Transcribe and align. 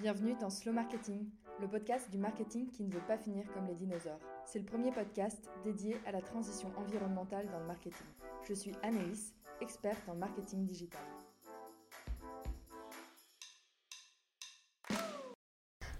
Bienvenue 0.00 0.34
dans 0.40 0.50
Slow 0.50 0.72
Marketing, 0.72 1.20
le 1.60 1.68
podcast 1.68 2.10
du 2.10 2.18
marketing 2.18 2.66
qui 2.68 2.82
ne 2.82 2.90
veut 2.90 3.06
pas 3.06 3.16
finir 3.16 3.44
comme 3.54 3.68
les 3.68 3.76
dinosaures. 3.76 4.18
C'est 4.44 4.58
le 4.58 4.64
premier 4.64 4.90
podcast 4.90 5.38
dédié 5.62 5.96
à 6.04 6.10
la 6.10 6.20
transition 6.20 6.68
environnementale 6.76 7.46
dans 7.52 7.60
le 7.60 7.66
marketing. 7.66 8.06
Je 8.48 8.54
suis 8.54 8.72
Anaïs, 8.82 9.34
experte 9.60 10.02
en 10.08 10.16
marketing 10.16 10.66
digital. 10.66 11.00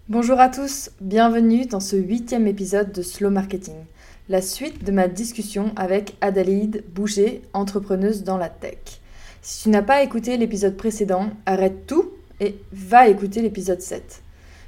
Bonjour 0.08 0.40
à 0.40 0.48
tous, 0.48 0.90
bienvenue 1.00 1.66
dans 1.66 1.78
ce 1.78 1.94
huitième 1.94 2.48
épisode 2.48 2.90
de 2.90 3.00
Slow 3.00 3.30
Marketing, 3.30 3.84
la 4.28 4.42
suite 4.42 4.82
de 4.82 4.90
ma 4.90 5.06
discussion 5.06 5.72
avec 5.76 6.16
Adélaïde 6.20 6.84
Boucher, 6.92 7.42
entrepreneuse 7.52 8.24
dans 8.24 8.38
la 8.38 8.48
tech. 8.48 9.00
Si 9.40 9.62
tu 9.62 9.68
n'as 9.68 9.82
pas 9.82 10.02
écouté 10.02 10.36
l'épisode 10.36 10.76
précédent, 10.76 11.30
arrête 11.46 11.86
tout 11.86 12.13
et 12.40 12.56
va 12.72 13.08
écouter 13.08 13.42
l'épisode 13.42 13.80
7. 13.80 14.22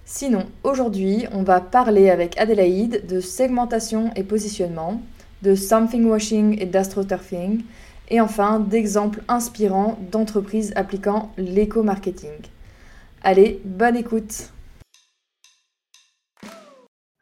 Sinon, 0.05 0.47
aujourd'hui, 0.63 1.27
on 1.33 1.43
va 1.43 1.61
parler 1.61 2.11
avec 2.11 2.39
Adélaïde 2.39 3.07
de 3.07 3.21
segmentation 3.21 4.13
et 4.15 4.23
positionnement, 4.23 5.03
de 5.43 5.55
something 5.55 6.05
washing 6.05 6.61
et 6.61 6.67
d'astroturfing, 6.67 7.63
et 8.09 8.21
enfin 8.21 8.61
d'exemples 8.61 9.23
inspirants 9.29 9.99
d'entreprises 10.13 10.73
appliquant 10.77 11.33
l'éco-marketing. 11.37 12.31
Allez, 13.23 13.61
bonne 13.65 13.97
écoute 13.97 14.51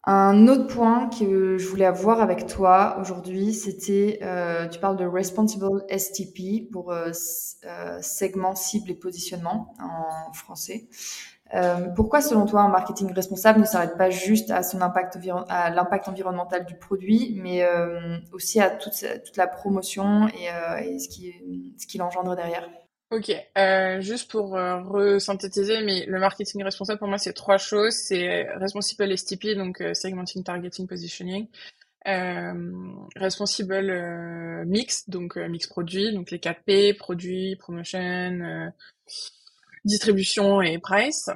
un 0.07 0.49
autre 0.49 0.67
point 0.67 1.09
que 1.09 1.57
je 1.57 1.67
voulais 1.67 1.87
avoir 1.87 2.21
avec 2.21 2.47
toi 2.47 2.99
aujourd'hui, 3.01 3.55
c'était, 3.55 4.19
euh, 4.23 4.69
tu 4.69 4.79
parles 4.79 4.97
de 4.97 5.07
Responsible 5.07 5.85
STP 5.89 6.71
pour 6.71 6.93
euh, 6.93 7.11
euh, 7.65 7.99
segment, 8.03 8.55
cible 8.55 8.91
et 8.91 8.95
positionnement 8.95 9.75
en 9.81 10.33
français. 10.35 10.89
Euh, 11.55 11.89
pourquoi, 11.95 12.21
selon 12.21 12.47
toi, 12.47 12.63
un 12.63 12.69
marketing 12.69 13.13
responsable 13.13 13.61
ne 13.61 13.65
s'arrête 13.65 13.97
pas 13.97 14.11
juste 14.11 14.51
à 14.51 14.63
son 14.63 14.83
impact 14.83 15.19
à 15.49 15.71
l'impact 15.71 16.09
environnemental 16.09 16.67
du 16.67 16.77
produit, 16.77 17.39
mais 17.41 17.63
euh, 17.63 18.19
aussi 18.33 18.61
à 18.61 18.71
toute, 18.71 19.05
toute 19.25 19.37
la 19.37 19.47
promotion 19.47 20.29
et, 20.29 20.87
et 20.87 20.99
ce 20.99 21.09
qui 21.09 21.75
ce 21.79 21.87
qu'il 21.87 22.03
engendre 22.03 22.35
derrière? 22.35 22.69
Ok, 23.15 23.31
euh, 23.57 24.01
juste 24.01 24.29
pour 24.29 24.57
euh, 24.57 24.81
resynthétiser, 24.83 25.83
mais 25.83 26.05
le 26.07 26.19
marketing 26.19 26.65
responsable 26.65 26.99
pour 26.99 27.07
moi 27.07 27.17
c'est 27.17 27.33
trois 27.33 27.59
choses, 27.59 27.95
c'est 27.95 28.51
responsible 28.57 29.17
STP, 29.17 29.55
donc 29.57 29.81
euh, 29.81 29.95
segmenting, 29.95 30.43
targeting, 30.43 30.89
positioning, 30.89 31.47
euh, 32.09 32.53
responsible 33.15 33.73
euh, 33.89 34.65
mix, 34.67 35.09
donc 35.09 35.37
mix 35.37 35.69
produit, 35.69 36.13
donc 36.13 36.33
les 36.33 36.41
4 36.41 36.63
P, 36.65 36.93
produit, 36.95 37.55
promotion, 37.55 38.73
distribution 39.85 40.61
et 40.61 40.79
price, 40.79 41.31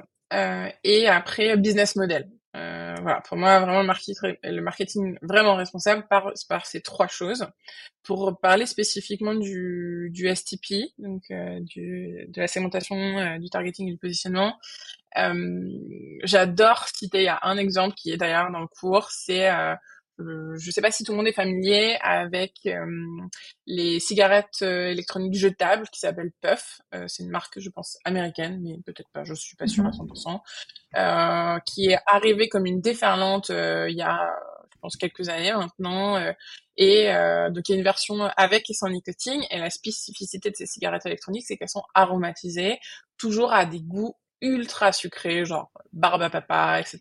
et 0.83 1.07
après 1.07 1.57
business 1.57 1.95
model. 1.95 2.29
Euh, 2.59 2.95
voilà, 3.03 3.21
pour 3.21 3.37
moi, 3.37 3.61
vraiment, 3.61 3.83
le 3.83 4.61
marketing 4.61 5.19
vraiment 5.23 5.55
responsable 5.55 6.07
par, 6.09 6.67
ces 6.67 6.81
trois 6.81 7.07
choses. 7.07 7.47
Pour 8.03 8.39
parler 8.41 8.67
spécifiquement 8.67 9.35
du, 9.35 10.11
STP, 10.35 10.93
donc 10.99 11.23
euh, 11.31 11.61
de 11.77 12.41
la 12.41 12.49
segmentation, 12.49 12.97
euh, 12.97 13.39
du 13.39 13.49
targeting 13.51 13.89
et 13.89 13.93
du 13.93 13.99
positionnement, 13.99 14.59
j'adore 16.25 16.89
citer, 16.89 17.29
un 17.43 17.57
exemple 17.57 17.95
qui 17.95 18.11
est 18.11 18.17
d'ailleurs 18.17 18.51
dans 18.51 18.61
le 18.61 18.69
cours, 18.69 19.11
c'est 19.11 19.49
je 20.19 20.67
ne 20.67 20.73
sais 20.73 20.81
pas 20.81 20.91
si 20.91 21.05
tout 21.05 21.13
le 21.13 21.19
monde 21.19 21.29
est 21.29 21.33
familier 21.33 21.97
avec 22.03 22.55
euh, 22.67 22.87
les 23.67 24.01
cigarettes 24.01 24.63
euh, 24.63 24.91
électroniques 24.91 25.37
jetables 25.37 25.89
qui 25.89 26.01
s'appellent 26.01 26.33
Puff. 26.41 26.81
c'est 27.07 27.23
une 27.23 27.31
marque, 27.31 27.61
je 27.61 27.71
pense, 27.71 27.99
américaine, 28.05 28.61
mais 28.63 28.79
peut-être 28.85 29.09
pas, 29.13 29.25
je 29.25 29.35
suis 29.35 29.57
pas 29.57 29.67
sûre 29.67 29.87
à 29.87 29.91
100%, 29.91 30.41
mhm. 30.95 31.61
qui 31.65 31.91
est 31.91 31.99
arrivée 32.07 32.49
comme 32.49 32.67
une 32.67 32.81
déferlante 32.81 33.51
il 33.51 33.97
y 33.97 34.03
a, 34.03 34.31
je 34.73 34.79
pense, 34.81 34.97
quelques 34.97 35.29
années 35.29 35.53
maintenant. 35.53 36.19
et 36.77 37.07
donc 37.51 37.69
il 37.69 37.73
y 37.73 37.75
a 37.75 37.79
une 37.79 37.85
version 37.85 38.29
avec 38.37 38.69
et 38.71 38.75
sans 38.75 38.89
nicotine. 38.89 39.43
Et 39.51 39.59
la 39.59 39.71
spécificité 39.71 40.51
de 40.51 40.57
ces 40.57 40.67
cigarettes 40.67 41.07
électroniques, 41.07 41.45
c'est 41.47 41.57
qu'elles 41.57 41.69
sont 41.69 41.85
aromatisées, 41.95 42.79
toujours 43.19 43.53
à 43.53 43.67
des 43.67 43.81
goûts 43.81 44.15
ultra 44.41 44.93
sucré, 44.93 45.45
genre 45.45 45.71
barbe 45.93 46.23
à 46.23 46.31
papa, 46.31 46.81
etc. 46.81 46.99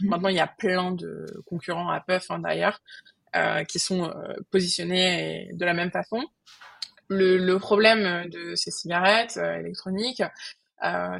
Mhm. 0.00 0.08
Maintenant, 0.08 0.28
il 0.28 0.36
y 0.36 0.40
a 0.40 0.46
plein 0.46 0.92
de 0.92 1.26
concurrents 1.46 1.90
à 1.90 2.00
Puff, 2.00 2.30
hein, 2.30 2.38
d'ailleurs, 2.40 2.80
euh, 3.36 3.64
qui 3.64 3.78
sont 3.78 4.04
euh, 4.04 4.34
positionnés 4.50 5.48
de 5.54 5.64
la 5.64 5.74
même 5.74 5.90
façon. 5.90 6.22
Le, 7.08 7.38
le 7.38 7.58
problème 7.58 8.28
de 8.28 8.54
ces 8.54 8.70
cigarettes 8.70 9.38
euh, 9.38 9.58
électroniques, 9.58 10.22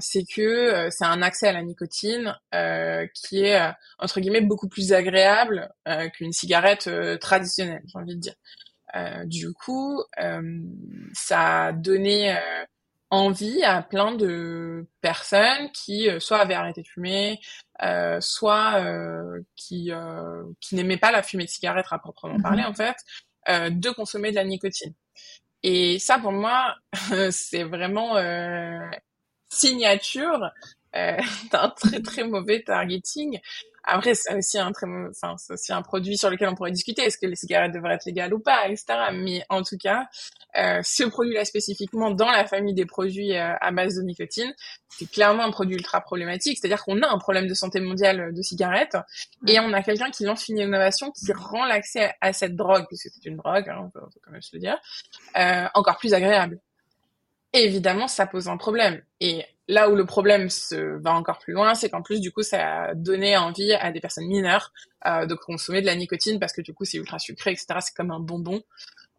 c'est 0.01 0.25
que 0.25 0.89
c'est 0.91 1.05
un 1.05 1.23
accès 1.23 1.47
à 1.47 1.53
la 1.53 1.63
nicotine 1.63 2.37
qui 3.15 3.45
est 3.45 3.61
entre 4.01 4.19
guillemets 4.19 4.41
beaucoup 4.41 4.69
plus 4.69 4.93
agréable 4.93 5.73
qu'une 6.15 6.33
cigarette 6.33 6.91
traditionnelle, 7.21 7.83
j'ai 7.87 7.97
envie 7.97 8.17
de 8.17 8.21
dire. 8.21 8.35
du 9.27 9.53
coup, 9.53 10.03
ça 11.13 11.67
a 11.67 11.73
donné 11.73 12.37
envie 13.13 13.63
à 13.63 13.83
plein 13.83 14.15
de 14.15 14.87
personnes 15.03 15.71
qui 15.73 16.09
euh, 16.09 16.19
soit 16.19 16.39
avaient 16.39 16.55
arrêté 16.55 16.81
de 16.81 16.89
fumer, 16.89 17.39
euh, 17.83 18.19
soit 18.23 18.81
euh, 18.81 19.43
qui 19.55 19.93
euh, 19.93 20.43
qui 20.61 20.75
n'aimaient 20.77 20.97
pas 20.97 21.13
la 21.13 21.23
fumée 21.23 21.45
de 21.45 21.51
cigarette 21.51 21.85
à 21.91 21.99
proprement 21.99 22.37
mhm. 22.37 22.43
parler 22.43 22.65
en 22.65 22.73
fait, 22.73 22.97
de 23.49 23.91
consommer 23.91 24.31
de 24.31 24.37
la 24.37 24.45
nicotine. 24.45 24.95
Et 25.63 25.99
ça 25.99 26.19
pour 26.19 26.33
moi 26.33 26.75
c'est 27.31 27.65
vraiment 27.65 28.17
signature 29.51 30.51
d'un 31.53 31.69
très 31.71 32.01
très 32.01 32.25
mauvais 32.25 32.63
targeting 32.63 33.41
après, 33.85 34.15
c'est 34.15 34.35
aussi 34.35 34.59
un 34.59 34.71
très, 34.71 34.87
enfin, 34.87 35.37
c'est 35.39 35.55
aussi 35.55 35.73
un 35.73 35.83
produit 35.83 36.17
sur 36.17 36.31
lequel 36.31 36.49
on 36.49 36.55
pourrait 36.55 36.71
discuter. 36.71 37.03
Est-ce 37.03 37.19
que 37.19 37.27
les 37.27 37.35
cigarettes 37.35 37.73
devraient 37.73 37.95
être 37.95 38.05
légales 38.05 38.33
ou 38.33 38.39
pas, 38.39 38.69
etc. 38.69 38.85
Mais 39.13 39.43
en 39.49 39.63
tout 39.63 39.77
cas, 39.77 40.07
euh, 40.57 40.81
ce 40.85 41.03
produit-là 41.03 41.45
spécifiquement 41.45 42.11
dans 42.13 42.31
la 42.31 42.47
famille 42.47 42.75
des 42.75 42.87
produits 42.87 43.37
euh, 43.37 43.55
à 43.61 43.73
base 43.73 43.97
de 43.97 44.03
nicotine, 44.03 44.55
c'est 44.89 45.11
clairement 45.11 45.45
un 45.45 45.51
produit 45.51 45.75
ultra 45.75 46.01
problématique. 46.01 46.59
C'est-à-dire 46.61 46.85
qu'on 46.85 47.03
a 47.03 47.09
un 47.09 47.19
problème 47.19 47.49
de 47.49 47.55
santé 47.55 47.81
mondiale 47.81 48.33
de 48.33 48.43
cigarettes 48.43 48.97
et 49.49 49.59
on 49.59 49.73
a 49.73 49.83
quelqu'un 49.83 50.11
qui 50.11 50.25
lance 50.25 50.49
une 50.49 50.59
innovation 50.59 51.11
qui 51.11 51.33
rend 51.33 51.65
l'accès 51.65 52.15
à, 52.21 52.33
cette 52.33 52.55
drogue, 52.55 52.85
puisque 52.87 53.09
c'est 53.13 53.25
une 53.25 53.37
drogue, 53.37 53.69
hein, 53.69 53.81
on, 53.85 53.91
peut, 53.91 54.01
quand 54.23 54.31
même 54.31 54.43
se 54.43 54.55
le 54.55 54.61
dire, 54.61 54.79
euh, 55.37 55.67
encore 55.75 55.99
plus 55.99 56.15
agréable. 56.15 56.61
Évidemment, 57.53 58.09
ça 58.09 58.27
pose 58.27 58.49
un 58.49 58.57
problème. 58.57 59.03
Et 59.21 59.45
là 59.69 59.91
où 59.91 59.95
le 59.95 60.07
problème 60.07 60.49
se 60.49 60.99
va 61.03 61.13
encore 61.13 61.39
plus 61.39 61.53
loin, 61.53 61.75
c'est 61.75 61.91
qu'en 61.91 62.03
plus, 62.03 62.21
du 62.21 62.33
coup, 62.33 62.43
ça 62.43 62.85
a 62.85 62.95
donné 62.95 63.37
envie 63.37 63.73
à 63.75 63.93
des 63.93 64.01
personnes 64.01 64.27
mineures 64.27 64.73
euh, 65.07 65.27
de 65.27 65.35
consommer 65.35 65.83
de 65.83 65.87
la 65.87 65.95
nicotine 65.95 66.41
parce 66.41 66.53
que 66.55 66.63
du 66.63 66.73
coup, 66.73 66.85
c'est 66.85 66.97
ultra 66.97 67.19
sucré, 67.19 67.53
etc. 67.53 67.67
C'est 67.81 67.95
comme 67.95 68.11
un 68.11 68.21
bonbon. 68.21 68.63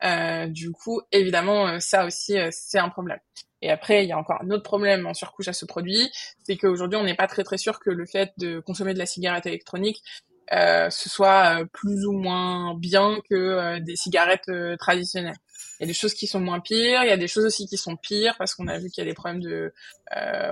Euh, 0.03 0.47
du 0.47 0.71
coup, 0.71 1.01
évidemment, 1.11 1.67
euh, 1.67 1.79
ça 1.79 2.05
aussi, 2.05 2.37
euh, 2.37 2.49
c'est 2.51 2.79
un 2.79 2.89
problème. 2.89 3.19
Et 3.61 3.69
après, 3.71 4.03
il 4.03 4.09
y 4.09 4.11
a 4.11 4.17
encore 4.17 4.41
un 4.41 4.49
autre 4.49 4.63
problème 4.63 5.05
en 5.07 5.13
surcouche 5.13 5.47
à 5.47 5.53
ce 5.53 5.65
produit, 5.65 6.11
c'est 6.43 6.57
qu'aujourd'hui, 6.57 6.97
on 6.97 7.03
n'est 7.03 7.15
pas 7.15 7.27
très 7.27 7.43
très 7.43 7.57
sûr 7.57 7.79
que 7.79 7.89
le 7.89 8.05
fait 8.05 8.33
de 8.37 8.59
consommer 8.59 8.93
de 8.93 8.99
la 8.99 9.05
cigarette 9.05 9.45
électronique 9.45 10.03
euh, 10.51 10.89
ce 10.89 11.09
soit 11.09 11.61
euh, 11.61 11.65
plus 11.71 12.05
ou 12.05 12.11
moins 12.11 12.75
bien 12.75 13.19
que 13.29 13.79
des 13.79 13.95
cigarettes 13.95 14.51
traditionnelles. 14.79 15.37
Il 15.79 15.83
y 15.83 15.85
a 15.85 15.87
des 15.87 15.93
choses 15.93 16.13
qui 16.13 16.27
sont 16.27 16.39
moins 16.39 16.59
pires, 16.59 17.03
il 17.03 17.07
y 17.09 17.11
a 17.11 17.17
des 17.17 17.27
choses 17.27 17.45
aussi 17.45 17.67
qui 17.67 17.77
sont 17.77 17.95
pires 17.95 18.35
parce 18.37 18.55
qu'on 18.55 18.67
a 18.67 18.77
vu 18.77 18.89
qu'il 18.89 19.03
y 19.03 19.07
a 19.07 19.09
des 19.09 19.15
problèmes 19.15 19.41
de 19.41 19.73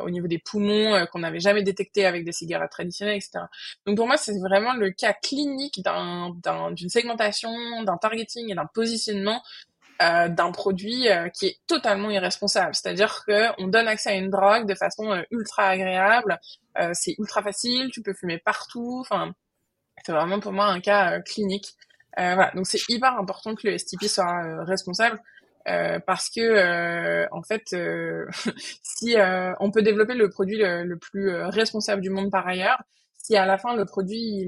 au 0.01 0.09
niveau 0.09 0.27
des 0.27 0.39
poumons 0.39 1.05
qu'on 1.11 1.19
n'avait 1.19 1.39
jamais 1.39 1.61
détectés 1.61 2.05
avec 2.05 2.25
des 2.25 2.31
cigarettes 2.31 2.71
traditionnelles, 2.71 3.17
etc. 3.17 3.45
Donc 3.85 3.95
pour 3.95 4.07
moi, 4.07 4.17
c'est 4.17 4.39
vraiment 4.39 4.73
le 4.73 4.89
cas 4.89 5.13
clinique 5.13 5.83
d'un, 5.83 6.31
d'une 6.71 6.89
segmentation, 6.89 7.83
d'un 7.83 7.97
targeting 7.97 8.51
et 8.51 8.55
d'un 8.55 8.65
positionnement 8.65 9.43
euh, 10.01 10.29
d'un 10.29 10.51
produit 10.51 11.05
qui 11.35 11.45
est 11.45 11.59
totalement 11.67 12.09
irresponsable. 12.09 12.73
C'est-à-dire 12.73 13.23
qu'on 13.23 13.67
donne 13.67 13.87
accès 13.87 14.09
à 14.09 14.15
une 14.15 14.31
drogue 14.31 14.67
de 14.67 14.73
façon 14.73 15.23
ultra 15.29 15.67
agréable, 15.67 16.39
c'est 16.93 17.15
ultra 17.19 17.43
facile, 17.43 17.91
tu 17.91 18.01
peux 18.01 18.13
fumer 18.13 18.39
partout, 18.39 18.97
enfin 19.01 19.33
c'est 20.05 20.11
vraiment 20.11 20.39
pour 20.39 20.51
moi 20.51 20.65
un 20.65 20.79
cas 20.79 21.13
euh, 21.13 21.21
clinique. 21.21 21.75
Euh, 22.19 22.35
voilà, 22.35 22.51
donc 22.51 22.67
c'est 22.67 22.81
hyper 22.89 23.17
important 23.17 23.55
que 23.55 23.67
le 23.67 23.77
STP 23.77 24.05
soit 24.05 24.43
euh, 24.43 24.63
responsable. 24.63 25.21
Euh, 25.67 25.99
parce 26.07 26.29
que 26.29 26.41
euh, 26.41 27.27
en 27.31 27.43
fait, 27.43 27.61
euh, 27.73 28.25
si 28.81 29.15
on 29.59 29.71
peut 29.71 29.83
développer 29.83 30.15
le 30.15 30.29
produit 30.29 30.57
le, 30.57 30.97
plus 30.97 31.31
responsable 31.35 32.01
du 32.01 32.09
monde 32.09 32.31
par 32.31 32.47
ailleurs, 32.47 32.81
si 33.17 33.35
à 33.37 33.45
la 33.45 33.59
fin 33.59 33.75
le 33.75 33.85
produit 33.85 34.47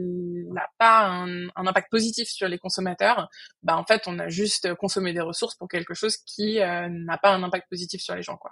n'a 0.51 0.67
pas 0.79 1.05
un, 1.07 1.47
impact 1.55 1.91
positif 1.91 2.27
sur 2.27 2.47
les 2.47 2.57
consommateurs, 2.57 3.29
bah 3.61 3.77
en 3.77 3.83
fait 3.83 4.01
on 4.07 4.17
a 4.17 4.27
juste 4.29 4.73
consommé 4.73 5.13
des 5.13 5.21
ressources 5.21 5.55
pour 5.55 5.67
quelque 5.67 5.93
chose 5.93 6.17
qui 6.17 6.57
n'a 6.59 7.17
pas 7.19 7.29
un 7.29 7.43
impact 7.43 7.69
positif 7.69 8.01
sur 8.01 8.15
les 8.15 8.23
gens 8.23 8.37
quoi. 8.37 8.51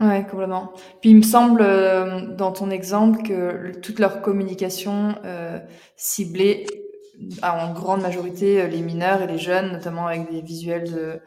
Ouais, 0.00 0.24
complètement. 0.30 0.72
Puis 1.00 1.10
il 1.10 1.16
me 1.16 1.22
semble, 1.22 1.60
euh, 1.60 2.32
dans 2.36 2.52
ton 2.52 2.70
exemple, 2.70 3.22
que 3.22 3.76
toute 3.80 3.98
leur 3.98 4.22
communication 4.22 5.16
euh, 5.24 5.58
ciblée 5.96 6.66
en 7.42 7.72
grande 7.72 8.02
majorité 8.02 8.62
euh, 8.62 8.66
les 8.68 8.80
mineurs 8.80 9.22
et 9.22 9.26
les 9.26 9.38
jeunes, 9.38 9.72
notamment 9.72 10.06
avec 10.06 10.30
des 10.30 10.40
visuels 10.40 10.92
de, 10.92 11.20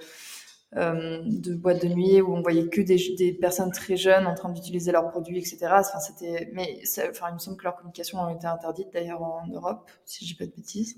de 0.73 1.53
boîtes 1.53 1.81
de 1.81 1.89
nuit 1.89 2.21
où 2.21 2.33
on 2.33 2.41
voyait 2.41 2.69
que 2.69 2.79
des, 2.79 3.15
des 3.17 3.33
personnes 3.33 3.71
très 3.71 3.97
jeunes 3.97 4.25
en 4.25 4.35
train 4.35 4.49
d'utiliser 4.49 4.93
leurs 4.93 5.09
produits, 5.09 5.37
etc. 5.37 5.57
Enfin, 5.63 5.99
c'était, 5.99 6.49
mais 6.53 6.81
enfin, 7.09 7.27
il 7.29 7.33
me 7.33 7.39
semble 7.39 7.57
que 7.57 7.63
leur 7.63 7.75
communication 7.75 8.23
a 8.23 8.31
été 8.31 8.47
interdite 8.47 8.87
d'ailleurs 8.93 9.21
en 9.21 9.45
Europe, 9.47 9.91
si 10.05 10.25
je 10.25 10.31
dis 10.31 10.37
pas 10.37 10.45
de 10.45 10.51
bêtises. 10.51 10.95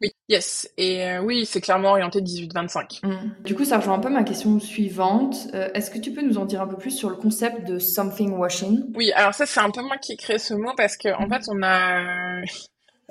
Oui, 0.00 0.10
yes. 0.28 0.70
Et 0.76 1.06
euh, 1.06 1.22
oui, 1.22 1.46
c'est 1.46 1.60
clairement 1.60 1.90
orienté 1.90 2.20
18-25. 2.20 3.06
Mm. 3.06 3.42
Du 3.44 3.54
coup, 3.54 3.64
ça 3.64 3.78
rejoint 3.78 3.94
un 3.94 4.00
peu 4.00 4.10
ma 4.10 4.24
question 4.24 4.58
suivante. 4.58 5.48
Euh, 5.54 5.68
est-ce 5.74 5.90
que 5.90 5.98
tu 5.98 6.12
peux 6.12 6.22
nous 6.22 6.38
en 6.38 6.44
dire 6.44 6.60
un 6.60 6.66
peu 6.66 6.76
plus 6.76 6.90
sur 6.90 7.10
le 7.10 7.16
concept 7.16 7.66
de 7.66 7.78
something 7.78 8.32
washing? 8.32 8.92
Oui, 8.96 9.12
alors 9.12 9.34
ça, 9.34 9.46
c'est 9.46 9.60
un 9.60 9.70
peu 9.70 9.82
moi 9.82 9.96
qui 9.98 10.12
ai 10.12 10.16
créé 10.16 10.38
ce 10.38 10.54
mot 10.54 10.72
parce 10.76 10.96
que 10.96 11.08
en 11.14 11.26
mm. 11.26 11.30
fait, 11.30 11.42
on 11.48 11.62
a 11.62 12.42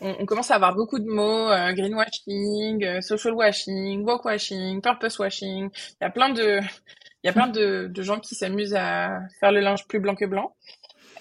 on, 0.04 0.26
commence 0.26 0.52
à 0.52 0.56
avoir 0.56 0.76
beaucoup 0.76 1.00
de 1.00 1.08
mots 1.08 1.50
euh, 1.50 1.74
greenwashing, 1.74 3.02
social 3.02 3.34
washing, 3.34 4.04
woke 4.06 4.26
washing, 4.26 4.82
purpose 4.82 5.20
washing. 5.20 5.70
Il 5.74 6.04
y 6.04 6.06
a 6.06 6.10
plein 6.10 6.30
de 6.30 6.60
il 7.24 7.28
y 7.28 7.30
a 7.30 7.34
plein 7.34 7.48
de, 7.48 7.88
de 7.90 8.02
gens 8.02 8.20
qui 8.20 8.36
s'amusent 8.36 8.76
à 8.76 9.22
faire 9.40 9.52
le 9.52 9.62
linge 9.62 9.88
plus 9.88 10.00
blanc 10.00 10.14
que 10.14 10.26
blanc. 10.26 10.56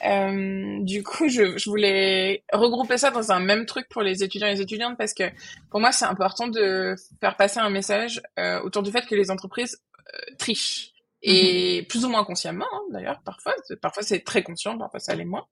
Euh, 0.05 0.79
du 0.81 1.05
coup, 1.05 1.29
je, 1.29 1.57
je, 1.57 1.71
voulais 1.71 2.43
regrouper 2.53 2.99
ça 2.99 3.13
dans 3.13 3.31
un 3.31 3.39
même 3.39 3.67
truc 3.67 3.89
pour 3.89 4.03
les 4.03 4.25
étudiants 4.25 4.49
et 4.49 4.55
les 4.55 4.61
étudiantes 4.61 4.99
parce 4.99 5.15
que 5.15 5.25
pour 5.71 5.79
moi, 5.79 5.93
c'est 5.93 6.05
important 6.05 6.49
de 6.49 6.97
faire 7.21 7.37
passer 7.37 7.61
un 7.61 7.71
message 7.71 8.21
euh, 8.39 8.61
autour 8.63 8.83
du 8.83 8.91
fait 8.91 9.07
que 9.07 9.15
les 9.15 9.31
entreprises 9.31 9.81
euh, 10.13 10.35
trichent 10.39 10.93
et 11.23 11.83
mhm. 11.83 11.87
plus 11.87 12.05
ou 12.05 12.09
moins 12.09 12.25
consciemment 12.25 12.67
hein, 12.73 12.81
d'ailleurs 12.91 13.21
parfois 13.25 13.55
parfois 13.81 14.03
c'est 14.03 14.25
très 14.25 14.43
conscient 14.43 14.77
parfois 14.77 14.99
ça 14.99 15.15
l'est 15.15 15.25
moins 15.25 15.47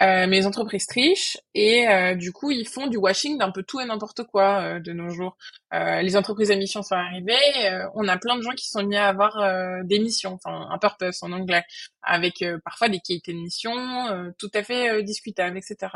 euh, 0.00 0.26
les 0.26 0.46
entreprises 0.46 0.86
trichent 0.86 1.38
et 1.54 1.88
euh, 1.88 2.14
du 2.14 2.30
coup 2.32 2.52
ils 2.52 2.68
font 2.68 2.86
du 2.86 2.96
washing 2.96 3.36
d'un 3.36 3.50
peu 3.50 3.64
tout 3.64 3.80
et 3.80 3.84
n'importe 3.84 4.22
quoi 4.22 4.60
euh, 4.60 4.80
de 4.80 4.92
nos 4.92 5.10
jours. 5.10 5.36
Les 5.70 6.16
entreprises 6.16 6.50
à 6.50 6.56
mission 6.56 6.82
sont 6.82 6.94
arrivées, 6.94 7.34
on 7.94 8.08
a 8.08 8.16
plein 8.16 8.36
de 8.38 8.42
gens 8.42 8.52
qui 8.52 8.66
sont 8.68 8.82
mis 8.84 8.96
à 8.96 9.08
avoir 9.08 9.36
des 9.84 9.98
missions, 9.98 10.32
enfin 10.42 10.66
un 10.70 10.78
purpose 10.78 11.22
en 11.22 11.30
anglais, 11.32 11.62
avec 12.02 12.42
parfois 12.64 12.88
des 12.88 13.00
qualités 13.00 13.34
de 13.34 13.38
mission 13.38 14.32
tout 14.38 14.48
à 14.54 14.62
fait 14.62 15.02
discutables, 15.02 15.58
etc. 15.58 15.92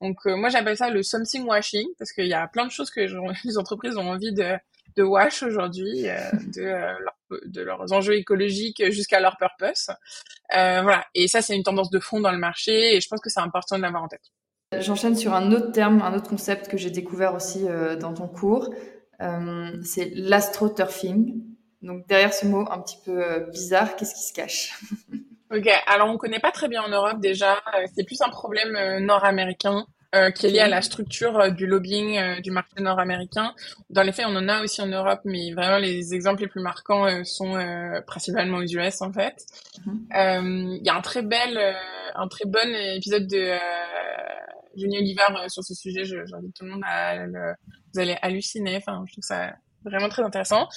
Donc 0.00 0.18
moi 0.26 0.50
j'appelle 0.50 0.76
ça 0.76 0.88
le 0.88 1.02
something 1.02 1.44
washing 1.46 1.88
parce 1.98 2.12
qu'il 2.12 2.28
y 2.28 2.32
a 2.32 2.46
plein 2.46 2.64
de 2.64 2.70
choses 2.70 2.90
que 2.90 3.00
les 3.44 3.58
entreprises 3.58 3.96
ont 3.96 4.08
envie 4.08 4.32
de 4.32 4.56
de 4.96 5.02
wash 5.02 5.42
aujourd'hui, 5.42 6.04
de, 6.56 7.46
de 7.46 7.62
leurs 7.62 7.92
enjeux 7.92 8.14
écologiques 8.14 8.90
jusqu'à 8.90 9.20
leur 9.20 9.36
purpose. 9.36 9.90
Euh, 10.56 10.82
voilà. 10.82 11.04
Et 11.14 11.28
ça, 11.28 11.42
c'est 11.42 11.54
une 11.54 11.62
tendance 11.62 11.90
de 11.90 11.98
fond 11.98 12.20
dans 12.20 12.32
le 12.32 12.38
marché 12.38 12.96
et 12.96 13.00
je 13.00 13.08
pense 13.08 13.20
que 13.20 13.30
c'est 13.30 13.40
important 13.40 13.76
de 13.76 13.82
l'avoir 13.82 14.02
en 14.02 14.08
tête. 14.08 14.32
J'enchaîne 14.78 15.16
sur 15.16 15.34
un 15.34 15.52
autre 15.52 15.72
terme, 15.72 16.02
un 16.02 16.14
autre 16.14 16.28
concept 16.28 16.68
que 16.68 16.76
j'ai 16.76 16.90
découvert 16.90 17.34
aussi 17.34 17.66
euh, 17.66 17.96
dans 17.96 18.12
ton 18.12 18.28
cours. 18.28 18.74
Euh, 19.20 19.76
c'est 19.82 20.10
l'astroturfing. 20.14 21.42
Donc 21.82 22.06
derrière 22.06 22.34
ce 22.34 22.46
mot 22.46 22.66
un 22.70 22.80
petit 22.80 22.98
peu 23.04 23.22
euh, 23.22 23.40
bizarre, 23.50 23.96
qu'est-ce 23.96 24.14
qui 24.14 24.22
se 24.22 24.32
cache? 24.32 24.78
Ok, 25.50 25.68
alors 25.86 26.08
on 26.10 26.18
connaît 26.18 26.40
pas 26.40 26.50
très 26.50 26.68
bien 26.68 26.82
en 26.82 26.88
Europe 26.88 27.20
déjà. 27.20 27.54
Euh, 27.54 27.86
c'est 27.94 28.04
plus 28.04 28.20
un 28.20 28.28
problème 28.28 29.04
nord-américain. 29.04 29.86
Euh, 30.14 30.30
qui 30.30 30.46
est 30.46 30.50
lié 30.50 30.60
à 30.60 30.68
la 30.68 30.80
structure 30.80 31.38
euh, 31.38 31.50
du 31.50 31.66
lobbying 31.66 32.16
euh, 32.16 32.40
du 32.40 32.50
marché 32.50 32.80
nord-américain. 32.80 33.54
Dans 33.90 34.02
les 34.02 34.12
faits, 34.12 34.24
on 34.26 34.36
en 34.36 34.48
a 34.48 34.62
aussi 34.62 34.80
en 34.80 34.86
Europe, 34.86 35.20
mais 35.26 35.52
vraiment 35.52 35.76
les 35.76 36.14
exemples 36.14 36.40
les 36.40 36.48
plus 36.48 36.62
marquants 36.62 37.22
sont 37.24 37.58
principalement 38.06 38.56
aux 38.56 38.62
US 38.62 39.02
en 39.02 39.12
fait. 39.12 39.44
Mhm. 39.84 40.78
Il 40.80 40.82
y 40.82 40.88
a 40.88 40.94
un 40.94 41.02
très 41.02 41.20
bel, 41.20 41.58
un 42.14 42.26
très 42.28 42.46
bon 42.46 42.74
épisode 42.96 43.26
de 43.26 43.52
Jenny 44.76 44.96
Oliver 44.96 45.48
sur 45.48 45.62
ce 45.62 45.74
sujet. 45.74 46.06
J'invite 46.06 46.54
tout 46.54 46.64
le 46.64 46.70
monde 46.70 46.84
à 46.86 47.26
le, 47.26 47.54
vous 47.92 48.00
allez 48.00 48.16
halluciner. 48.22 48.76
Enfin, 48.76 49.04
je 49.06 49.12
trouve 49.12 49.24
ça 49.24 49.52
vraiment 49.84 50.08
très 50.08 50.22
intéressant. 50.22 50.68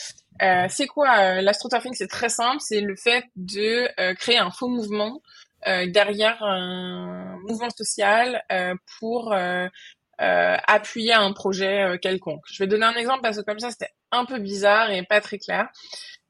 Euh, 0.41 0.65
c'est 0.67 0.87
quoi 0.87 1.07
euh, 1.19 1.41
l'astroturfing? 1.41 1.93
C'est 1.93 2.07
très 2.07 2.29
simple, 2.29 2.57
c'est 2.59 2.81
le 2.81 2.97
fait 2.97 3.23
de 3.37 3.87
créer 4.15 4.39
un 4.39 4.51
faux 4.51 4.67
mouvement 4.67 5.13
euh, 5.15 5.50
derrière 5.65 6.41
un 6.43 7.37
mouvement 7.47 7.69
social 7.69 8.43
euh, 8.51 8.75
pour 8.99 9.33
euh, 9.33 9.67
appuyer 10.19 11.13
un 11.13 11.33
projet 11.33 11.97
quelconque. 12.01 12.43
Je 12.51 12.63
vais 12.63 12.67
donner 12.67 12.85
un 12.85 12.93
exemple 12.93 13.21
parce 13.21 13.37
que 13.37 13.41
comme 13.41 13.59
ça 13.59 13.71
c'était 13.71 13.91
un 14.11 14.25
peu 14.25 14.39
bizarre 14.39 14.91
et 14.91 15.03
pas 15.03 15.21
très 15.21 15.39
clair. 15.39 15.67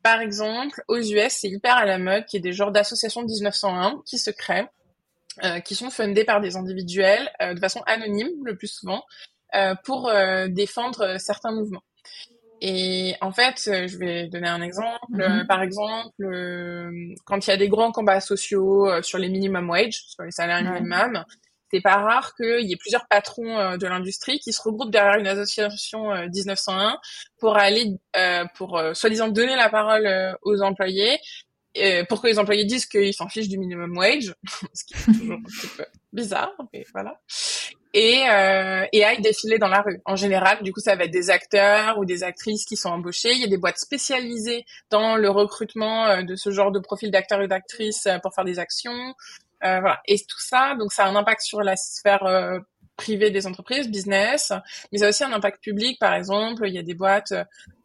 Par 0.04 0.20
exemple, 0.22 0.82
aux 0.88 0.98
US, 0.98 1.30
c'est 1.30 1.50
hyper 1.50 1.76
à 1.76 1.86
la 1.86 2.00
mode 2.00 2.26
qu'il 2.26 2.38
y 2.38 2.40
ait 2.40 2.50
des 2.50 2.54
genres 2.54 2.72
d'associations 2.72 3.24
1901 3.24 4.02
qui 4.06 4.18
se 4.18 4.32
créent, 4.32 4.68
qui 5.64 5.76
sont 5.76 5.92
fundées 5.92 6.24
par 6.24 6.42
des 6.42 6.56
individuels 6.56 7.30
de 7.40 7.60
façon 7.60 7.84
anonyme 7.86 8.32
le 8.44 8.56
plus 8.56 8.68
souvent, 8.68 9.04
pour 9.84 10.12
défendre 10.48 11.18
certains 11.20 11.52
mouvements. 11.52 11.84
Et 12.62 13.16
en 13.22 13.32
fait, 13.32 13.68
euh, 13.68 13.88
je 13.88 13.98
vais 13.98 14.28
donner 14.28 14.48
un 14.48 14.62
exemple. 14.62 15.00
Mm-hmm. 15.10 15.48
Par 15.48 15.64
exemple, 15.64 16.24
euh, 16.24 16.92
quand 17.26 17.46
il 17.46 17.50
y 17.50 17.54
a 17.54 17.58
des 17.58 17.70
grands 17.70 17.92
combats 17.92 18.22
sociaux 18.22 18.88
euh, 18.88 19.02
sur 19.02 19.18
les 19.18 19.30
minimum 19.30 19.68
wage, 19.68 20.04
sur 20.06 20.24
les 20.24 20.32
salaires 20.32 20.64
minimum, 20.64 21.26
c'est 21.74 21.82
pas 21.82 21.98
rare 21.98 22.36
qu'il 22.36 22.70
y 22.70 22.74
ait 22.74 22.78
plusieurs 22.78 23.08
patrons 23.08 23.78
de 23.78 23.88
l'industrie 23.88 24.40
qui 24.40 24.52
se 24.52 24.62
regroupent 24.62 24.92
derrière 24.92 25.18
une 25.18 25.28
association 25.28 26.12
1901 26.28 27.00
pour 27.40 27.56
aller, 27.56 27.98
pour 28.56 28.78
soi-disant 28.94 29.30
donner 29.30 29.56
la 29.56 29.70
parole 29.70 30.06
aux 30.42 30.62
employés 30.62 31.18
pour 32.10 32.22
que 32.22 32.28
les 32.28 32.40
employés 32.40 32.66
disent 32.66 32.88
qu'ils 32.88 33.14
s'en 33.14 33.30
fichent 33.30 33.48
du 33.48 33.58
minimum 33.58 33.96
wage, 33.96 34.36
ce 34.74 34.84
qui 34.84 34.96
est 34.96 35.14
toujours 35.14 35.38
un 35.38 35.44
petit 35.44 35.68
peu 35.78 35.86
bizarre, 36.12 36.54
mais 36.74 36.86
voilà 36.92 37.18
et, 37.94 38.24
euh, 38.30 38.86
et 38.94 39.04
aillent 39.04 39.22
défiler 39.22 39.58
dans 39.60 39.68
la 39.68 39.82
rue. 39.82 40.02
En 40.06 40.16
général, 40.16 40.64
du 40.64 40.72
coup, 40.72 40.80
ça 40.80 40.96
va 40.96 41.06
être 41.06 41.12
des 41.12 41.30
acteurs 41.30 41.98
ou 41.98 42.06
des 42.06 42.24
actrices 42.24 42.66
qui 42.66 42.78
sont 42.78 42.90
embauchés. 42.90 43.34
Il 43.34 43.42
y 43.42 43.44
a 43.44 43.48
des 43.48 43.58
boîtes 43.58 43.80
spécialisées 43.80 44.66
dans 44.90 45.16
le 45.16 45.30
recrutement 45.30 46.06
euh, 46.06 46.24
de 46.24 46.36
ce 46.36 46.52
genre 46.52 46.72
de 46.72 46.80
profil 46.80 47.12
d'acteurs 47.12 47.42
et 47.42 47.48
d'actrices 47.48 48.06
euh, 48.08 48.18
pour 48.20 48.34
faire 48.34 48.46
des 48.46 48.60
actions. 48.60 49.14
Euh, 49.64 49.80
voilà. 49.80 50.02
Et 50.08 50.18
tout 50.18 50.40
ça, 50.40 50.76
donc 50.80 50.92
ça 50.94 51.06
a 51.06 51.10
un 51.10 51.16
impact 51.16 51.42
sur 51.42 51.62
la 51.62 51.76
sphère 51.76 52.24
euh, 52.24 52.60
privée 52.96 53.32
des 53.32 53.48
entreprises, 53.48 53.90
business, 53.90 54.54
mais 54.92 55.00
ça 55.00 55.06
a 55.06 55.10
aussi 55.10 55.24
un 55.24 55.34
impact 55.34 55.62
public. 55.62 56.00
Par 56.00 56.14
exemple, 56.14 56.68
il 56.68 56.74
y 56.74 56.80
a 56.80 56.84
des 56.84 56.94
boîtes. 56.94 57.34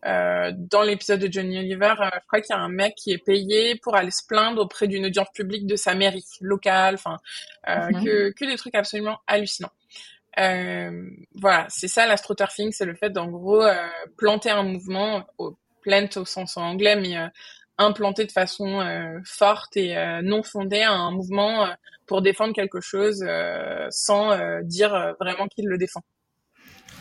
Euh, 0.04 0.52
dans 0.54 0.82
l'épisode 0.82 1.20
de 1.20 1.32
Johnny 1.32 1.58
Oliver, 1.58 1.94
je 1.98 2.26
crois 2.28 2.40
qu'il 2.40 2.54
y 2.54 2.58
a 2.58 2.62
un 2.62 2.68
mec 2.68 2.94
qui 2.94 3.12
est 3.12 3.18
payé 3.18 3.76
pour 3.82 3.96
aller 3.96 4.10
se 4.10 4.24
plaindre 4.26 4.62
auprès 4.62 4.86
d'une 4.86 5.06
audience 5.06 5.28
publique 5.34 5.66
de 5.66 5.74
sa 5.74 5.94
mairie 5.94 6.24
locale. 6.40 6.94
Enfin, 6.94 7.16
mm-hmm. 7.66 8.04
que, 8.04 8.30
que 8.30 8.44
des 8.44 8.56
trucs 8.56 8.74
absolument 8.74 9.18
hallucinants. 9.26 9.72
Euh, 10.38 11.08
voilà, 11.34 11.66
c'est 11.70 11.88
ça 11.88 12.06
l'astroturfing, 12.06 12.72
c'est 12.72 12.84
le 12.84 12.94
fait 12.94 13.10
d'en 13.10 13.28
gros 13.28 13.62
euh, 13.62 13.74
planter 14.18 14.50
un 14.50 14.64
mouvement, 14.64 15.26
au, 15.38 15.56
plant 15.82 16.08
au 16.16 16.24
sens 16.24 16.56
anglais, 16.56 16.96
mais 16.96 17.16
euh, 17.16 17.28
implanter 17.78 18.26
de 18.26 18.32
façon 18.32 18.80
euh, 18.80 19.18
forte 19.24 19.76
et 19.76 19.94
non 20.22 20.42
fondée 20.42 20.82
un 20.82 21.10
mouvement 21.10 21.68
pour 22.06 22.22
défendre 22.22 22.54
quelque 22.54 22.80
chose 22.80 23.24
sans 23.90 24.62
dire 24.62 25.14
vraiment 25.20 25.46
qu'il 25.48 25.66
le 25.66 25.78
défend. 25.78 26.02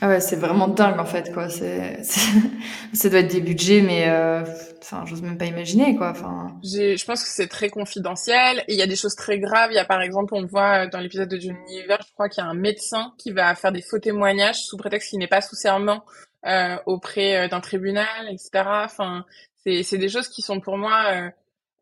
Ah 0.01 0.09
ouais, 0.09 0.19
c'est 0.19 0.35
vraiment 0.35 0.67
dingue 0.67 0.99
en 0.99 1.05
fait 1.05 1.33
quoi. 1.33 1.49
C'est, 1.49 2.01
ça 2.93 3.09
doit 3.09 3.19
être 3.19 3.31
des 3.31 3.41
budgets, 3.41 3.81
mais 3.81 4.09
euh... 4.09 4.43
enfin, 4.81 5.05
j'ose 5.05 5.21
même 5.21 5.37
pas 5.37 5.45
imaginer 5.45 5.95
quoi. 5.95 6.09
Enfin. 6.09 6.57
Je 6.63 7.05
pense 7.05 7.23
que 7.23 7.29
c'est 7.29 7.47
très 7.47 7.69
confidentiel. 7.69 8.63
Il 8.67 8.75
y 8.75 8.81
a 8.81 8.87
des 8.87 8.95
choses 8.95 9.15
très 9.15 9.39
graves. 9.39 9.71
Il 9.71 9.75
y 9.75 9.79
a 9.79 9.85
par 9.85 10.01
exemple, 10.01 10.33
on 10.35 10.45
voit 10.45 10.85
euh, 10.85 10.89
dans 10.89 10.99
l'épisode 10.99 11.29
de 11.29 11.39
Johnny 11.39 11.57
Weaver, 11.69 11.97
je 12.05 12.13
crois 12.13 12.29
qu'il 12.29 12.43
y 12.43 12.47
a 12.47 12.49
un 12.49 12.55
médecin 12.55 13.13
qui 13.17 13.31
va 13.31 13.55
faire 13.55 13.71
des 13.71 13.81
faux 13.81 13.99
témoignages 13.99 14.63
sous 14.63 14.77
prétexte 14.77 15.09
qu'il 15.09 15.19
n'est 15.19 15.27
pas 15.27 15.41
sous 15.41 15.55
serment 15.55 16.03
euh, 16.45 16.77
auprès 16.85 17.37
euh, 17.37 17.47
d'un 17.47 17.59
tribunal, 17.59 18.27
etc. 18.29 18.63
Enfin, 18.83 19.25
c'est 19.63 19.97
des 19.97 20.09
choses 20.09 20.27
qui 20.27 20.43
sont 20.43 20.59
pour 20.59 20.77
moi 20.77 21.05
euh, 21.07 21.29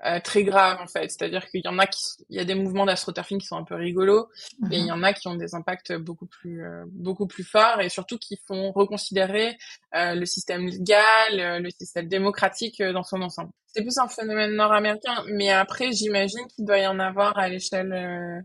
euh, 0.06 0.20
très 0.20 0.44
grave 0.44 0.80
en 0.82 0.88
fait. 0.88 1.10
C'est-à-dire 1.10 1.48
qu'il 1.50 1.62
y 1.64 1.68
en 1.68 1.80
a 1.80 1.88
qui, 1.88 2.02
il 2.30 2.36
y 2.36 2.40
a 2.40 2.44
des 2.44 2.56
mouvements 2.56 2.86
d'astroturfing 2.86 3.40
qui 3.40 3.48
sont 3.48 3.56
un 3.56 3.64
peu 3.64 3.76
rigolos, 3.76 4.28
mais 4.60 4.80
il 4.80 4.86
y 4.86 4.92
en 4.92 5.02
a 5.02 5.14
qui 5.14 5.30
ont 5.30 5.36
des 5.36 5.56
impacts 5.56 5.94
beaucoup 5.94 6.26
plus, 6.26 6.62
euh, 6.62 6.84
beaucoup 6.88 7.26
plus 7.26 7.46
forts 7.46 7.80
et 7.80 7.88
surtout 7.88 8.18
qui 8.18 8.38
font 8.46 8.72
reconsidérer 8.74 9.58
euh, 9.96 10.16
le 10.16 10.26
système 10.26 10.66
légal, 10.66 11.62
le 11.62 11.70
système 11.70 12.08
démocratique 12.08 12.82
dans 12.82 13.04
son 13.04 13.22
ensemble. 13.22 13.52
C'est 13.68 13.82
plus 13.82 13.98
un 13.98 14.10
phénomène 14.10 14.56
nord-américain, 14.56 15.24
mais 15.32 15.52
après 15.52 15.94
j'imagine 15.94 16.46
qu'il 16.48 16.66
doit 16.66 16.80
y 16.80 16.88
en 16.88 17.00
avoir 17.00 17.38
à 17.38 17.48
l'échelle 17.48 18.44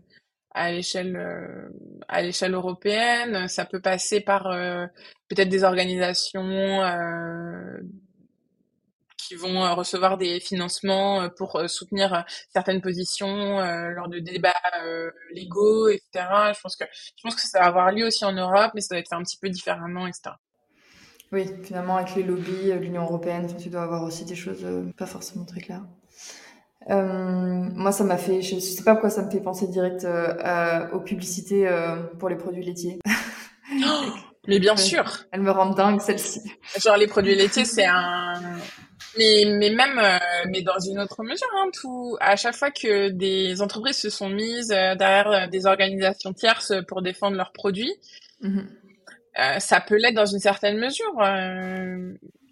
à 0.51 0.71
l'échelle 0.71 1.69
à 2.07 2.21
l'échelle 2.21 2.53
européenne 2.53 3.47
ça 3.47 3.65
peut 3.65 3.81
passer 3.81 4.21
par 4.21 4.43
peut-être 5.27 5.49
des 5.49 5.63
organisations 5.63 6.81
qui 9.29 9.35
vont 9.35 9.63
euh, 9.63 9.73
recevoir 9.73 10.17
des 10.17 10.39
financements 10.39 11.21
euh, 11.21 11.29
pour 11.29 11.55
euh, 11.55 11.67
soutenir 11.67 12.25
certaines 12.51 12.81
positions 12.81 13.59
lors 13.91 14.09
de 14.09 14.17
débats 14.19 14.53
légaux, 15.33 15.87
etc. 15.87 16.25
Je 16.55 16.61
pense 16.61 16.75
que 16.75 16.85
je 16.91 17.21
pense 17.21 17.35
que 17.35 17.41
ça 17.41 17.59
va 17.59 17.65
avoir 17.67 17.91
lieu 17.91 18.07
aussi 18.07 18.25
en 18.25 18.33
Europe, 18.33 18.71
mais 18.73 18.81
ça 18.81 18.95
va 18.95 18.99
être 18.99 19.09
fait 19.09 19.15
un 19.15 19.21
petit 19.21 19.37
peu 19.37 19.49
différemment, 19.49 20.07
etc. 20.07 20.31
Oui, 21.31 21.45
finalement, 21.63 21.97
avec 21.97 22.15
les 22.15 22.23
lobbies, 22.23 22.71
l'Union 22.79 23.03
européenne, 23.03 23.55
tu 23.57 23.69
dois 23.69 23.83
avoir 23.83 24.03
aussi 24.03 24.25
des 24.25 24.35
choses 24.35 24.65
pas 24.97 25.05
forcément 25.05 25.45
très 25.45 25.61
claires. 25.61 25.83
Euh, 26.89 27.69
moi, 27.75 27.91
ça 27.91 28.03
m'a 28.03 28.17
fait, 28.17 28.41
je 28.41 28.57
sais 28.57 28.83
pas 28.83 28.93
pourquoi 28.93 29.11
ça 29.11 29.21
me 29.23 29.29
fait 29.29 29.41
penser 29.41 29.67
direct 29.67 30.05
euh, 30.05 30.89
aux 30.91 31.01
publicités 31.01 31.67
euh, 31.67 31.97
pour 32.17 32.29
les 32.29 32.35
produits 32.35 32.63
laitiers. 32.63 32.99
mais 34.47 34.59
bien 34.59 34.75
sûr. 34.75 35.25
Elle 35.31 35.41
me 35.41 35.51
rend 35.51 35.69
dingue 35.69 36.01
celle-ci. 36.01 36.41
Genre 36.81 36.97
les 36.97 37.07
produits 37.07 37.35
laitiers, 37.35 37.65
c'est 37.65 37.85
un, 37.85 38.41
Mais, 39.17 39.43
mais 39.47 39.69
même, 39.71 39.99
mais 40.49 40.61
dans 40.61 40.79
une 40.79 40.99
autre 40.99 41.23
mesure, 41.23 41.47
hein, 41.57 41.69
tout, 41.73 42.15
à 42.19 42.35
chaque 42.35 42.55
fois 42.55 42.71
que 42.71 43.09
des 43.09 43.61
entreprises 43.61 43.97
se 43.97 44.09
sont 44.09 44.29
mises 44.29 44.67
derrière 44.67 45.49
des 45.49 45.65
organisations 45.65 46.31
tierces 46.33 46.73
pour 46.87 47.01
défendre 47.01 47.35
leurs 47.35 47.51
produits, 47.51 47.93
mm-hmm. 48.43 49.59
ça 49.59 49.81
peut 49.81 49.97
l'être 49.97 50.15
dans 50.15 50.25
une 50.27 50.39
certaine 50.39 50.77
mesure. 50.77 51.13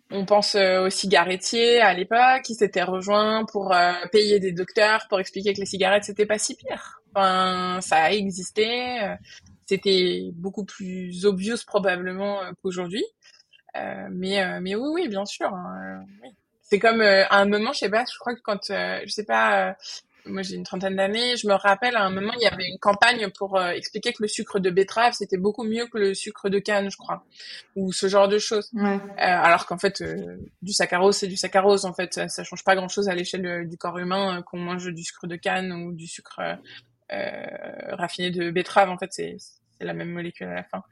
On 0.09 0.25
pense 0.25 0.55
euh, 0.55 0.85
aux 0.85 0.89
cigarettiers 0.89 1.81
à 1.81 1.93
l'époque, 1.93 2.43
qui 2.45 2.55
s'étaient 2.55 2.83
rejoints 2.83 3.43
pour 3.45 3.73
euh, 3.73 3.91
payer 4.11 4.39
des 4.39 4.53
docteurs 4.53 5.05
pour 5.09 5.19
expliquer 5.19 5.53
que 5.53 5.59
les 5.59 5.65
cigarettes 5.65 6.05
c'était 6.05 6.25
pas 6.25 6.37
si 6.37 6.55
pire. 6.55 7.01
Enfin, 7.13 7.79
ça 7.81 8.03
a 8.03 8.11
existé. 8.11 9.03
Euh, 9.03 9.15
c'était 9.65 10.29
beaucoup 10.33 10.63
plus 10.63 11.25
obvious 11.25 11.57
probablement 11.65 12.39
qu'aujourd'hui. 12.61 13.03
mais 14.11 14.61
mais 14.61 14.75
oui 14.75 14.89
oui 14.93 15.07
bien 15.09 15.25
sûr. 15.25 15.53
Hein, 15.53 16.05
C'est 16.69 16.79
comme 16.79 17.01
à 17.01 17.37
un 17.37 17.45
moment, 17.45 17.71
je 17.73 17.79
sais 17.79 17.89
pas, 17.89 18.03
je 18.11 18.17
crois 18.19 18.35
que 18.35 18.41
quand 18.41 18.67
je 18.69 19.09
sais 19.09 19.23
pas 19.23 19.75
moi 20.29 20.41
j'ai 20.41 20.55
une 20.55 20.63
trentaine 20.63 20.95
d'années, 20.95 21.37
je 21.37 21.47
me 21.47 21.53
rappelle 21.53 21.95
à 21.95 22.03
un 22.03 22.09
moment 22.09 22.33
il 22.35 22.41
y 22.41 22.47
avait 22.47 22.67
une 22.67 22.79
campagne 22.79 23.29
pour 23.29 23.57
euh, 23.57 23.69
expliquer 23.69 24.13
que 24.13 24.21
le 24.21 24.27
sucre 24.27 24.59
de 24.59 24.69
betterave 24.69 25.13
c'était 25.13 25.37
beaucoup 25.37 25.63
mieux 25.63 25.87
que 25.87 25.97
le 25.97 26.13
sucre 26.13 26.49
de 26.49 26.59
canne, 26.59 26.89
je 26.91 26.97
crois, 26.97 27.23
ou 27.75 27.91
ce 27.91 28.07
genre 28.07 28.27
de 28.27 28.37
choses. 28.37 28.69
Ouais. 28.73 28.95
Euh, 28.95 29.17
alors 29.17 29.65
qu'en 29.65 29.77
fait 29.77 30.01
euh, 30.01 30.37
du 30.61 30.73
saccharose 30.73 31.17
c'est 31.17 31.27
du 31.27 31.37
saccharose 31.37 31.85
en 31.85 31.93
fait, 31.93 32.13
ça, 32.13 32.27
ça 32.27 32.43
change 32.43 32.63
pas 32.63 32.75
grand 32.75 32.87
chose 32.87 33.09
à 33.09 33.15
l'échelle 33.15 33.67
du 33.67 33.77
corps 33.77 33.97
humain 33.97 34.41
qu'on 34.43 34.59
mange 34.59 34.87
du 34.93 35.03
sucre 35.03 35.27
de 35.27 35.35
canne 35.35 35.71
ou 35.71 35.93
du 35.93 36.07
sucre 36.07 36.41
raffiné 37.09 38.31
de 38.31 38.51
betterave 38.51 38.89
en 38.89 38.97
fait 38.97 39.11
c'est 39.11 39.37
la 39.79 39.93
même 39.93 40.09
molécule 40.09 40.47
à 40.47 40.55
la 40.55 40.63
fin. 40.63 40.83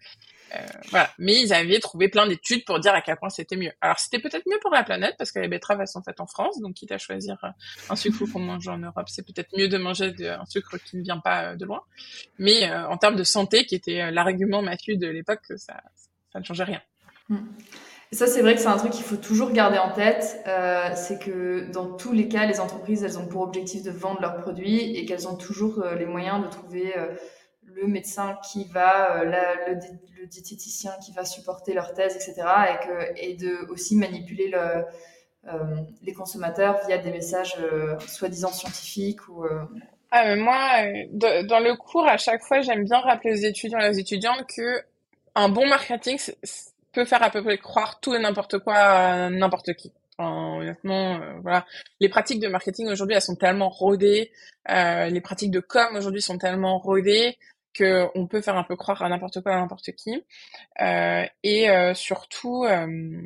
Euh, 0.53 0.59
voilà. 0.89 1.09
Mais 1.17 1.39
ils 1.41 1.53
avaient 1.53 1.79
trouvé 1.79 2.07
plein 2.07 2.27
d'études 2.27 2.65
pour 2.65 2.79
dire 2.79 2.93
à 2.93 3.01
quel 3.01 3.17
point 3.17 3.29
c'était 3.29 3.55
mieux. 3.55 3.71
Alors 3.81 3.99
c'était 3.99 4.19
peut-être 4.19 4.45
mieux 4.47 4.59
pour 4.61 4.71
la 4.71 4.83
planète 4.83 5.15
parce 5.17 5.31
que 5.31 5.39
les 5.39 5.47
betteraves 5.47 5.81
elles 5.81 5.87
sont 5.87 6.03
faites 6.03 6.19
en 6.19 6.27
France, 6.27 6.59
donc 6.61 6.75
quitte 6.75 6.91
à 6.91 6.97
choisir 6.97 7.37
euh, 7.43 7.49
un 7.89 7.95
sucre 7.95 8.25
qu'on 8.31 8.39
mange 8.39 8.67
en 8.67 8.77
Europe, 8.77 9.07
c'est 9.07 9.25
peut-être 9.25 9.49
mieux 9.57 9.67
de 9.67 9.77
manger 9.77 10.13
un 10.27 10.45
sucre 10.45 10.77
qui 10.77 10.97
ne 10.97 11.03
vient 11.03 11.19
pas 11.19 11.51
euh, 11.51 11.55
de 11.55 11.65
loin. 11.65 11.81
Mais 12.37 12.71
en 12.71 12.97
termes 12.97 13.15
de 13.15 13.23
santé, 13.23 13.65
qui 13.65 13.75
était 13.75 14.11
l'argument 14.11 14.61
mafieux 14.61 14.97
de 14.97 15.07
l'époque, 15.07 15.41
ça, 15.57 15.81
ça 16.31 16.39
ne 16.39 16.43
changeait 16.43 16.63
rien. 16.63 16.81
Mm. 17.29 17.37
Et 18.11 18.15
ça, 18.15 18.27
c'est 18.27 18.41
vrai 18.41 18.53
que 18.53 18.61
c'est 18.61 18.67
un 18.67 18.77
truc 18.77 18.91
qu'il 18.91 19.03
faut 19.03 19.17
toujours 19.17 19.51
garder 19.51 19.77
en 19.77 19.91
tête. 19.91 20.39
Euh, 20.47 20.89
c'est 20.95 21.19
que 21.19 21.71
dans 21.71 21.95
tous 21.97 22.11
les 22.11 22.27
cas, 22.27 22.45
les 22.45 22.59
entreprises, 22.59 23.03
elles 23.03 23.17
ont 23.17 23.27
pour 23.27 23.41
objectif 23.41 23.81
de 23.81 23.91
vendre 23.91 24.21
leurs 24.21 24.37
produits 24.37 24.95
et 24.95 25.05
qu'elles 25.05 25.27
ont 25.27 25.35
toujours 25.35 25.83
les 25.97 26.05
moyens 26.05 26.43
de 26.43 26.49
trouver 26.49 26.93
le 27.75 27.87
médecin 27.87 28.37
qui 28.51 28.65
va, 28.65 29.17
euh, 29.17 29.25
le, 29.25 29.73
le, 30.19 30.27
diététicien 30.27 30.91
qui 31.03 31.11
va 31.11 31.25
supporter 31.25 31.73
leur 31.73 31.93
thèse, 31.93 32.15
etc. 32.15 32.47
Et, 33.17 33.35
de 33.35 33.69
aussi 33.69 33.95
manipuler 33.95 34.47
le, 34.47 34.85
euh, 35.47 35.75
les 36.01 36.13
consommateurs 36.13 36.79
via 36.87 36.97
des 36.97 37.11
messages 37.11 37.55
euh, 37.59 37.99
soi-disant 37.99 38.51
scientifiques 38.51 39.27
ou. 39.29 39.45
Ah, 40.11 40.35
moi, 40.35 40.57
dans 41.11 41.59
le 41.59 41.75
cours, 41.75 42.07
à 42.07 42.17
chaque 42.17 42.41
fois, 42.43 42.61
j'aime 42.61 42.85
bien 42.85 42.99
rappeler 42.99 43.33
aux 43.33 43.43
étudiants 43.43 43.79
et 43.79 43.89
aux 43.89 43.93
étudiantes 43.93 44.45
que 44.47 44.81
un 45.35 45.49
bon 45.49 45.67
marketing 45.67 46.17
peut 46.93 47.03
faire 47.03 47.21
à 47.21 47.29
peu 47.29 47.43
près 47.43 47.57
croire 47.57 47.99
tout 47.99 48.15
et 48.15 48.19
n'importe 48.19 48.59
quoi 48.59 48.75
à 48.75 49.29
n'importe 49.29 49.73
qui. 49.73 49.91
honnêtement, 50.17 51.19
voilà, 51.41 51.65
les 51.99 52.07
pratiques 52.07 52.39
de 52.39 52.47
marketing 52.47 52.87
aujourd'hui, 52.87 53.15
elles 53.15 53.21
sont 53.21 53.35
tellement 53.35 53.67
rodées, 53.67 54.31
les 54.69 55.21
pratiques 55.21 55.51
de 55.51 55.59
com 55.59 55.97
aujourd'hui 55.97 56.21
sont 56.21 56.37
tellement 56.37 56.79
rodées 56.79 57.37
qu'on 57.77 58.27
peut 58.27 58.41
faire 58.41 58.57
un 58.57 58.63
peu 58.63 58.75
croire 58.75 59.01
à 59.01 59.09
n'importe 59.09 59.41
quoi 59.41 59.53
à 59.53 59.57
n'importe 59.57 59.91
qui. 59.91 60.23
Euh, 60.81 61.25
et 61.43 61.69
euh, 61.69 61.93
surtout, 61.93 62.65
euh, 62.65 63.21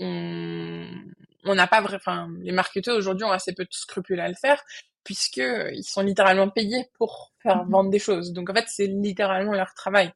on 0.00 1.54
n'a 1.54 1.66
pas 1.66 1.80
vrai, 1.80 1.96
enfin, 1.96 2.28
les 2.40 2.52
marketeurs 2.52 2.96
aujourd'hui 2.96 3.24
ont 3.24 3.32
assez 3.32 3.52
peu 3.52 3.64
de 3.64 3.72
scrupules 3.72 4.20
à 4.20 4.28
le 4.28 4.34
faire 4.34 4.62
puisque 5.04 5.42
ils 5.72 5.84
sont 5.84 6.00
littéralement 6.00 6.48
payés 6.48 6.88
pour 6.96 7.32
faire 7.42 7.64
mmh 7.64 7.70
vendre 7.70 7.90
des 7.90 7.98
choses. 7.98 8.32
Donc 8.32 8.48
en 8.48 8.54
fait, 8.54 8.64
c'est 8.68 8.86
littéralement 8.86 9.52
leur 9.52 9.74
travail. 9.74 10.12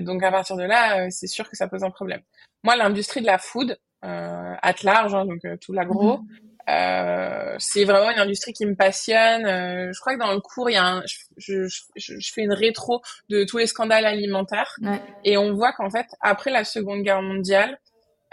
donc 0.00 0.22
à 0.24 0.32
partir 0.32 0.56
de 0.56 0.64
là, 0.64 1.08
c'est 1.10 1.28
sûr 1.28 1.48
que 1.48 1.56
ça 1.56 1.68
pose 1.68 1.84
un 1.84 1.90
problème. 1.90 2.20
Moi, 2.64 2.74
l'industrie 2.74 3.20
de 3.20 3.26
la 3.26 3.38
food, 3.38 3.78
at 4.02 4.74
large, 4.82 5.14
hein, 5.14 5.26
donc 5.26 5.42
tout 5.60 5.72
l'agro, 5.72 6.18
mmh 6.18 6.49
euh, 6.70 7.56
c'est 7.58 7.84
vraiment 7.84 8.10
une 8.10 8.18
industrie 8.18 8.52
qui 8.52 8.66
me 8.66 8.74
passionne. 8.74 9.44
Euh, 9.46 9.92
je 9.92 10.00
crois 10.00 10.14
que 10.14 10.18
dans 10.18 10.32
le 10.32 10.40
cours, 10.40 10.70
il 10.70 10.74
y 10.74 10.76
a 10.76 10.84
un, 10.84 11.02
je, 11.36 11.66
je, 11.66 11.78
je, 11.96 12.32
fais 12.32 12.42
une 12.42 12.52
rétro 12.52 13.02
de 13.28 13.44
tous 13.44 13.58
les 13.58 13.66
scandales 13.66 14.04
alimentaires 14.04 14.76
et 15.24 15.36
on 15.36 15.54
voit 15.54 15.72
qu'en 15.72 15.90
fait, 15.90 16.06
après 16.20 16.50
la 16.50 16.64
Seconde 16.64 17.02
Guerre 17.02 17.22
mondiale, 17.22 17.78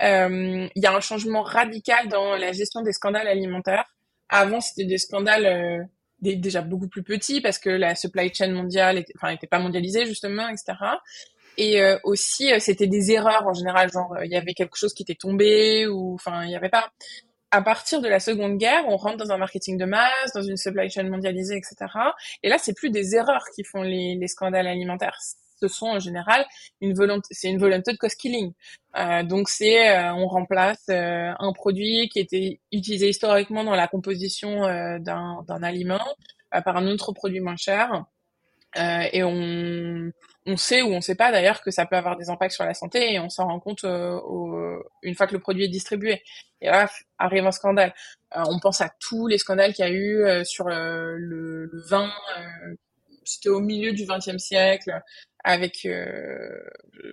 euh, 0.01 0.67
il 0.75 0.83
y 0.83 0.85
a 0.85 0.93
un 0.93 0.99
changement 0.99 1.41
radical 1.41 2.07
dans 2.09 2.35
la 2.35 2.51
gestion 2.51 2.81
des 2.81 2.91
scandales 2.91 3.27
alimentaires. 3.27 3.85
Avant, 4.29 4.61
c'était 4.61 4.85
des 4.85 4.97
scandales 4.97 5.87
déjà 6.19 6.61
beaucoup 6.61 6.89
plus 6.89 7.03
petits 7.03 7.41
parce 7.41 7.59
que 7.59 7.69
la 7.69 7.95
supply 7.95 8.33
chain 8.33 8.51
mondiale 8.51 8.97
était, 8.97 9.13
enfin, 9.15 9.31
n'était 9.31 9.47
pas 9.47 9.59
mondialisée 9.59 10.05
justement, 10.05 10.47
etc. 10.49 10.73
Et 11.57 11.81
euh, 11.81 11.97
aussi, 12.03 12.51
c'était 12.59 12.87
des 12.87 13.11
erreurs 13.11 13.47
en 13.47 13.53
général, 13.53 13.91
genre 13.91 14.15
il 14.23 14.31
y 14.31 14.35
avait 14.35 14.53
quelque 14.53 14.77
chose 14.77 14.93
qui 14.93 15.01
était 15.01 15.15
tombé 15.15 15.87
ou 15.87 16.13
enfin 16.13 16.43
il 16.45 16.51
y 16.51 16.55
avait 16.55 16.69
pas 16.69 16.91
à 17.57 17.61
partir 17.63 18.01
de 18.01 18.07
la 18.07 18.19
Seconde 18.19 18.59
Guerre, 18.59 18.83
on 18.87 18.97
rentre 18.97 19.17
dans 19.17 19.31
un 19.31 19.37
marketing 19.37 19.79
de 19.79 19.85
masse, 19.85 20.31
dans 20.35 20.43
une 20.43 20.57
supply 20.57 20.91
chain 20.91 21.09
mondialisée, 21.09 21.57
etc. 21.57 21.75
Et 22.43 22.49
là, 22.49 22.59
c'est 22.59 22.73
plus 22.73 22.91
des 22.91 23.15
erreurs 23.15 23.45
qui 23.55 23.63
font 23.63 23.81
les, 23.81 24.15
les 24.15 24.27
scandales 24.27 24.67
alimentaires. 24.67 25.17
Ce 25.59 25.67
sont 25.67 25.87
en 25.87 25.99
général 25.99 26.45
une 26.81 26.93
volonté, 26.93 27.29
c'est 27.31 27.49
une 27.49 27.57
volonté 27.57 27.93
de 27.93 27.97
cost 27.97 28.15
killing. 28.15 28.53
Euh, 28.95 29.23
donc 29.23 29.49
c'est, 29.49 29.89
euh, 29.89 30.13
on 30.13 30.27
remplace 30.27 30.85
euh, 30.91 31.31
un 31.39 31.51
produit 31.51 32.09
qui 32.09 32.19
était 32.19 32.59
utilisé 32.71 33.09
historiquement 33.09 33.63
dans 33.63 33.73
la 33.75 33.87
composition 33.87 34.65
euh, 34.65 34.99
d'un, 34.99 35.43
d'un 35.47 35.63
aliment 35.63 36.05
par 36.63 36.77
un 36.77 36.85
autre 36.85 37.11
produit 37.11 37.39
moins 37.39 37.57
cher. 37.57 38.05
Et 38.75 39.23
on, 39.23 40.11
on 40.47 40.55
sait 40.55 40.81
ou 40.81 40.93
on 40.93 41.01
sait 41.01 41.15
pas 41.15 41.31
d'ailleurs 41.31 41.61
que 41.61 41.71
ça 41.71 41.85
peut 41.85 41.97
avoir 41.97 42.15
des 42.15 42.29
impacts 42.29 42.53
sur 42.53 42.63
la 42.63 42.73
santé 42.73 43.13
et 43.13 43.19
on 43.19 43.29
s'en 43.29 43.47
rend 43.47 43.59
compte 43.59 43.83
euh, 43.83 44.79
une 45.03 45.13
fois 45.13 45.27
que 45.27 45.33
le 45.33 45.39
produit 45.39 45.65
est 45.65 45.69
distribué. 45.69 46.23
Et 46.61 46.67
là 46.67 46.89
arrive 47.19 47.45
un 47.45 47.51
scandale. 47.51 47.93
Euh, 48.35 48.43
on 48.47 48.59
pense 48.59 48.79
à 48.79 48.89
tous 48.99 49.27
les 49.27 49.37
scandales 49.37 49.73
qu'il 49.73 49.85
y 49.85 49.87
a 49.87 49.91
eu 49.91 50.23
euh, 50.23 50.43
sur 50.45 50.69
le, 50.69 51.17
le, 51.17 51.69
vin. 51.89 52.09
C'était 53.25 53.49
au 53.49 53.59
milieu 53.59 53.91
du 53.91 54.05
XXe 54.05 54.37
siècle 54.37 55.01
avec 55.47 55.87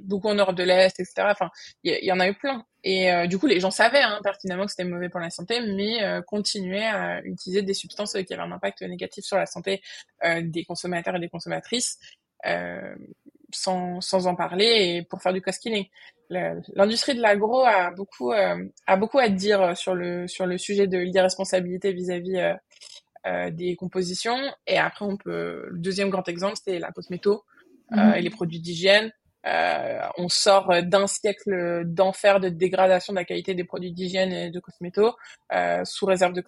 beaucoup 0.02 0.28
en 0.28 0.34
Europe 0.34 0.56
de 0.56 0.64
l'Est, 0.64 0.98
etc. 0.98 1.28
Enfin, 1.30 1.50
il 1.82 1.98
y, 2.02 2.12
en 2.12 2.20
a 2.20 2.28
eu 2.28 2.34
plein. 2.34 2.64
Et 2.82 3.08
du 3.28 3.38
coup, 3.38 3.46
les 3.46 3.60
gens 3.60 3.70
savaient 3.70 4.02
hein, 4.02 4.20
pertinemment 4.22 4.64
que 4.64 4.70
c'était 4.72 4.84
mauvais 4.84 5.08
pour 5.08 5.20
la 5.20 5.30
santé, 5.30 5.60
mais 5.60 6.00
continuaient 6.26 6.86
à 6.86 7.22
utiliser 7.22 7.62
des 7.62 7.74
substances 7.74 8.12
qui 8.12 8.34
avaient 8.34 8.42
un 8.42 8.52
impact 8.52 8.82
négatif 8.82 9.24
sur 9.24 9.36
la 9.36 9.46
santé 9.46 9.82
des 10.42 10.64
consommateurs 10.64 11.16
et 11.16 11.20
des 11.20 11.28
consommatrices. 11.28 11.98
Euh, 12.46 12.94
sans, 13.54 14.00
sans 14.00 14.26
en 14.26 14.34
parler 14.34 14.64
et 14.64 15.02
pour 15.02 15.22
faire 15.22 15.32
du 15.32 15.40
cost 15.40 15.66
L'industrie 16.30 17.14
de 17.14 17.20
l'agro 17.20 17.64
a 17.64 17.90
beaucoup 17.90 18.32
euh, 18.32 18.64
a 18.86 18.96
beaucoup 18.96 19.18
à 19.18 19.28
dire 19.28 19.76
sur 19.76 19.94
le 19.94 20.26
sur 20.26 20.46
le 20.46 20.58
sujet 20.58 20.86
de 20.86 20.98
l'irresponsabilité 20.98 21.92
vis-à-vis 21.92 22.36
euh, 22.36 22.54
euh, 23.26 23.50
des 23.50 23.76
compositions 23.76 24.38
et 24.66 24.78
après 24.78 25.04
on 25.04 25.16
peut 25.16 25.66
le 25.70 25.78
deuxième 25.78 26.10
grand 26.10 26.26
exemple 26.28 26.56
c'est 26.62 26.78
la 26.78 26.90
cosméto 26.92 27.44
mmh. 27.90 28.14
et 28.16 28.22
les 28.22 28.30
produits 28.30 28.60
d'hygiène 28.60 29.12
on 30.16 30.30
sort 30.30 30.82
d'un 30.82 31.06
siècle 31.06 31.82
d'enfer 31.84 32.40
de 32.40 32.48
dégradation 32.48 33.12
de 33.12 33.18
la 33.18 33.26
qualité 33.26 33.54
des 33.54 33.64
produits 33.64 33.92
d'hygiène 33.92 34.32
et 34.32 34.50
de 34.50 34.58
cosméto 34.58 35.14
sous 35.84 36.06
réserve 36.06 36.32
de 36.32 36.40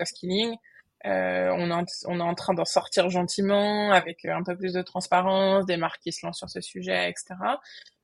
euh, 1.04 1.50
on, 1.56 1.70
est, 1.70 2.04
on 2.06 2.18
est 2.18 2.22
en 2.22 2.34
train 2.34 2.54
d'en 2.54 2.64
sortir 2.64 3.08
gentiment 3.10 3.92
avec 3.92 4.24
un 4.24 4.42
peu 4.42 4.56
plus 4.56 4.72
de 4.72 4.82
transparence, 4.82 5.66
des 5.66 5.76
marques 5.76 6.00
qui 6.02 6.12
se 6.12 6.24
lancent 6.26 6.38
sur 6.38 6.50
ce 6.50 6.60
sujet, 6.60 7.08
etc. 7.08 7.34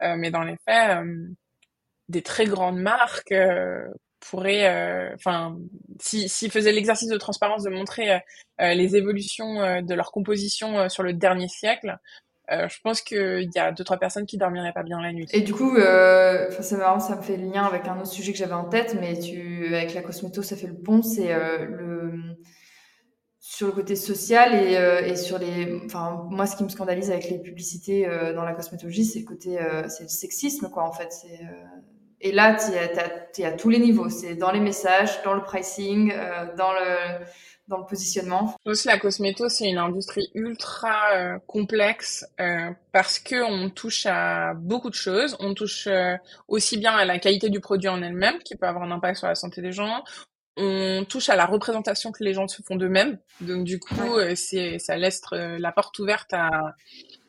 Euh, 0.02 0.14
mais 0.16 0.30
dans 0.30 0.42
les 0.42 0.56
faits, 0.64 0.98
euh, 0.98 1.26
des 2.08 2.22
très 2.22 2.44
grandes 2.44 2.78
marques 2.78 3.34
pourraient, 4.20 5.12
enfin, 5.14 5.56
s'ils 6.00 6.28
si, 6.28 6.48
faisaient 6.48 6.72
l'exercice 6.72 7.08
de 7.08 7.16
transparence 7.16 7.64
de 7.64 7.70
montrer 7.70 8.20
les 8.60 8.96
évolutions 8.96 9.82
de 9.82 9.94
leur 9.94 10.12
composition 10.12 10.88
sur 10.88 11.02
le 11.02 11.12
dernier 11.12 11.48
siècle, 11.48 11.98
je 12.68 12.80
pense 12.82 13.02
qu'il 13.02 13.50
y 13.54 13.59
a 13.59 13.73
deux 13.73 13.85
trois 13.85 13.97
personnes 13.97 14.26
qui 14.26 14.38
dormiraient 14.38 14.73
pas 14.73 14.82
bien 14.82 15.00
la 15.00 15.12
nuit. 15.12 15.26
Et 15.32 15.40
du 15.40 15.54
coup, 15.54 15.76
euh, 15.76 16.50
c'est 16.61 16.76
marrant, 16.76 17.00
ça 17.00 17.16
me 17.16 17.23
fait 17.23 17.37
le 17.37 17.50
lien 17.50 17.64
avec 17.64 17.87
un 17.88 17.99
autre 17.99 18.12
sujet 18.12 18.32
que 18.32 18.38
j'avais 18.38 18.52
en 18.52 18.64
tête, 18.64 18.97
mais 19.00 19.18
tu, 19.18 19.75
avec 19.75 19.94
la 19.94 20.02
cosméto, 20.02 20.42
ça 20.42 20.56
fait 20.56 20.66
le 20.66 20.76
pont, 20.76 21.02
c'est 21.02 21.35
le 21.35 22.37
sur 23.44 23.66
le 23.66 23.73
côté 23.73 23.97
social 23.97 24.54
et, 24.54 24.76
euh, 24.76 25.16
sur 25.16 25.37
les 25.37 25.82
enfin 25.85 26.26
moi 26.30 26.47
ce 26.47 26.56
qui 26.56 26.62
me 26.62 26.68
scandalise 26.68 27.11
avec 27.11 27.28
les 27.28 27.40
publicités 27.40 28.09
euh, 28.09 28.32
dans 28.32 28.44
la 28.44 28.52
cosmétologie 28.54 29.04
c'est 29.04 29.18
le 29.18 29.26
côté 29.26 29.61
euh, 29.61 29.88
c'est 29.88 30.04
le 30.04 30.09
sexisme 30.09 30.71
quoi 30.71 30.85
en 30.85 30.92
fait 30.92 31.12
et 32.21 32.30
là 32.30 32.56
tu 32.56 33.42
es 33.42 33.44
à 33.44 33.52
tous 33.52 33.68
les 33.68 33.80
niveaux 33.80 34.09
c'est 34.09 34.37
dans 34.37 34.52
les 34.52 34.61
messages 34.61 35.25
dans 35.25 35.35
le 35.35 35.42
pricing 35.42 36.14
dans 36.56 36.73
le 36.73 37.25
dans 37.69 37.78
le 37.78 37.85
positionnement. 37.85 38.57
Aussi, 38.64 38.88
la 38.88 38.99
cosméto, 38.99 39.49
c'est 39.49 39.69
une 39.69 39.78
industrie 39.78 40.31
ultra 40.35 41.12
euh, 41.12 41.38
complexe 41.47 42.26
euh, 42.40 42.71
parce 42.92 43.19
que 43.19 43.42
on 43.42 43.71
touche 43.71 44.07
à 44.07 44.54
beaucoup 44.54 44.90
de 44.90 44.95
choses. 44.95 45.37
On 45.40 45.54
touche 45.54 45.87
euh, 45.87 46.16
aussi 46.49 46.76
bien 46.76 46.92
à 46.92 47.04
la 47.04 47.19
qualité 47.19 47.50
du 47.50 47.61
produit 47.61 47.88
en 47.88 48.02
elle-même, 48.02 48.38
qui 48.40 48.57
peut 48.57 48.66
avoir 48.66 48.85
un 48.85 48.90
impact 48.90 49.19
sur 49.19 49.28
la 49.28 49.35
santé 49.35 49.62
des 49.62 49.73
gens. 49.73 50.02
On 50.57 51.04
touche 51.09 51.28
à 51.28 51.37
la 51.37 51.47
représentation 51.47 52.12
que 52.12 52.25
les 52.25 52.35
gens 52.35 52.49
se 52.49 52.62
font 52.62 52.76
d'eux-mêmes. 52.76 53.19
Donc 53.40 53.64
du 53.64 53.78
coup, 53.78 54.19
c'est 54.35 54.78
ça 54.78 54.99
laisse 54.99 55.23
la 55.31 55.73
porte 55.73 55.99
ouverte 55.99 56.35
à 56.35 56.75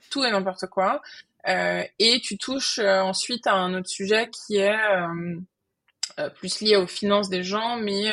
tout 0.09 0.25
et 0.25 0.31
n'importe 0.31 0.67
quoi. 0.67 1.01
et 1.47 2.19
tu 2.21 2.37
touches 2.37 2.79
ensuite 2.79 3.47
à 3.47 3.53
un 3.53 3.75
autre 3.75 3.87
sujet 3.87 4.29
qui 4.29 4.57
est 4.57 4.75
plus 6.35 6.59
lié 6.59 6.75
aux 6.75 6.85
finances 6.85 7.29
des 7.29 7.43
gens, 7.43 7.77
mais 7.77 8.11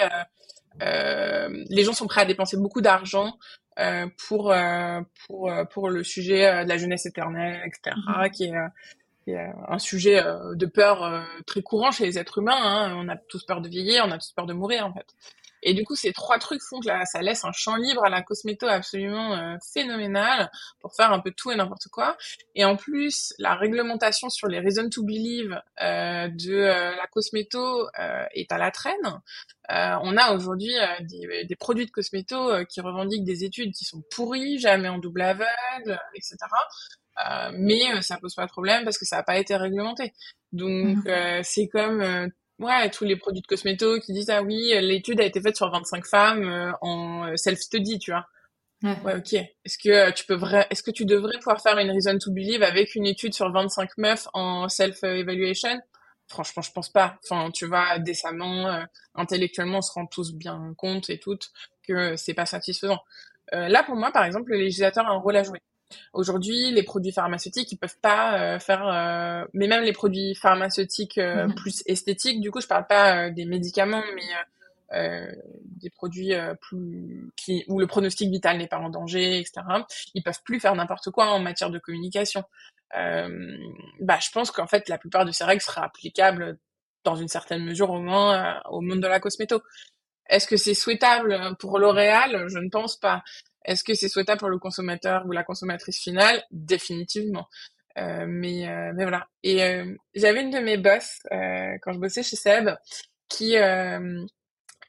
les 0.80 1.84
gens 1.84 1.92
sont 1.92 2.06
prêts 2.06 2.22
à 2.22 2.24
dépenser 2.24 2.56
beaucoup 2.56 2.80
d'argent 2.80 3.38
euh, 3.78 4.06
pour 4.28 4.52
euh, 4.52 5.00
pour 5.26 5.50
pour 5.72 5.90
le 5.90 6.04
sujet 6.04 6.64
de 6.64 6.68
la 6.68 6.76
jeunesse 6.76 7.06
éternelle, 7.06 7.62
etc., 7.66 7.96
mhm. 7.96 8.30
qui 8.30 8.44
est 8.44 9.52
un 9.68 9.78
sujet 9.78 10.22
de 10.54 10.66
peur 10.66 11.24
très 11.46 11.62
courant 11.62 11.90
chez 11.90 12.04
les 12.04 12.18
êtres 12.18 12.38
humains. 12.38 12.56
Hein. 12.56 12.94
On 12.96 13.08
a 13.08 13.16
tous 13.16 13.44
peur 13.44 13.60
de 13.60 13.68
vieillir, 13.68 14.04
on 14.06 14.10
a 14.10 14.18
tous 14.18 14.32
peur 14.32 14.46
de 14.46 14.52
mourir 14.52 14.86
en 14.86 14.92
fait. 14.92 15.06
Et 15.62 15.74
du 15.74 15.84
coup, 15.84 15.96
ces 15.96 16.12
trois 16.12 16.38
trucs 16.38 16.62
font 16.62 16.80
que 16.80 16.86
là, 16.86 17.04
ça 17.04 17.20
laisse 17.22 17.44
un 17.44 17.52
champ 17.52 17.76
libre 17.76 18.04
à 18.04 18.10
la 18.10 18.22
cosméto 18.22 18.66
absolument 18.66 19.34
euh, 19.34 19.56
phénoménal 19.72 20.50
pour 20.80 20.94
faire 20.94 21.12
un 21.12 21.20
peu 21.20 21.30
tout 21.30 21.50
et 21.50 21.56
n'importe 21.56 21.88
quoi. 21.88 22.16
Et 22.54 22.64
en 22.64 22.76
plus, 22.76 23.34
la 23.38 23.54
réglementation 23.54 24.30
sur 24.30 24.48
les 24.48 24.60
reasons 24.60 24.88
to 24.88 25.02
believe 25.02 25.60
euh, 25.82 26.28
de 26.28 26.52
euh, 26.52 26.94
la 26.96 27.06
cosméto 27.06 27.88
euh, 27.98 28.24
est 28.32 28.52
à 28.52 28.58
la 28.58 28.70
traîne. 28.70 29.20
on 29.68 30.16
a 30.16 30.32
aujourd'hui 30.34 30.72
des, 31.00 31.44
des, 31.44 31.56
produits 31.56 31.86
de 31.86 31.90
cosméto 31.90 32.52
qui 32.66 32.80
revendiquent 32.80 33.24
des 33.24 33.44
études 33.44 33.72
qui 33.72 33.84
sont 33.84 34.02
pourries, 34.10 34.58
jamais 34.58 34.88
en 34.88 34.98
double 34.98 35.22
aveugle, 35.22 36.00
etc. 36.14 36.36
mais 37.52 38.02
ça 38.02 38.18
pose 38.18 38.34
pas 38.34 38.46
de 38.46 38.50
problème 38.50 38.84
parce 38.84 38.98
que 38.98 39.04
ça 39.04 39.16
n'a 39.16 39.22
pas 39.22 39.38
été 39.38 39.54
réglementé. 39.56 40.12
Donc 40.52 40.96
mmh. 41.04 41.42
c'est 41.44 41.68
comme 41.68 42.30
Ouais, 42.60 42.90
tous 42.90 43.04
les 43.04 43.16
produits 43.16 43.40
de 43.40 43.46
cosméto 43.46 43.98
qui 44.00 44.12
disent 44.12 44.28
ah 44.28 44.42
oui, 44.42 44.74
l'étude 44.82 45.18
a 45.20 45.24
été 45.24 45.40
faite 45.40 45.56
sur 45.56 45.70
25 45.70 46.04
femmes 46.06 46.44
euh, 46.44 46.72
en 46.82 47.26
euh, 47.26 47.36
self-study, 47.36 47.98
tu 47.98 48.10
vois. 48.10 48.26
Ouais. 48.82 49.00
ouais 49.02 49.16
ok. 49.16 49.32
Est-ce 49.32 49.78
que 49.78 49.88
euh, 49.88 50.12
tu 50.12 50.26
peux 50.26 50.34
vrai, 50.34 50.66
est-ce 50.68 50.82
que 50.82 50.90
tu 50.90 51.06
devrais 51.06 51.38
pouvoir 51.38 51.62
faire 51.62 51.78
une 51.78 51.90
reason 51.90 52.18
to 52.18 52.30
believe 52.30 52.62
avec 52.62 52.94
une 52.94 53.06
étude 53.06 53.32
sur 53.32 53.50
25 53.50 53.96
meufs 53.96 54.28
en 54.34 54.68
self-evaluation? 54.68 55.80
Franchement, 56.28 56.62
je 56.62 56.70
pense 56.72 56.90
pas. 56.90 57.18
Enfin, 57.24 57.50
tu 57.50 57.66
vois, 57.66 57.98
décemment, 57.98 58.84
intellectuellement, 59.14 59.78
on 59.78 59.82
se 59.82 59.92
rend 59.92 60.06
tous 60.06 60.32
bien 60.34 60.74
compte 60.76 61.10
et 61.10 61.18
toutes 61.18 61.50
que 61.88 62.14
c'est 62.16 62.34
pas 62.34 62.46
satisfaisant. 62.46 63.00
là, 63.52 63.82
pour 63.82 63.96
moi, 63.96 64.12
par 64.12 64.24
exemple, 64.24 64.50
le 64.52 64.58
législateur 64.58 65.06
a 65.06 65.10
un 65.10 65.18
rôle 65.18 65.36
à 65.36 65.42
jouer. 65.42 65.60
Aujourd'hui, 66.12 66.70
les 66.72 66.82
produits 66.82 67.12
pharmaceutiques, 67.12 67.70
ils 67.72 67.76
peuvent 67.76 67.98
pas 68.00 68.38
euh, 68.38 68.58
faire, 68.58 68.86
euh, 68.88 69.46
mais 69.52 69.66
même 69.66 69.82
les 69.82 69.92
produits 69.92 70.34
pharmaceutiques 70.34 71.18
euh, 71.18 71.46
mhm. 71.46 71.54
plus 71.54 71.82
esthétiques. 71.86 72.40
Du 72.40 72.50
coup, 72.50 72.60
je 72.60 72.66
parle 72.66 72.86
pas 72.86 73.30
des 73.30 73.44
médicaments, 73.44 74.02
mais 74.14 74.22
des 75.80 75.90
produits 75.90 76.32
plus 76.60 77.30
qui 77.36 77.64
où 77.68 77.78
le 77.78 77.86
pronostic 77.86 78.28
vital 78.28 78.58
n'est 78.58 78.66
pas 78.66 78.78
en 78.78 78.90
danger, 78.90 79.38
etc. 79.38 79.62
Ils 80.14 80.22
peuvent 80.22 80.42
plus 80.44 80.58
faire 80.58 80.74
n'importe 80.74 81.10
quoi 81.10 81.26
en 81.26 81.38
matière 81.38 81.70
de 81.70 81.78
communication. 81.78 82.42
bah, 82.92 84.18
je 84.20 84.30
pense 84.32 84.50
qu'en 84.50 84.66
fait, 84.66 84.88
la 84.88 84.98
plupart 84.98 85.24
de 85.24 85.30
ces 85.30 85.44
règles 85.44 85.62
seraient 85.62 85.82
applicables 85.82 86.58
dans 87.04 87.14
une 87.14 87.28
certaine 87.28 87.64
mesure 87.64 87.90
au 87.90 88.00
moins 88.00 88.60
au 88.68 88.80
monde 88.80 89.00
de 89.00 89.06
la 89.06 89.20
cosméto. 89.20 89.62
Est-ce 90.28 90.48
que 90.48 90.56
c'est 90.56 90.74
souhaitable 90.74 91.56
pour 91.60 91.78
L'Oréal? 91.78 92.46
Je 92.48 92.58
ne 92.58 92.68
pense 92.68 92.96
pas. 92.96 93.22
Est-ce 93.64 93.84
que 93.84 93.94
c'est 93.94 94.08
souhaitable 94.08 94.38
pour 94.38 94.48
le 94.48 94.58
consommateur 94.58 95.24
ou 95.26 95.32
la 95.32 95.44
consommatrice 95.44 95.98
finale? 96.00 96.42
Définitivement. 96.50 97.46
Euh, 97.98 98.24
mais, 98.26 98.68
euh, 98.68 98.92
mais 98.94 99.04
voilà. 99.04 99.26
Et 99.42 99.62
euh, 99.62 99.84
j'avais 100.14 100.42
une 100.42 100.50
de 100.50 100.58
mes 100.58 100.76
boss 100.76 101.20
euh, 101.32 101.76
quand 101.82 101.92
je 101.92 101.98
bossais 101.98 102.22
chez 102.22 102.36
Seb 102.36 102.70
qui 103.28 103.54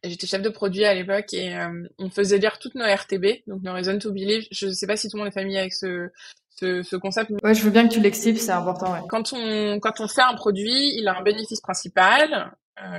j'étais 0.04 0.25
chef 0.25 0.42
de 0.42 0.50
produit 0.50 0.84
à 0.84 0.96
l'époque 0.96 1.32
et 1.34 1.56
on 2.00 2.10
faisait 2.10 2.40
lire 2.40 2.58
toutes 2.58 2.74
nos 2.74 2.86
RTB, 2.86 3.44
donc 3.46 3.62
nos 3.62 3.74
Reason 3.74 4.00
to 4.00 4.12
Believe. 4.12 4.48
Je 4.51 4.66
ne 4.68 4.72
sais 4.72 4.88
pas 4.88 4.98
si 4.98 5.10
tout 5.10 5.18
le 5.18 5.24
monde 5.24 5.32
est 5.32 5.40
familier 5.40 5.60
avec 5.60 5.74
ce, 5.74 6.10
ce, 6.50 6.82
ce 6.82 6.96
concept. 6.96 7.30
Ouais, 7.44 7.54
je 7.54 7.62
veux 7.62 7.70
bien 7.70 7.88
que 7.88 7.94
tu 7.94 8.00
l'expliques, 8.00 8.40
c'est 8.40 8.51
important. 8.51 8.94
Ouais. 8.94 9.01
Quand 9.10 9.32
on 9.34 9.80
quand 9.80 10.00
on 10.00 10.08
fait 10.08 10.24
un 10.24 10.34
produit, 10.34 10.98
il 10.98 11.07
a 11.07 11.20
un 11.20 11.22
bénéfice 11.22 11.62
principal 11.62 12.51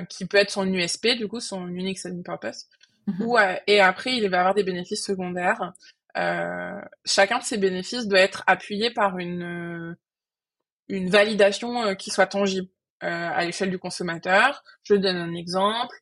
qui 0.08 0.26
peut 0.26 0.36
être 0.36 0.50
son 0.50 0.64
USP, 0.72 1.16
du 1.16 1.26
coup 1.26 1.40
son 1.40 1.66
unique 1.66 1.98
selling 1.98 2.22
purpose. 2.22 2.66
Mmh 3.06 3.36
et 3.66 3.80
après, 3.80 4.16
il 4.16 4.28
va 4.30 4.38
avoir 4.40 4.54
des 4.54 4.62
bénéfices 4.62 5.04
secondaires. 5.04 5.72
Euh, 6.16 6.80
chacun 7.04 7.38
de 7.38 7.44
ces 7.44 7.58
bénéfices 7.58 8.06
doit 8.06 8.20
être 8.20 8.44
appuyé 8.46 8.90
par 8.90 9.18
une, 9.18 9.96
une 10.88 11.10
validation 11.10 11.84
euh, 11.84 11.94
qui 11.94 12.10
soit 12.10 12.26
tangible 12.26 12.68
euh, 13.02 13.06
à 13.08 13.44
l'échelle 13.44 13.70
du 13.70 13.78
consommateur. 13.78 14.62
Je 14.84 14.94
donne 14.94 15.16
un 15.16 15.34
exemple. 15.34 15.96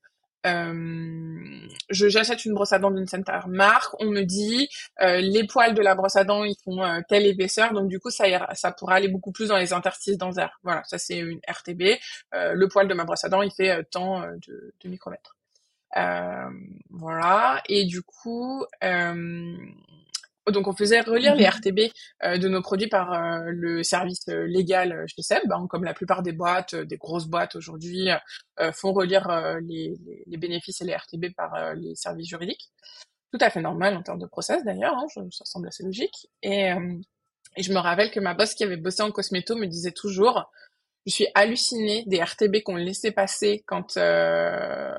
Euh, 0.46 1.68
j'achète 1.90 2.44
une 2.46 2.54
brosse 2.54 2.72
à 2.72 2.78
dents 2.78 2.90
d'une 2.90 3.06
certaine 3.06 3.42
marque, 3.48 3.94
on 4.00 4.06
me 4.06 4.22
dit 4.22 4.68
euh, 5.02 5.20
les 5.20 5.46
poils 5.46 5.74
de 5.74 5.82
la 5.82 5.94
brosse 5.94 6.16
à 6.16 6.24
dents 6.24 6.44
ils 6.44 6.56
font 6.64 6.82
euh, 6.82 7.00
telle 7.08 7.26
épaisseur, 7.26 7.74
donc 7.74 7.88
du 7.88 8.00
coup 8.00 8.08
ça 8.10 8.24
ça 8.54 8.72
pourra 8.72 8.94
aller 8.94 9.08
beaucoup 9.08 9.32
plus 9.32 9.48
dans 9.48 9.58
les 9.58 9.74
interstices 9.74 10.16
dentaires. 10.16 10.58
Voilà, 10.62 10.82
ça 10.84 10.96
c'est 10.98 11.18
une 11.18 11.40
RTB. 11.46 11.98
le 12.32 12.66
poil 12.68 12.88
de 12.88 12.94
ma 12.94 13.04
brosse 13.04 13.24
à 13.24 13.28
dents 13.28 13.42
il 13.42 13.50
fait 13.52 13.84
tant 13.90 14.20
de 14.22 14.88
micromètres. 14.88 15.36
Euh, 15.96 16.50
voilà. 16.90 17.62
Et 17.68 17.84
du 17.84 18.02
coup, 18.02 18.64
euh, 18.84 19.56
donc 20.48 20.66
on 20.66 20.72
faisait 20.72 21.00
relire 21.00 21.34
les 21.34 21.44
mhm. 21.44 21.50
RTB 21.50 21.80
euh, 22.24 22.38
de 22.38 22.48
nos 22.48 22.62
produits 22.62 22.88
par 22.88 23.42
le 23.46 23.82
service 23.82 24.26
légal 24.26 25.04
chez 25.06 25.22
Seb, 25.22 25.50
hein, 25.50 25.66
comme 25.68 25.84
la 25.84 25.94
plupart 25.94 26.22
des 26.22 26.32
boîtes, 26.32 26.74
des 26.74 26.96
grosses 26.96 27.26
boîtes 27.26 27.56
aujourd'hui, 27.56 28.08
font 28.72 28.92
relire 28.92 29.28
les, 29.62 29.94
les, 30.26 30.36
bénéfices 30.36 30.80
et 30.80 30.84
les 30.84 30.94
RTB 30.94 31.34
par 31.36 31.74
les 31.74 31.94
services 31.94 32.28
juridiques. 32.28 32.70
Tout 33.32 33.38
à 33.40 33.50
fait 33.50 33.60
normal 33.60 33.96
en 33.96 34.02
termes 34.02 34.18
de 34.18 34.26
process 34.26 34.64
d'ailleurs, 34.64 34.96
hein, 34.96 35.06
ça 35.30 35.44
semble 35.44 35.68
assez 35.68 35.84
logique. 35.84 36.28
Et, 36.42 36.72
et 37.56 37.62
je 37.62 37.72
me 37.72 37.78
rappelle 37.78 38.10
que 38.10 38.20
ma 38.20 38.34
boss 38.34 38.54
qui 38.54 38.64
avait 38.64 38.76
bossé 38.76 39.02
en 39.02 39.12
cosméto 39.12 39.56
me 39.56 39.66
disait 39.66 39.92
toujours, 39.92 40.50
je 41.06 41.12
suis 41.12 41.26
hallucinée 41.34 42.04
des 42.06 42.22
RTB 42.22 42.62
qu'on 42.64 42.76
laissait 42.76 43.10
passer 43.10 43.64
quand 43.66 43.96
euh, 43.96 44.92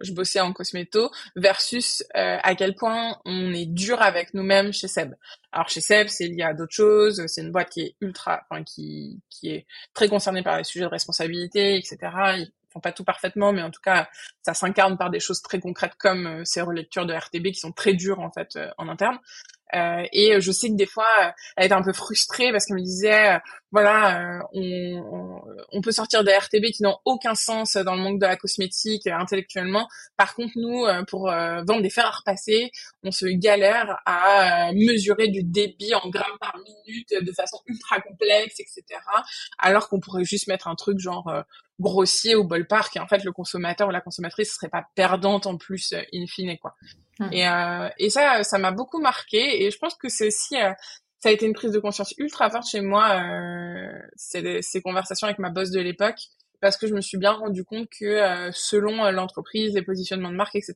je 0.00 0.12
bossais 0.12 0.40
en 0.40 0.52
cosméto 0.52 1.10
versus 1.36 2.02
euh, 2.16 2.38
à 2.42 2.54
quel 2.54 2.74
point 2.74 3.18
on 3.24 3.52
est 3.52 3.66
dur 3.66 4.00
avec 4.00 4.32
nous-mêmes 4.34 4.72
chez 4.72 4.88
Seb. 4.88 5.14
Alors 5.52 5.68
chez 5.68 5.80
Seb, 5.80 6.08
c'est 6.08 6.28
lié 6.28 6.42
à 6.42 6.54
d'autres 6.54 6.74
choses. 6.74 7.24
C'est 7.26 7.42
une 7.42 7.50
boîte 7.50 7.70
qui 7.70 7.80
est 7.80 7.96
ultra, 8.00 8.42
enfin 8.48 8.62
qui 8.62 9.20
qui 9.28 9.50
est 9.50 9.66
très 9.92 10.08
concernée 10.08 10.42
par 10.42 10.56
les 10.56 10.64
sujets 10.64 10.84
de 10.84 10.90
responsabilité, 10.90 11.76
etc. 11.76 11.98
Ils 12.38 12.52
font 12.72 12.80
pas 12.80 12.92
tout 12.92 13.04
parfaitement, 13.04 13.52
mais 13.52 13.62
en 13.62 13.70
tout 13.70 13.80
cas, 13.82 14.08
ça 14.42 14.54
s'incarne 14.54 14.96
par 14.96 15.10
des 15.10 15.18
choses 15.18 15.42
très 15.42 15.58
concrètes 15.58 15.96
comme 15.98 16.26
euh, 16.26 16.44
ces 16.44 16.60
relectures 16.62 17.06
de 17.06 17.12
RTB 17.12 17.48
qui 17.48 17.60
sont 17.60 17.72
très 17.72 17.94
dures 17.94 18.20
en 18.20 18.30
fait 18.30 18.58
en 18.78 18.88
interne. 18.88 19.18
Euh, 19.74 20.04
et 20.12 20.40
je 20.40 20.52
sais 20.52 20.68
que 20.68 20.74
des 20.74 20.86
fois, 20.86 21.06
elle 21.56 21.66
était 21.66 21.74
un 21.74 21.82
peu 21.82 21.92
frustrée 21.92 22.52
parce 22.52 22.66
qu'elle 22.66 22.76
me 22.76 22.82
disait, 22.82 23.34
euh, 23.34 23.38
voilà, 23.72 24.38
euh, 24.38 24.40
on, 24.52 25.42
on, 25.72 25.80
peut 25.80 25.92
sortir 25.92 26.24
des 26.24 26.32
RTB 26.32 26.72
qui 26.72 26.82
n'ont 26.82 26.98
aucun 27.04 27.34
sens 27.34 27.76
dans 27.76 27.94
le 27.94 28.00
monde 28.00 28.18
de 28.20 28.26
la 28.26 28.36
cosmétique 28.36 29.06
intellectuellement. 29.06 29.88
Par 30.16 30.34
contre, 30.34 30.52
nous, 30.56 30.84
pour 31.06 31.26
vendre 31.26 31.82
des 31.82 31.90
fers 31.90 32.06
à 32.06 32.10
repasser, 32.10 32.70
on 33.04 33.12
se 33.12 33.26
galère 33.26 34.00
à 34.06 34.72
mesurer 34.72 35.28
du 35.28 35.44
débit 35.44 35.94
en 35.94 36.08
grammes 36.08 36.38
par 36.40 36.56
minute 36.58 37.14
de 37.24 37.32
façon 37.32 37.58
ultra 37.66 38.00
complexe, 38.00 38.58
etc. 38.58 38.82
Alors 39.58 39.88
qu'on 39.88 40.00
pourrait 40.00 40.24
juste 40.24 40.48
mettre 40.48 40.66
un 40.66 40.74
truc 40.74 40.98
genre 40.98 41.32
grossier 41.80 42.34
au 42.34 42.44
ballpark 42.44 42.94
et 42.96 43.00
en 43.00 43.08
fait 43.08 43.24
le 43.24 43.32
consommateur 43.32 43.88
ou 43.88 43.90
la 43.90 44.00
consommatrice 44.00 44.54
serait 44.54 44.68
pas 44.68 44.86
perdante 44.94 45.46
en 45.46 45.56
plus 45.56 45.94
in 46.12 46.26
fine 46.26 46.56
quoi. 46.58 46.74
Mmh. 47.20 47.32
Et, 47.32 47.48
euh, 47.48 47.88
et 47.98 48.10
ça, 48.10 48.42
ça 48.42 48.58
m'a 48.58 48.72
beaucoup 48.72 49.00
marqué. 49.00 49.64
Et 49.64 49.70
je 49.70 49.78
pense 49.78 49.94
que 49.94 50.08
c'est 50.08 50.28
aussi, 50.28 50.56
euh, 50.56 50.72
ça 51.18 51.28
a 51.28 51.32
été 51.32 51.46
une 51.46 51.52
prise 51.52 51.72
de 51.72 51.78
conscience 51.78 52.14
ultra 52.18 52.50
forte 52.50 52.68
chez 52.68 52.80
moi, 52.80 53.20
euh, 53.20 53.92
ces, 54.16 54.62
ces 54.62 54.80
conversations 54.80 55.26
avec 55.26 55.38
ma 55.38 55.50
boss 55.50 55.70
de 55.70 55.80
l'époque, 55.80 56.18
parce 56.62 56.76
que 56.78 56.86
je 56.86 56.94
me 56.94 57.00
suis 57.02 57.18
bien 57.18 57.32
rendu 57.32 57.62
compte 57.62 57.88
que 57.90 58.06
euh, 58.06 58.50
selon 58.52 59.04
euh, 59.04 59.10
l'entreprise, 59.10 59.74
les 59.74 59.82
positionnements 59.82 60.30
de 60.30 60.36
marque, 60.36 60.56
etc., 60.56 60.74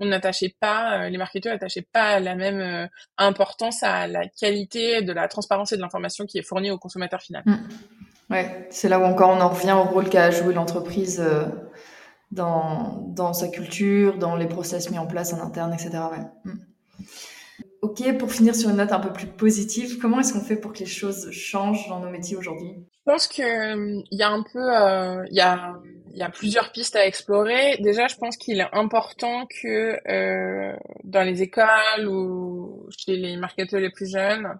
on 0.00 0.06
n'attachait 0.06 0.54
pas, 0.60 1.08
les 1.08 1.18
marketeurs 1.18 1.52
n'attachaient 1.52 1.86
pas 1.92 2.18
la 2.18 2.34
même 2.34 2.88
importance 3.16 3.82
à 3.84 4.08
la 4.08 4.26
qualité 4.28 5.02
de 5.02 5.12
la 5.12 5.28
transparence 5.28 5.72
et 5.72 5.76
de 5.76 5.82
l'information 5.82 6.26
qui 6.26 6.38
est 6.38 6.42
fournie 6.42 6.72
au 6.72 6.78
consommateur 6.78 7.20
final. 7.20 7.44
Mmh. 7.46 7.56
Ouais, 8.30 8.66
c'est 8.70 8.88
là 8.88 8.98
où 9.00 9.04
encore 9.04 9.30
on 9.30 9.40
en 9.40 9.48
revient 9.48 9.72
au 9.72 9.84
rôle 9.84 10.08
qu'a 10.08 10.30
joué 10.30 10.52
l'entreprise 10.52 11.24
dans, 12.30 13.06
dans 13.08 13.32
sa 13.32 13.48
culture, 13.48 14.18
dans 14.18 14.36
les 14.36 14.46
process 14.46 14.90
mis 14.90 14.98
en 14.98 15.06
place 15.06 15.32
en 15.32 15.40
interne, 15.40 15.72
etc. 15.72 15.90
Ouais. 16.10 16.24
Mm. 16.44 16.58
Ok, 17.80 18.18
pour 18.18 18.32
finir 18.32 18.54
sur 18.54 18.70
une 18.70 18.76
note 18.76 18.92
un 18.92 18.98
peu 18.98 19.12
plus 19.12 19.28
positive, 19.28 19.98
comment 19.98 20.20
est-ce 20.20 20.32
qu'on 20.32 20.40
fait 20.40 20.56
pour 20.56 20.72
que 20.72 20.80
les 20.80 20.86
choses 20.86 21.30
changent 21.30 21.88
dans 21.88 22.00
nos 22.00 22.10
métiers 22.10 22.36
aujourd'hui? 22.36 22.74
Je 22.92 23.12
pense 23.12 23.28
que 23.28 24.02
il 24.10 24.18
y 24.18 24.22
a 24.22 24.30
un 24.30 24.42
peu, 24.42 25.26
il 25.30 25.36
y 25.36 25.40
a, 25.40 25.76
il 26.10 26.18
y 26.18 26.22
a 26.22 26.28
plusieurs 26.28 26.72
pistes 26.72 26.96
à 26.96 27.06
explorer. 27.06 27.76
Déjà, 27.78 28.08
je 28.08 28.16
pense 28.16 28.36
qu'il 28.36 28.58
est 28.58 28.68
important 28.72 29.46
que 29.62 29.96
euh, 30.10 30.76
dans 31.04 31.22
les 31.22 31.42
écoles 31.42 32.08
ou 32.08 32.88
chez 32.98 33.16
les 33.16 33.36
marketeurs 33.36 33.80
les 33.80 33.90
plus 33.90 34.10
jeunes, 34.10 34.58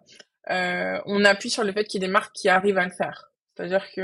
euh, 0.50 0.98
on 1.06 1.24
appuie 1.24 1.50
sur 1.50 1.64
le 1.64 1.72
fait 1.72 1.84
qu'il 1.84 2.00
y 2.00 2.04
ait 2.04 2.06
des 2.06 2.12
marques 2.12 2.32
qui 2.32 2.48
arrivent 2.48 2.78
à 2.78 2.84
le 2.84 2.92
faire. 2.92 3.27
C'est-à-dire 3.58 3.84
que, 3.94 4.00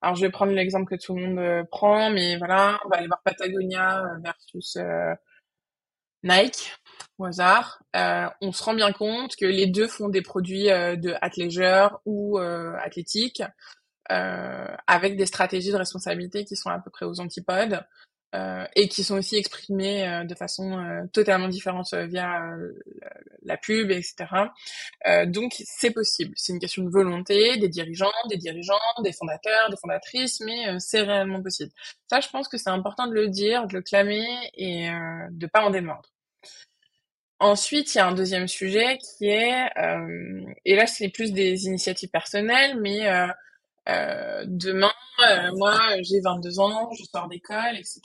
alors 0.00 0.14
je 0.14 0.22
vais 0.22 0.30
prendre 0.30 0.52
l'exemple 0.52 0.88
que 0.88 1.02
tout 1.02 1.14
le 1.16 1.26
monde 1.26 1.38
euh, 1.40 1.64
prend, 1.64 2.10
mais 2.10 2.36
voilà, 2.38 2.78
on 2.84 2.88
va 2.88 2.98
aller 2.98 3.08
voir 3.08 3.20
Patagonia 3.24 4.04
versus 4.22 4.78
Nike 6.22 6.72
au 7.18 7.24
hasard. 7.24 7.82
on 7.94 8.52
se 8.52 8.62
rend 8.62 8.74
bien 8.74 8.92
compte 8.92 9.34
que 9.36 9.46
les 9.46 9.66
deux 9.66 9.88
font 9.88 10.08
des 10.08 10.22
produits 10.22 10.66
de 10.66 11.14
athleisure 11.20 12.00
ou 12.06 12.38
athlétique 12.38 13.42
euh, 14.10 14.74
avec 14.86 15.18
des 15.18 15.26
stratégies 15.26 15.70
de 15.70 15.76
responsabilité 15.76 16.46
qui 16.46 16.56
sont 16.56 16.70
à 16.70 16.78
peu 16.78 16.88
près 16.90 17.04
aux 17.04 17.20
antipodes 17.20 17.74
euh, 17.74 17.80
et 18.74 18.88
qui 18.88 19.04
sont 19.04 19.16
aussi 19.16 19.36
exprimées 19.36 20.06
euh, 20.08 20.24
de 20.24 20.34
façon 20.34 20.78
euh, 20.78 21.06
totalement 21.12 21.48
différente 21.48 21.92
euh, 21.94 22.06
via 22.06 22.40
la 23.42 23.56
pub, 23.56 23.90
etc. 23.90 24.26
donc 25.26 25.54
c'est 25.64 25.90
possible. 25.90 26.32
C'est 26.36 26.52
une 26.52 26.58
question 26.58 26.84
de 26.84 26.90
volonté 26.90 27.56
des 27.56 27.68
dirigeants, 27.68 28.12
des 28.28 28.36
dirigeants, 28.36 28.74
des 29.02 29.12
fondateurs, 29.12 29.70
des 29.70 29.76
fondatrices, 29.76 30.40
mais 30.40 30.78
c'est 30.78 31.02
réellement 31.02 31.42
possible. 31.42 31.72
Ça, 32.10 32.20
je 32.20 32.28
pense 32.28 32.48
que 32.48 32.58
c'est 32.58 32.70
important 32.70 33.06
de 33.06 33.14
le 33.14 33.28
dire, 33.28 33.66
de 33.66 33.74
le 33.74 33.82
clamer 33.82 34.26
et 34.54 34.88
de 35.30 35.46
pas 35.46 35.62
en 35.62 35.70
démordre. 35.70 36.10
Ensuite, 37.40 37.94
il 37.94 37.98
y 37.98 38.00
a 38.00 38.06
un 38.06 38.12
deuxième 38.14 38.48
sujet 38.48 38.98
qui 38.98 39.28
est, 39.28 39.70
et 40.64 40.76
là 40.76 40.86
c'est 40.86 41.08
plus 41.08 41.32
des 41.32 41.66
initiatives 41.66 42.10
personnelles, 42.10 42.78
mais 42.80 43.08
euh, 43.08 43.28
demain, 43.88 44.92
euh, 45.20 45.50
moi, 45.56 45.76
j'ai 46.02 46.20
22 46.20 46.60
ans, 46.60 46.90
je 46.92 47.04
sors 47.04 47.28
d'école, 47.28 47.76
etc. 47.76 48.00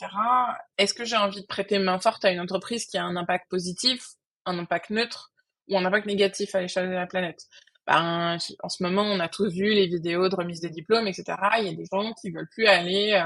Est-ce 0.78 0.94
que 0.94 1.06
j'ai 1.06 1.18
envie 1.18 1.42
de 1.42 1.46
prêter 1.46 1.78
main 1.78 2.00
forte 2.00 2.26
à 2.26 2.32
une 2.32 2.40
entreprise 2.40 2.86
qui 2.86 2.98
a 2.98 3.04
un 3.04 3.16
impact 3.16 3.50
positif, 3.50 4.04
un 4.46 4.58
impact 4.58 4.90
neutre 4.90 5.32
ou 5.68 5.78
un 5.78 5.86
impact 5.86 6.08
négatif 6.08 6.56
à 6.56 6.62
l'échelle 6.62 6.90
de 6.90 6.94
la 6.94 7.06
planète? 7.06 7.46
Ben, 7.86 8.38
en 8.64 8.70
ce 8.70 8.84
moment, 8.84 9.04
on 9.04 9.20
a 9.20 9.28
tous 9.28 9.54
vu 9.54 9.74
les 9.74 9.88
vidéos 9.88 10.30
de 10.30 10.36
remise 10.36 10.62
des 10.62 10.70
diplômes, 10.70 11.08
etc. 11.08 11.38
Il 11.60 11.66
y 11.66 11.70
a 11.70 11.74
des 11.74 11.86
gens 11.92 12.14
qui 12.14 12.32
veulent 12.32 12.50
plus 12.50 12.66
aller 12.66 13.22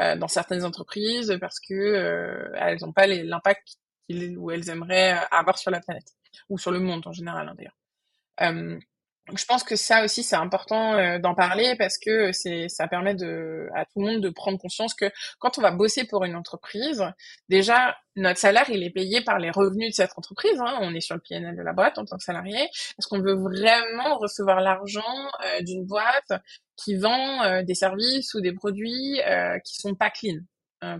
euh, 0.00 0.16
dans 0.16 0.28
certaines 0.28 0.64
entreprises 0.64 1.36
parce 1.40 1.58
que 1.58 2.52
elles 2.56 2.78
n'ont 2.82 2.92
pas 2.92 3.06
l'impact 3.06 3.78
qu'ils 4.06 4.38
elles 4.52 4.68
aimeraient 4.68 5.18
avoir 5.30 5.58
sur 5.58 5.70
la 5.70 5.80
planète 5.80 6.12
ou 6.50 6.58
sur 6.58 6.70
le 6.70 6.80
monde 6.80 7.06
en 7.06 7.12
général, 7.12 7.48
hein, 7.48 7.54
d'ailleurs 7.56 7.78
je 9.32 9.44
pense 9.46 9.64
que 9.64 9.74
ça 9.74 10.04
aussi 10.04 10.22
c'est 10.22 10.36
important 10.36 10.94
euh, 10.94 11.18
d'en 11.18 11.34
parler 11.34 11.76
parce 11.76 11.96
que 11.96 12.32
c'est 12.32 12.68
ça 12.68 12.86
permet 12.88 13.12
à 13.74 13.84
tout 13.86 14.00
le 14.00 14.06
monde 14.06 14.20
de 14.20 14.28
prendre 14.28 14.58
conscience 14.58 14.94
que 14.94 15.10
quand 15.38 15.56
on 15.58 15.62
va 15.62 15.70
bosser 15.70 16.04
pour 16.04 16.24
une 16.24 16.36
entreprise, 16.36 17.02
déjà 17.48 17.96
notre 18.16 18.38
salaire 18.38 18.68
il 18.68 18.82
est 18.82 18.90
payé 18.90 19.22
par 19.22 19.38
les 19.38 19.50
revenus 19.50 19.90
de 19.90 19.94
cette 19.94 20.12
entreprise. 20.16 20.60
Hein, 20.60 20.78
on 20.80 20.94
est 20.94 21.00
sur 21.00 21.14
le 21.14 21.22
PNL 21.26 21.56
de 21.56 21.62
la 21.62 21.72
boîte 21.72 21.96
en 21.98 22.04
tant 22.04 22.18
que 22.18 22.22
salarié. 22.22 22.64
Est-ce 22.64 23.08
qu'on 23.08 23.20
veut 23.20 23.34
vraiment 23.34 24.18
recevoir 24.18 24.60
l'argent 24.60 25.02
euh, 25.44 25.62
d'une 25.62 25.86
boîte 25.86 26.32
qui 26.76 26.96
vend 26.96 27.42
euh, 27.44 27.62
des 27.62 27.74
services 27.74 28.34
ou 28.34 28.40
des 28.40 28.52
produits 28.52 29.20
qui 29.64 29.76
sont 29.76 29.94
pas 29.94 30.10
clean? 30.10 30.40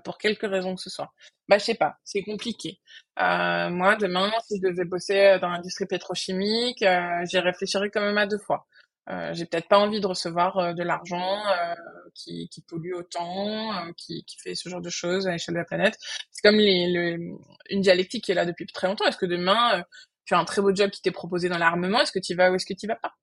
Pour 0.04 0.18
quelque 0.18 0.46
raison 0.46 0.74
que 0.74 0.82
ce 0.82 0.90
soit 0.90 1.12
bah, 1.48 1.58
je 1.58 1.64
sais 1.64 1.74
pas, 1.74 1.98
c'est 2.04 2.22
compliqué. 2.22 2.80
Euh, 3.20 3.68
moi, 3.70 3.96
demain, 3.96 4.30
si 4.46 4.56
je 4.56 4.68
devais 4.68 4.84
bosser 4.84 5.38
dans 5.40 5.48
l'industrie 5.48 5.86
pétrochimique, 5.86 6.82
euh, 6.82 7.24
j'y 7.26 7.38
réfléchirais 7.38 7.90
quand 7.90 8.00
même 8.00 8.18
à 8.18 8.26
deux 8.26 8.38
fois. 8.38 8.66
Euh, 9.10 9.34
j'ai 9.34 9.44
peut-être 9.44 9.68
pas 9.68 9.78
envie 9.78 10.00
de 10.00 10.06
recevoir 10.06 10.56
euh, 10.56 10.72
de 10.72 10.82
l'argent 10.82 11.42
euh, 11.46 11.74
qui, 12.14 12.48
pollue 12.66 12.94
autant, 12.94 13.74
euh, 13.74 13.92
qui, 13.98 14.24
qui 14.24 14.38
fait 14.38 14.54
ce 14.54 14.68
genre 14.70 14.80
de 14.80 14.88
choses 14.88 15.26
à 15.26 15.32
l'échelle 15.32 15.54
de 15.54 15.58
la 15.60 15.66
planète. 15.66 15.98
C'est 16.30 16.42
comme 16.42 16.58
une 16.58 17.80
dialectique 17.82 18.24
qui 18.24 18.32
est 18.32 18.34
là 18.34 18.46
depuis 18.46 18.66
très 18.66 18.86
longtemps. 18.86 19.06
Est-ce 19.06 19.18
que 19.18 19.26
demain, 19.26 19.84
tu 20.24 20.34
as 20.34 20.38
un 20.38 20.44
très 20.46 20.62
beau 20.62 20.74
job 20.74 20.90
qui 20.90 21.02
t'est 21.02 21.10
proposé 21.10 21.48
dans 21.50 21.58
l'armement, 21.58 22.00
est-ce 22.00 22.12
que 22.12 22.18
tu 22.18 22.34
vas 22.34 22.50
ou 22.50 22.54
est-ce 22.54 22.66
que 22.66 22.74
tu 22.74 22.86
vas 22.86 22.96
pas? 22.96 23.14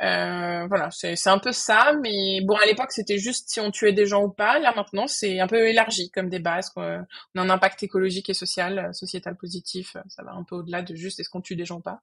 Euh, 0.00 0.66
voilà, 0.68 0.90
c'est 0.90 1.26
un 1.26 1.38
peu 1.38 1.52
ça, 1.52 1.92
mais 2.02 2.40
bon, 2.42 2.54
à 2.56 2.66
l'époque, 2.66 2.92
c'était 2.92 3.18
juste 3.18 3.48
si 3.50 3.60
on 3.60 3.70
tuait 3.70 3.92
des 3.92 4.06
gens 4.06 4.22
ou 4.22 4.30
pas. 4.30 4.58
Là, 4.58 4.72
maintenant, 4.76 5.06
c'est 5.06 5.40
un 5.40 5.46
peu 5.48 5.68
élargi 5.68 6.10
comme 6.10 6.28
débat. 6.28 6.58
Est-ce 6.58 6.70
qu'on 6.70 6.82
a 6.82 7.04
un 7.36 7.50
impact 7.50 7.82
écologique 7.82 8.30
et 8.30 8.34
social, 8.34 8.78
euh, 8.78 8.92
sociétal 8.92 9.36
positif 9.36 9.96
Ça 10.08 10.22
va 10.22 10.32
un 10.32 10.44
peu 10.44 10.56
au-delà 10.56 10.82
de 10.82 10.94
juste 10.94 11.20
est-ce 11.20 11.30
qu'on 11.30 11.40
tue 11.40 11.56
des 11.56 11.64
gens 11.64 11.78
ou 11.78 11.82
pas. 11.82 12.00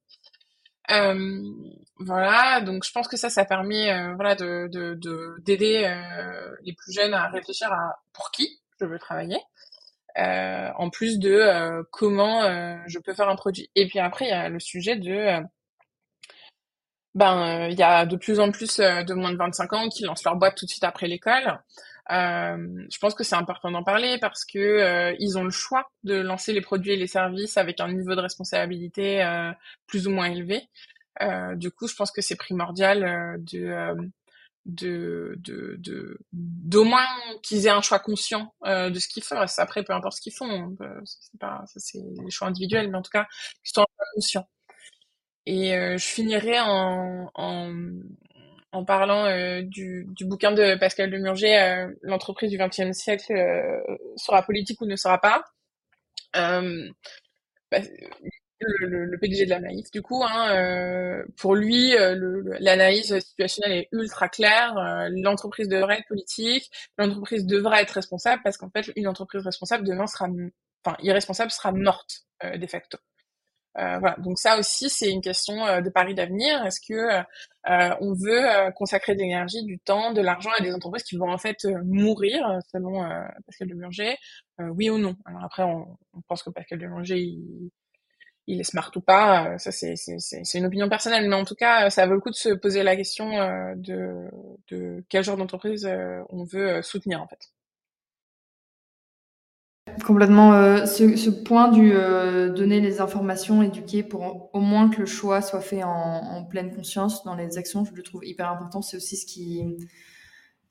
Euh, 0.92 1.42
voilà, 1.98 2.62
donc 2.62 2.84
je 2.86 2.92
pense 2.92 3.08
que 3.08 3.18
ça, 3.18 3.30
ça 3.30 3.46
permet 3.46 3.92
euh, 3.92 4.14
voilà, 4.16 4.36
de 4.36 4.68
d'aider 5.40 5.82
de, 5.82 5.86
euh, 5.86 6.56
les 6.64 6.74
plus 6.74 6.94
jeunes 6.94 7.14
à 7.14 7.28
réfléchir 7.30 7.72
à 7.72 7.96
pour 8.14 8.32
qui 8.32 8.62
je 8.80 8.86
veux 8.86 9.00
travailler. 9.00 9.40
en 10.18 10.90
plus 10.90 11.18
de 11.20 11.84
comment 11.92 12.42
je 12.88 13.00
peux 13.00 13.14
faire 13.14 13.30
un 13.30 13.36
produit. 13.36 13.70
Et 13.76 13.88
puis 13.88 14.00
après, 14.00 14.26
il 14.26 14.30
y 14.30 14.32
a 14.32 14.50
le 14.50 14.60
sujet 14.60 14.96
de 14.96 15.42
ben 17.16 17.68
euh, 17.68 17.70
il 17.70 17.80
y 17.80 17.84
a 17.84 18.06
de 18.06 18.18
plus 18.18 18.40
en 18.40 18.52
plus 18.52 18.80
euh, 18.80 19.04
de 19.04 19.14
moins 19.14 19.32
de 19.32 19.38
25 19.38 19.74
ans 19.74 19.90
qui 19.90 20.04
lancent 20.04 20.26
leur 20.26 20.36
boîte 20.36 20.58
tout 20.58 20.66
de 20.66 20.70
suite 20.70 20.84
après 20.84 21.08
l'école. 21.08 21.60
Euh, 22.12 22.86
je 22.92 22.98
pense 23.00 23.16
que 23.16 23.24
c'est 23.24 23.36
important 23.36 23.72
d'en 23.72 23.84
parler 23.84 24.18
parce 24.20 24.46
que 24.46 25.16
ils 25.20 25.38
ont 25.38 25.44
le 25.44 25.50
choix 25.50 25.90
de 26.04 26.16
lancer 26.16 26.54
les 26.54 26.62
produits 26.62 26.92
et 26.94 26.98
les 26.98 27.08
services 27.08 27.58
avec 27.58 27.80
un 27.80 27.92
niveau 27.92 28.16
de 28.16 28.22
responsabilité 28.22 29.26
plus 29.88 30.08
ou 30.08 30.12
moins 30.12 30.28
élevé. 30.28 30.62
du 31.56 31.72
coup, 31.72 31.88
je 31.88 31.96
pense 31.96 32.12
que 32.12 32.22
c'est 32.22 32.36
primordial 32.36 33.40
de 33.44 33.96
de 34.66 35.36
de 35.40 35.76
de 35.80 36.20
d'au 36.34 36.84
moins 36.84 37.06
qu'ils 37.44 37.66
aient 37.68 37.70
un 37.70 37.82
choix 37.82 38.00
conscient 38.00 38.54
de 38.66 39.00
ce 39.00 39.08
qu'ils 39.08 39.24
font. 39.24 39.38
Après, 39.58 39.84
peu 39.84 39.94
importe 39.94 40.18
ce 40.18 40.22
qu'ils 40.22 40.34
font, 40.34 40.78
c'est 41.06 41.40
pas 41.40 41.64
c'est 41.76 42.02
des 42.04 42.30
choix 42.30 42.50
individuels, 42.50 42.92
mais 42.92 42.98
en 42.98 43.02
tout 43.02 43.12
cas, 43.12 43.26
qu'ils 43.64 43.74
soient 43.74 43.88
conscients. 44.14 44.48
Et 45.46 45.76
euh, 45.76 45.98
je 45.98 46.06
finirai 46.06 46.60
en, 46.60 47.32
en, 47.36 47.72
en 48.72 48.86
parlant 48.86 49.26
euh, 49.26 49.62
du, 49.62 50.08
du, 50.10 50.26
bouquin 50.26 50.52
de 50.52 50.76
Pascal 50.76 51.12
Demurger, 51.12 51.58
euh, 51.60 51.88
L'entreprise 52.02 52.50
du 52.50 52.58
XXe 52.58 52.92
siècle 52.98 53.34
sera 54.16 54.44
politique 54.44 54.82
ou 54.82 54.86
ne 54.86 54.96
sera 54.96 55.20
pas. 55.20 55.44
Bah, 56.34 57.80
le, 58.60 59.06
le, 59.06 59.18
PDG 59.20 59.46
de 59.46 59.50
la 59.50 59.60
naïf, 59.60 59.92
du 59.92 60.02
coup, 60.02 60.24
hein, 60.24 61.24
pour 61.38 61.56
lui, 61.56 61.94
l'analyse 62.60 63.20
situationnelle 63.20 63.80
est 63.80 63.90
ultra 63.92 64.30
claire. 64.30 64.74
l'entreprise 65.12 65.68
devrait 65.68 66.00
être 66.00 66.08
politique, 66.08 66.72
l'entreprise 66.98 67.46
devra 67.46 67.82
être 67.82 67.92
responsable 67.92 68.42
parce 68.44 68.58
qu'en 68.58 68.70
fait, 68.70 68.92
une 68.96 69.08
entreprise 69.08 69.44
responsable 69.44 69.86
demain 69.86 70.08
sera, 70.08 70.28
enfin, 70.84 70.98
irresponsable 71.02 71.52
sera 71.52 71.72
morte 71.72 72.26
de 72.44 72.68
facto. 72.68 72.98
Euh, 73.78 74.00
voilà. 74.00 74.16
Donc 74.20 74.40
ça 74.40 74.58
aussi, 74.58 74.90
c'est 74.90 75.10
une 75.12 75.22
question 75.22 75.66
euh, 75.66 75.82
de 75.82 75.90
pari 75.90 76.16
d'avenir. 76.16 76.66
Est-ce 76.66 76.80
que 76.82 76.94
euh, 76.94 77.96
on 78.02 78.14
veut 78.14 78.72
consacrer 78.76 79.16
de 79.16 79.20
l'énergie, 79.20 79.64
du 79.64 79.80
temps, 79.80 80.14
de 80.14 80.22
l'argent 80.22 80.52
à 80.58 80.62
des 80.62 80.74
entreprises 80.74 81.04
qui 81.04 81.18
vont 81.18 81.32
en 81.32 81.38
fait 81.38 81.58
mourir, 81.84 82.42
selon 82.72 83.04
Pascal 83.46 83.68
Demurger, 83.70 84.18
oui 84.60 84.90
ou 84.90 84.98
non? 84.98 85.16
Alors 85.26 85.44
après, 85.44 85.64
on, 85.64 85.98
on 86.14 86.22
pense 86.28 86.44
que 86.44 86.52
Pascal 86.52 86.80
Demurger, 86.80 87.18
il, 87.20 87.72
il 88.48 88.60
est 88.60 88.64
smart 88.64 88.92
ou 88.96 89.02
pas, 89.02 89.58
ça 89.58 89.72
c'est 89.72 89.96
une 90.54 90.66
opinion 90.66 90.88
personnelle, 90.90 91.28
mais 91.28 91.36
en 91.36 91.46
tout 91.46 91.56
cas, 91.56 91.90
ça 91.90 92.06
vaut 92.06 92.14
le 92.14 92.20
coup 92.20 92.30
de 92.30 92.36
se 92.36 92.50
poser 92.50 92.84
la 92.84 92.96
question 92.96 93.30
de, 93.76 94.30
de 94.70 95.04
quel 95.10 95.24
genre 95.24 95.38
d'entreprise 95.38 95.90
on 96.30 96.44
veut 96.44 96.82
soutenir 96.84 97.22
en 97.22 97.28
fait. 97.28 97.55
Complètement. 100.04 100.54
Euh, 100.54 100.86
ce, 100.86 101.30
point 101.30 101.70
du 101.70 101.94
euh, 101.94 102.52
donner 102.52 102.82
les 102.82 103.02
informations, 103.02 103.62
éduquer 103.62 104.04
pour 104.04 104.50
au 104.54 104.60
moins 104.60 104.90
que 104.90 105.00
le 105.00 105.06
choix 105.06 105.42
soit 105.42 105.62
fait 105.62 105.84
en, 105.84 106.44
pleine 106.46 106.74
conscience 106.76 107.24
dans 107.24 107.36
les 107.36 107.58
actions, 107.58 107.86
je 107.86 107.94
le 107.94 108.04
trouve 108.04 108.26
hyper 108.26 108.50
important. 108.50 108.82
C'est 108.82 108.98
aussi 108.98 109.16
ce 109.16 109.26
qui, 109.26 109.64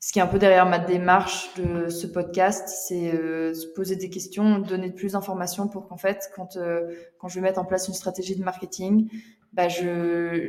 ce 0.01 0.13
qui 0.13 0.19
est 0.19 0.23
un 0.23 0.27
peu 0.27 0.39
derrière 0.39 0.67
ma 0.67 0.79
démarche 0.79 1.55
de 1.55 1.89
ce 1.89 2.07
podcast, 2.07 2.69
c'est 2.69 3.15
euh, 3.15 3.55
se 3.55 3.67
poser 3.69 3.97
des 3.97 4.11
questions, 4.11 4.59
donner 4.59 4.91
plus 4.91 5.13
d'informations 5.13 5.69
pour 5.69 5.89
qu'en 5.89 5.97
fait, 5.97 6.31
quand, 6.35 6.59
quand 7.19 7.29
je 7.29 7.35
vais 7.37 7.41
mettre 7.41 7.61
en 7.61 7.65
place 7.65 7.89
une 7.89 7.95
stratégie 7.95 8.37
de 8.37 8.45
marketing, 8.45 9.09
bah 9.53 9.69
je, 9.69 10.49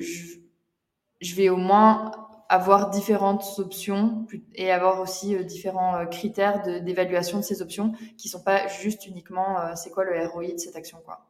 je 1.22 1.36
vais 1.36 1.50
au 1.50 1.58
moins 1.58 2.12
avoir 2.50 2.90
différentes 2.90 3.44
options 3.58 4.26
et 4.54 4.72
avoir 4.72 5.02
aussi 5.02 5.36
euh, 5.36 5.44
différents 5.44 5.98
euh, 5.98 6.06
critères 6.06 6.62
d'évaluation 6.82 7.40
de, 7.40 7.44
ces 7.44 7.62
options 7.62 7.94
qui 8.18 8.30
sont 8.30 8.42
pas 8.42 8.68
juste 8.68 9.08
uniquement 9.08 9.60
euh, 9.60 9.72
c'est 9.76 9.90
quoi 9.90 10.04
le 10.04 10.26
ROI 10.28 10.54
de 10.54 10.58
cette 10.58 10.76
action 10.76 11.00
quoi. 11.04 11.26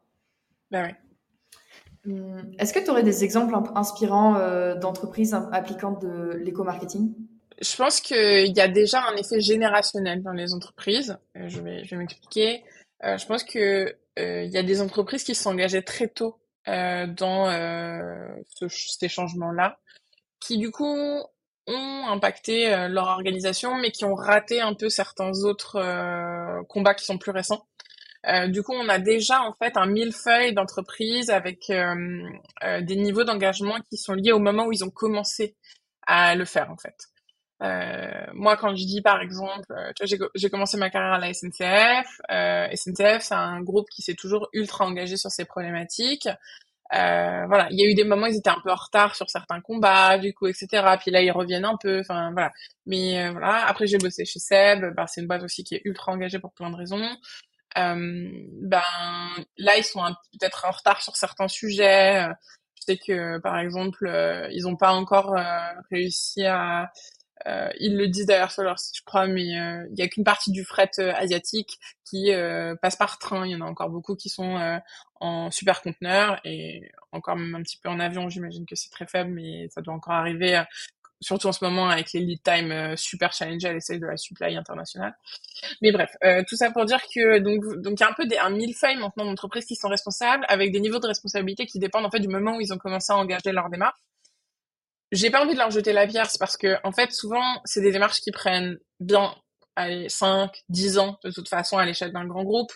Ben 0.72 0.88
oui. 2.06 2.12
Hum, 2.12 2.52
est-ce 2.60 2.74
que 2.74 2.80
tu 2.80 2.90
aurais 2.90 3.04
des 3.04 3.24
exemples 3.24 3.56
inspirants 3.76 4.34
d'entreprises 4.76 5.34
appliquant 5.52 5.92
de 5.92 6.34
l'éco-marketing? 6.44 7.14
Je 7.62 7.76
pense 7.78 8.02
qu'il 8.02 8.56
y 8.56 8.60
a 8.60 8.68
déjà 8.68 9.02
un 9.02 9.16
effet 9.16 9.40
générationnel 9.40 10.22
dans 10.22 10.34
les 10.34 10.54
entreprises. 10.54 11.18
je 11.36 11.62
vais, 11.62 11.84
je 11.84 11.92
vais 11.92 11.98
m'expliquer. 11.98 12.64
je 13.02 13.26
pense 13.26 13.44
que 13.44 13.96
il 14.18 14.52
y 14.52 14.58
a 14.58 14.64
des 14.64 14.82
entreprises 14.82 15.24
qui 15.24 15.34
s'engageaient 15.34 15.82
très 15.82 16.08
tôt 16.08 16.38
dans 16.68 17.50
ce, 17.50 18.68
ces 18.68 19.08
changements-là 19.08 19.80
qui 20.40 20.58
du 20.58 20.72
coup 20.72 20.98
ont 21.68 22.08
impacté 22.08 22.88
leur 22.90 23.08
organisation, 23.08 23.76
mais 23.76 23.92
qui 23.92 24.06
ont 24.06 24.16
raté 24.16 24.62
un 24.62 24.74
peu 24.74 24.90
certains 24.90 25.32
autres 25.44 25.82
combats 26.68 26.94
qui 26.94 27.06
sont 27.06 27.18
plus 27.18 27.32
récents. 27.32 27.66
du 28.50 28.62
coup, 28.62 28.74
on 28.74 28.88
a 28.88 29.00
déjà 29.00 29.42
en 29.42 29.54
fait 29.54 29.76
un 29.78 29.88
millefeuille 29.88 30.54
d'entreprises 30.54 31.32
avec 31.32 31.68
des 31.70 32.96
niveaux 32.96 33.24
d'engagement 33.24 33.80
qui 33.90 33.98
sont 33.98 34.14
liés 34.14 34.32
au 34.32 34.40
moment 34.40 34.68
où 34.68 34.74
ils 34.74 34.84
ont 34.84 34.92
commencé 34.92 35.56
à 36.06 36.36
le 36.36 36.46
faire 36.46 36.70
en 36.70 36.78
fait. 36.78 36.96
Euh, 37.64 38.26
moi, 38.34 38.58
quand 38.58 38.76
je 38.76 38.86
dis 38.86 39.02
par 39.02 39.22
exemple, 39.22 39.72
euh, 39.72 39.92
j'ai 40.36 40.50
commencé 40.50 40.78
ma 40.78 40.90
carrière 40.90 41.14
à 41.14 41.20
la 41.20 41.34
SNCF. 41.34 42.22
Euh, 42.32 42.68
SNCF, 42.76 43.22
c'est 43.22 43.34
un 43.34 43.62
groupe 43.62 43.88
qui 43.90 44.02
s'est 44.02 44.16
toujours 44.16 44.50
ultra 44.54 44.86
engagé 44.86 45.18
sur 45.18 45.32
ces 45.32 45.46
problématiques. 45.46 46.28
Euh, 46.94 47.46
voilà, 47.48 47.68
il 47.72 47.80
y 47.80 47.84
a 47.84 47.90
eu 47.90 47.96
des 47.96 48.04
moments 48.04 48.28
où 48.28 48.30
ils 48.30 48.38
étaient 48.38 48.50
un 48.50 48.62
peu 48.64 48.72
en 48.72 48.76
retard 48.76 49.16
sur 49.16 49.30
certains 49.30 49.60
combats, 49.62 50.18
du 50.18 50.34
coup, 50.34 50.48
etc. 50.48 50.96
Puis 51.00 51.12
là, 51.12 51.22
ils 51.22 51.32
reviennent 51.32 51.66
un 51.66 51.78
peu. 51.78 52.00
Enfin, 52.02 52.32
voilà. 52.32 52.52
Mais 52.86 53.26
euh, 53.28 53.32
voilà. 53.32 53.66
Après, 53.68 53.88
j'ai 53.88 53.98
bossé 53.98 54.26
chez 54.26 54.40
Seb. 54.40 54.94
Bah, 54.96 55.08
c'est 55.08 55.22
une 55.22 55.28
boîte 55.28 55.44
aussi 55.44 55.64
qui 55.64 55.76
est 55.76 55.82
ultra 55.86 56.12
engagée 56.12 56.40
pour 56.40 56.54
plein 56.54 56.70
de 56.70 56.76
raisons. 56.76 57.02
Euh, 57.78 58.30
ben 58.62 58.82
là, 59.58 59.78
ils 59.78 59.84
sont 59.84 60.02
peut-être 60.40 60.66
en 60.66 60.72
retard 60.72 61.02
sur 61.02 61.16
certains 61.18 61.48
sujets. 61.48 62.28
Je 62.76 62.94
sais 62.94 62.98
que, 62.98 63.40
par 63.40 63.58
exemple, 63.60 64.10
ils 64.52 64.64
n'ont 64.64 64.78
pas 64.78 64.92
encore 64.94 65.36
réussi 65.92 66.46
à 66.46 66.92
euh, 67.48 67.70
ils 67.80 67.98
le 67.98 68.08
disent 68.08 68.26
d'ailleurs 68.26 68.52
sur 68.52 68.64
leur 68.64 68.80
site, 68.80 68.98
je 68.98 69.04
crois, 69.04 69.28
mais 69.28 69.60
euh, 69.60 69.86
il 69.92 70.00
y 70.00 70.02
a 70.02 70.08
qu'une 70.08 70.24
partie 70.24 70.52
du 70.52 70.64
fret 70.64 70.90
euh, 71.00 71.14
asiatique 71.16 71.80
qui 72.04 72.32
passe 72.82 72.96
par 72.96 73.18
train. 73.18 73.46
Il 73.46 73.52
y 73.52 73.56
en 73.56 73.62
a 73.62 73.66
encore 73.66 73.90
beaucoup 73.90 74.16
qui 74.16 74.30
sont 74.30 74.80
en 75.20 75.50
super 75.50 75.82
conteneur 75.82 76.40
et 76.46 76.92
encore 77.12 77.36
même 77.36 77.56
un 77.56 77.64
petit 77.64 77.78
peu 77.78 77.90
en 77.90 78.00
avion. 78.00 78.30
J'imagine 78.30 78.66
que 78.66 78.76
c'est 78.76 78.92
très 78.92 79.08
faible, 79.08 79.32
mais 79.32 79.68
ça 79.70 79.82
doit 79.82 79.94
encore 79.94 80.14
arriver. 80.14 80.64
surtout 81.20 81.48
en 81.48 81.52
ce 81.52 81.66
moment 81.66 81.90
avec 81.90 82.14
les 82.14 82.20
lead 82.20 82.44
time 82.44 82.96
super 82.96 83.34
challengés 83.34 83.70
à 83.70 83.74
l'essai 83.74 83.98
de 83.98 84.06
la 84.06 84.18
supply 84.18 84.56
internationale. 84.56 85.16
Mais 85.82 85.92
bref, 85.92 86.16
tout 86.48 86.56
ça 86.56 86.70
pour 86.70 86.86
dire 86.86 87.02
que 87.14 87.40
donc 87.40 87.82
donc 87.82 88.00
il 88.00 88.02
y 88.02 88.04
a 88.04 88.10
un 88.10 88.14
peu 88.14 88.28
des, 88.28 88.38
un 88.38 88.52
millefeuille 88.52 88.98
maintenant 88.98 89.26
d'entreprises 89.26 89.66
qui 89.66 89.76
sont 89.76 89.90
responsables 89.90 90.46
avec 90.48 90.72
des 90.72 90.80
niveaux 90.80 91.00
de 91.00 91.08
responsabilité 91.08 91.66
qui 91.66 91.80
dépendent 91.80 92.06
en 92.06 92.12
fait 92.12 92.20
du 92.20 92.28
moment 92.28 92.58
où 92.58 92.62
ils 92.62 92.72
ont 92.72 92.78
commencé 92.78 93.12
à 93.12 93.18
engager 93.18 93.52
leur 93.52 93.70
démarche 93.72 93.98
j'ai 95.16 95.30
pas 95.30 95.44
envie 95.44 95.54
de 95.54 95.60
leur 95.60 95.72
jeter 95.72 95.94
la 95.94 96.08
pierre, 96.08 96.30
c'est 96.30 96.40
parce 96.40 96.58
que, 96.58 96.76
en 96.84 96.92
fait, 96.92 97.12
souvent, 97.12 97.62
c'est 97.66 97.82
des 97.82 97.92
démarches 97.92 98.22
qui 98.22 98.32
prennent 98.32 98.78
bien, 99.00 99.34
allez, 99.76 100.10
5, 100.10 100.52
10 100.70 100.98
ans, 100.98 101.18
de 101.24 101.32
toute 101.32 101.50
façon, 101.50 101.78
à 101.78 101.86
l'échelle 101.86 102.12
d'un 102.12 102.26
grand 102.26 102.44
groupe. 102.44 102.72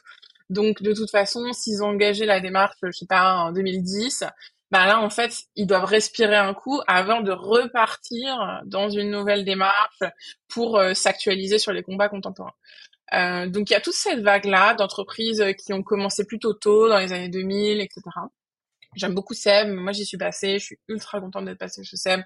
Donc, 0.49 0.81
de 0.81 0.93
toute 0.93 1.11
façon, 1.11 1.51
s'ils 1.53 1.83
ont 1.83 1.89
engagé 1.89 2.25
la 2.25 2.39
démarche, 2.39 2.77
je 2.81 2.91
sais 2.91 3.05
pas, 3.05 3.35
en 3.35 3.51
2010, 3.51 4.23
bah 4.71 4.85
là, 4.85 4.99
en 4.99 5.09
fait, 5.09 5.33
ils 5.55 5.67
doivent 5.67 5.85
respirer 5.85 6.35
un 6.35 6.53
coup 6.53 6.79
avant 6.87 7.21
de 7.21 7.31
repartir 7.31 8.61
dans 8.65 8.89
une 8.89 9.11
nouvelle 9.11 9.45
démarche 9.45 9.99
pour 10.47 10.77
euh, 10.77 10.93
s'actualiser 10.93 11.59
sur 11.59 11.71
les 11.73 11.83
combats 11.83 12.09
contemporains. 12.09 12.53
Euh, 13.13 13.47
donc, 13.47 13.69
il 13.69 13.73
y 13.73 13.75
a 13.75 13.81
toute 13.81 13.93
cette 13.93 14.21
vague-là 14.21 14.75
d'entreprises 14.75 15.43
qui 15.63 15.73
ont 15.73 15.83
commencé 15.83 16.25
plutôt 16.25 16.53
tôt, 16.53 16.87
dans 16.89 16.99
les 16.99 17.11
années 17.13 17.29
2000, 17.29 17.81
etc. 17.81 18.01
J'aime 18.95 19.13
beaucoup 19.13 19.35
Seb. 19.35 19.69
Moi, 19.69 19.91
j'y 19.91 20.05
suis 20.05 20.17
passée. 20.17 20.59
Je 20.59 20.65
suis 20.65 20.79
ultra 20.87 21.19
contente 21.21 21.45
d'être 21.45 21.59
passée 21.59 21.83
chez 21.83 21.97
Seb. 21.97 22.21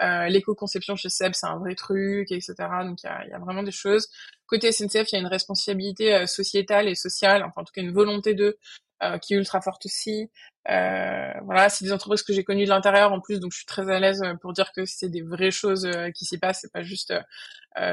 Euh, 0.00 0.26
L'éco-conception 0.28 0.96
chez 0.96 1.10
Seb, 1.10 1.32
c'est 1.34 1.46
un 1.46 1.58
vrai 1.58 1.74
truc, 1.74 2.32
etc. 2.32 2.54
Donc, 2.84 3.02
il 3.02 3.06
y 3.06 3.08
a, 3.08 3.26
y 3.26 3.32
a, 3.32 3.38
vraiment 3.38 3.62
des 3.62 3.70
choses. 3.70 4.08
Côté 4.46 4.72
SNCF, 4.72 5.12
il 5.12 5.14
y 5.14 5.16
a 5.16 5.20
une 5.20 5.26
responsabilité 5.26 6.14
euh, 6.14 6.26
sociétale 6.26 6.88
et 6.88 6.94
sociale, 6.94 7.42
enfin, 7.42 7.62
en 7.62 7.64
tout 7.64 7.72
cas, 7.74 7.82
une 7.82 7.92
volonté 7.92 8.34
de 8.34 8.58
euh, 9.02 9.18
qui 9.18 9.34
est 9.34 9.36
ultra 9.36 9.60
forte 9.60 9.84
aussi. 9.84 10.30
Euh, 10.70 11.32
voilà, 11.44 11.68
c'est 11.68 11.84
des 11.84 11.92
entreprises 11.92 12.22
que 12.22 12.32
j'ai 12.32 12.44
connues 12.44 12.64
de 12.64 12.70
l'intérieur 12.70 13.12
en 13.12 13.20
plus, 13.20 13.40
donc 13.40 13.52
je 13.52 13.58
suis 13.58 13.66
très 13.66 13.90
à 13.90 14.00
l'aise 14.00 14.22
pour 14.40 14.52
dire 14.54 14.72
que 14.74 14.86
c'est 14.86 15.10
des 15.10 15.22
vraies 15.22 15.50
choses 15.50 15.88
qui 16.14 16.24
s'y 16.24 16.38
passent, 16.38 16.60
c'est 16.62 16.72
pas 16.72 16.82
juste 16.82 17.12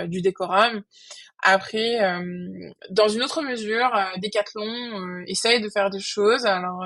du 0.08 0.22
décorum. 0.22 0.82
Après, 1.44 2.00
dans 2.90 3.10
une 3.10 3.22
autre 3.22 3.42
mesure, 3.44 3.92
Decathlon 4.18 5.24
essaye 5.28 5.62
de 5.62 5.70
faire 5.70 5.90
des 5.90 6.00
choses. 6.00 6.46
Alors, 6.46 6.84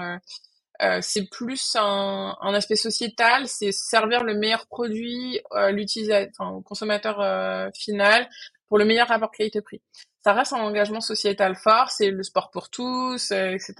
euh, 0.82 1.00
c'est 1.02 1.30
plus 1.30 1.76
un, 1.76 2.36
un, 2.40 2.54
aspect 2.54 2.76
sociétal, 2.76 3.48
c'est 3.48 3.72
servir 3.72 4.24
le 4.24 4.36
meilleur 4.36 4.68
produit 4.68 5.40
euh, 5.54 5.72
l'utilisateur, 5.72 6.32
enfin, 6.38 6.52
au 6.52 6.62
consommateur 6.62 7.20
euh, 7.20 7.70
final 7.76 8.30
pour 8.68 8.78
le 8.78 8.86
meilleur 8.86 9.08
rapport 9.08 9.32
qualité-prix. 9.32 9.82
Ça 10.24 10.34
reste 10.34 10.54
un 10.54 10.60
engagement 10.60 11.00
sociétal 11.00 11.56
fort, 11.56 11.90
c'est 11.90 12.12
le 12.12 12.22
sport 12.22 12.52
pour 12.52 12.70
tous, 12.70 13.32
euh, 13.32 13.52
etc. 13.52 13.76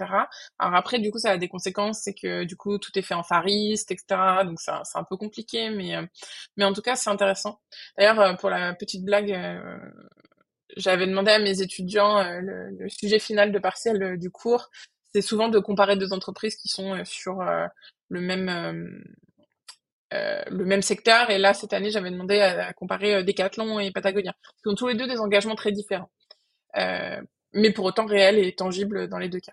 Alors 0.58 0.74
après, 0.74 0.98
du 0.98 1.10
coup, 1.10 1.18
ça 1.18 1.30
a 1.32 1.36
des 1.36 1.48
conséquences, 1.48 2.00
c'est 2.02 2.14
que 2.14 2.44
du 2.44 2.56
coup, 2.56 2.78
tout 2.78 2.90
est 2.98 3.02
fait 3.02 3.14
en 3.14 3.22
fariste, 3.22 3.90
etc. 3.92 4.44
Donc 4.44 4.58
c'est 4.60 4.98
un 4.98 5.04
peu 5.04 5.16
compliqué, 5.16 5.70
mais 5.70 5.94
mais 6.56 6.64
en 6.64 6.72
tout 6.72 6.82
cas, 6.82 6.96
c'est 6.96 7.10
intéressant. 7.10 7.60
D'ailleurs, 7.98 8.36
pour 8.38 8.50
la 8.50 8.74
petite 8.74 9.04
blague, 9.04 9.36
j'avais 10.76 11.06
demandé 11.06 11.32
à 11.32 11.38
mes 11.38 11.60
étudiants 11.60 12.22
le, 12.40 12.70
le, 12.70 12.88
sujet 12.88 13.18
final 13.18 13.52
de 13.52 13.58
partiel 13.58 14.18
du 14.18 14.30
cours, 14.30 14.70
c'est 15.12 15.22
souvent 15.22 15.48
de 15.48 15.58
comparer 15.58 15.96
deux 15.96 16.12
entreprises 16.12 16.56
qui 16.56 16.68
sont 16.68 16.94
euh, 16.94 17.04
sur 17.04 17.40
euh, 17.40 17.66
le 18.08 18.20
même 18.20 18.48
euh, 20.12 20.42
le 20.50 20.64
même 20.64 20.82
secteur. 20.82 21.30
Et 21.30 21.38
là, 21.38 21.54
cette 21.54 21.72
année, 21.72 21.90
j'avais 21.90 22.10
demandé 22.10 22.40
à, 22.40 22.72
comparer 22.72 23.22
Decathlon 23.24 23.78
et 23.78 23.90
Patagonia. 23.90 24.34
Ils 24.64 24.70
ont 24.70 24.74
tous 24.74 24.88
les 24.88 24.94
deux 24.94 25.06
des 25.06 25.18
engagements 25.18 25.54
très 25.54 25.72
différents, 25.72 26.10
mais 27.52 27.72
pour 27.72 27.84
autant 27.84 28.06
réels 28.06 28.38
et 28.38 28.54
tangibles 28.54 29.08
dans 29.08 29.18
les 29.18 29.28
deux 29.28 29.40
cas. 29.40 29.52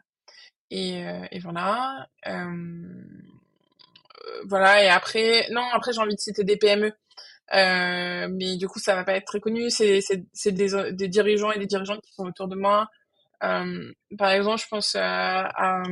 Et, 0.71 1.03
voilà. 1.41 2.07
voilà. 4.45 4.83
Et 4.83 4.87
après, 4.87 5.47
non, 5.51 5.63
après 5.73 5.91
j'ai 5.91 5.99
envie 5.99 6.15
de 6.15 6.21
citer 6.21 6.45
des 6.45 6.55
PME. 6.55 6.93
mais 7.51 8.55
du 8.55 8.69
coup, 8.69 8.79
ça 8.79 8.95
va 8.95 9.03
pas 9.03 9.17
être 9.17 9.27
très 9.27 9.41
connu. 9.41 9.69
C'est 9.69 9.99
des, 10.45 10.93
des 10.93 11.07
dirigeants 11.09 11.51
et 11.51 11.59
des 11.59 11.67
dirigeantes 11.67 12.01
qui 12.01 12.13
sont 12.13 12.27
autour 12.27 12.47
de 12.47 12.55
moi, 12.55 12.87
par 13.39 14.31
exemple, 14.31 14.61
je 14.61 14.67
pense 14.67 14.95
à, 14.99 15.83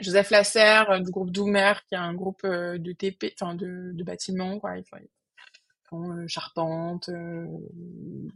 Joseph 0.00 0.30
Lasserre 0.30 0.90
euh, 0.90 0.98
du 1.00 1.10
groupe 1.10 1.32
Doumer, 1.32 1.72
qui 1.88 1.96
est 1.96 1.98
un 1.98 2.14
groupe 2.14 2.42
euh, 2.44 2.78
de 2.78 2.92
TP, 2.92 3.34
enfin 3.40 3.56
de, 3.56 3.92
bâtiments, 4.04 4.60
quoi. 4.60 4.76
Ils 4.78 4.84
charpente, 6.28 7.10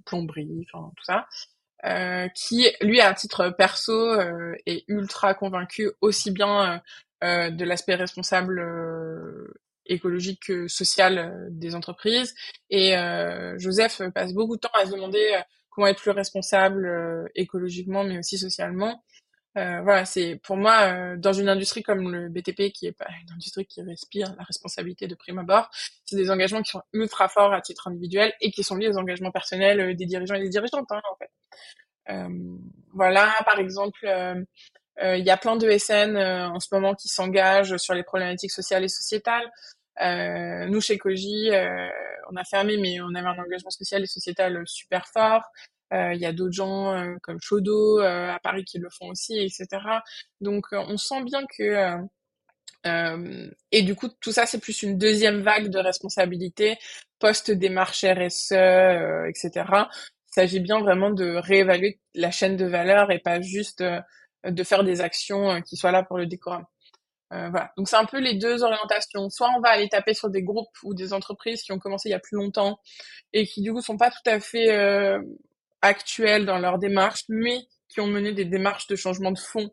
plomberie, 0.05 0.67
enfin 0.73 0.91
tout 0.97 1.05
ça. 1.05 1.27
Euh, 1.85 2.29
qui 2.29 2.69
lui 2.81 3.01
à 3.01 3.13
titre 3.13 3.51
perso 3.51 3.93
euh, 3.93 4.55
est 4.67 4.85
ultra 4.87 5.35
convaincu 5.35 5.91
aussi 6.01 6.31
bien 6.31 6.81
euh, 7.25 7.51
de 7.51 7.65
l'aspect 7.65 7.97
responsable 7.97 8.65
écologique 9.87 10.45
que 10.47 10.69
social 10.69 11.49
des 11.51 11.75
entreprises 11.75 12.37
et 12.71 12.95
Joseph 13.59 14.01
passe 14.15 14.33
beaucoup 14.33 14.55
de 14.55 14.61
temps 14.61 14.71
à 14.75 14.87
se 14.87 14.93
demander 14.93 15.41
comment 15.73 15.87
être 15.89 16.01
plus 16.01 16.11
responsable 16.11 16.87
euh, 16.87 17.27
écologiquement, 17.35 18.05
mais 18.05 18.19
aussi 18.19 18.39
socialement. 18.39 19.03
Euh, 19.59 19.83
voilà, 19.83 20.07
c'est 20.07 20.41
pour 20.43 20.57
moi 20.57 20.81
euh, 20.83 21.17
dans 21.19 21.35
une 21.35 21.49
industrie 21.49 21.83
comme 21.83 22.11
le 22.11 22.29
BTP, 22.31 22.73
qui 22.73 22.87
est 22.87 22.93
pas 22.93 23.07
une 23.27 23.35
industrie 23.35 23.67
qui 23.67 23.83
respire 23.83 24.35
la 24.39 24.45
responsabilité 24.45 25.09
de 25.09 25.15
prime 25.15 25.39
abord, 25.39 25.69
c'est 26.05 26.17
des 26.17 26.31
engagements 26.31 26.63
qui 26.63 26.71
sont 26.71 26.83
ultra 26.93 27.29
forts 27.29 27.53
à 27.53 27.61
titre 27.61 27.89
individuel 27.89 28.33
et 28.41 28.51
qui 28.51 28.63
sont 28.63 28.77
liés 28.77 28.89
aux 28.89 28.99
engagements 28.99 29.31
personnels 29.31 29.97
des 29.97 30.07
dirigeants 30.07 30.37
et 30.37 30.43
des 30.43 30.49
dirigeantes, 30.49 30.91
hein, 30.91 31.01
en 31.11 31.17
fait. 31.17 31.31
voilà, 32.95 33.35
par 33.45 33.59
exemple, 33.59 34.07
il 35.01 35.25
y 35.25 35.31
a 35.31 35.37
plein 35.37 35.57
de 35.57 35.71
SN 35.79 36.17
en 36.17 36.61
ce 36.61 36.69
moment 36.73 36.95
qui 36.95 37.09
s'engagent 37.09 37.77
sur 37.79 37.95
les 37.95 38.03
problématiques 38.03 38.53
sociales 38.53 38.85
et 38.85 38.89
sociétales. 38.89 39.51
Euh, 40.01 40.67
nous, 40.67 40.81
chez 40.81 40.99
Koji, 40.99 41.51
euh, 41.51 41.89
on 42.33 42.37
a 42.37 42.45
fermé, 42.45 42.77
mais 42.77 43.01
on 43.01 43.15
avait 43.15 43.29
un 43.29 43.39
engagement 43.39 43.71
social 43.71 44.03
et 44.03 44.07
sociétal 44.07 44.63
super 44.67 45.07
fort. 45.09 45.43
Euh, 45.93 46.15
il 46.15 46.21
y 46.21 46.27
a 46.27 46.33
d'autres 46.33 46.55
gens 46.55 46.95
comme 47.23 47.39
Chodo 47.41 48.01
à 48.01 48.39
Paris 48.43 48.65
qui 48.65 48.79
le 48.79 48.89
font 48.91 49.09
aussi, 49.11 49.39
etc. 49.39 49.67
Donc, 50.41 50.67
on 50.73 50.97
sent 50.97 51.23
bien 51.25 51.43
que 51.59 51.99
euh, 52.87 53.51
et 53.71 53.83
du 53.83 53.95
coup, 53.95 54.09
tout 54.21 54.33
ça, 54.33 54.47
c'est 54.47 54.59
plus 54.61 54.83
une 54.83 54.99
deuxième 54.99 55.43
vague 55.43 55.69
de 55.69 55.79
responsabilité 55.79 56.79
post-démarche 57.19 58.05
RSE, 58.05 58.53
euh, 58.53 59.27
etc. 59.27 59.51
Il 60.29 60.35
s'agit 60.35 60.61
bien 60.61 60.81
vraiment 60.81 61.11
de 61.11 61.37
réévaluer 61.37 62.01
la 62.15 62.31
chaîne 62.31 62.57
de 62.57 62.67
valeur 62.67 63.11
et 63.11 63.19
pas 63.21 63.41
juste 63.41 63.83
de 64.45 64.65
faire 64.65 64.83
des 64.85 65.01
actions 65.01 65.61
qui 65.63 65.77
soient 65.77 65.93
là 65.93 66.03
pour 66.03 66.19
le 66.19 66.27
décorum. 66.27 66.65
Euh. 67.33 67.51
Donc 67.77 67.89
c'est 67.89 67.97
un 67.97 68.05
peu 68.05 68.19
les 68.19 68.35
deux 68.35 68.63
orientations. 68.63 69.31
Soit 69.31 69.51
on 69.57 69.61
va 69.61 69.71
aller 69.71 69.89
taper 69.89 70.15
sur 70.15 70.31
des 70.31 70.43
groupes 70.43 70.77
ou 70.83 70.95
des 70.95 71.13
entreprises 71.13 71.63
qui 71.63 71.73
ont 71.73 71.79
commencé 71.79 72.09
il 72.09 72.13
y 72.13 72.15
a 72.15 72.21
plus 72.21 72.37
longtemps 72.37 72.79
et 73.33 73.47
qui 73.47 73.63
du 73.63 73.73
coup 73.73 73.81
sont 73.81 73.97
pas 73.97 74.11
tout 74.11 74.31
à 74.31 74.41
fait 74.41 74.71
euh, 74.71 75.21
actuelles 75.81 76.47
dans 76.47 76.59
leur 76.59 76.79
démarche, 76.79 77.25
mais 77.29 77.61
qui 77.89 78.01
ont 78.01 78.07
mené 78.07 78.33
des 78.33 78.45
démarches 78.45 78.87
de 78.87 78.97
changement 78.97 79.33
de 79.33 79.39
fond 79.39 79.71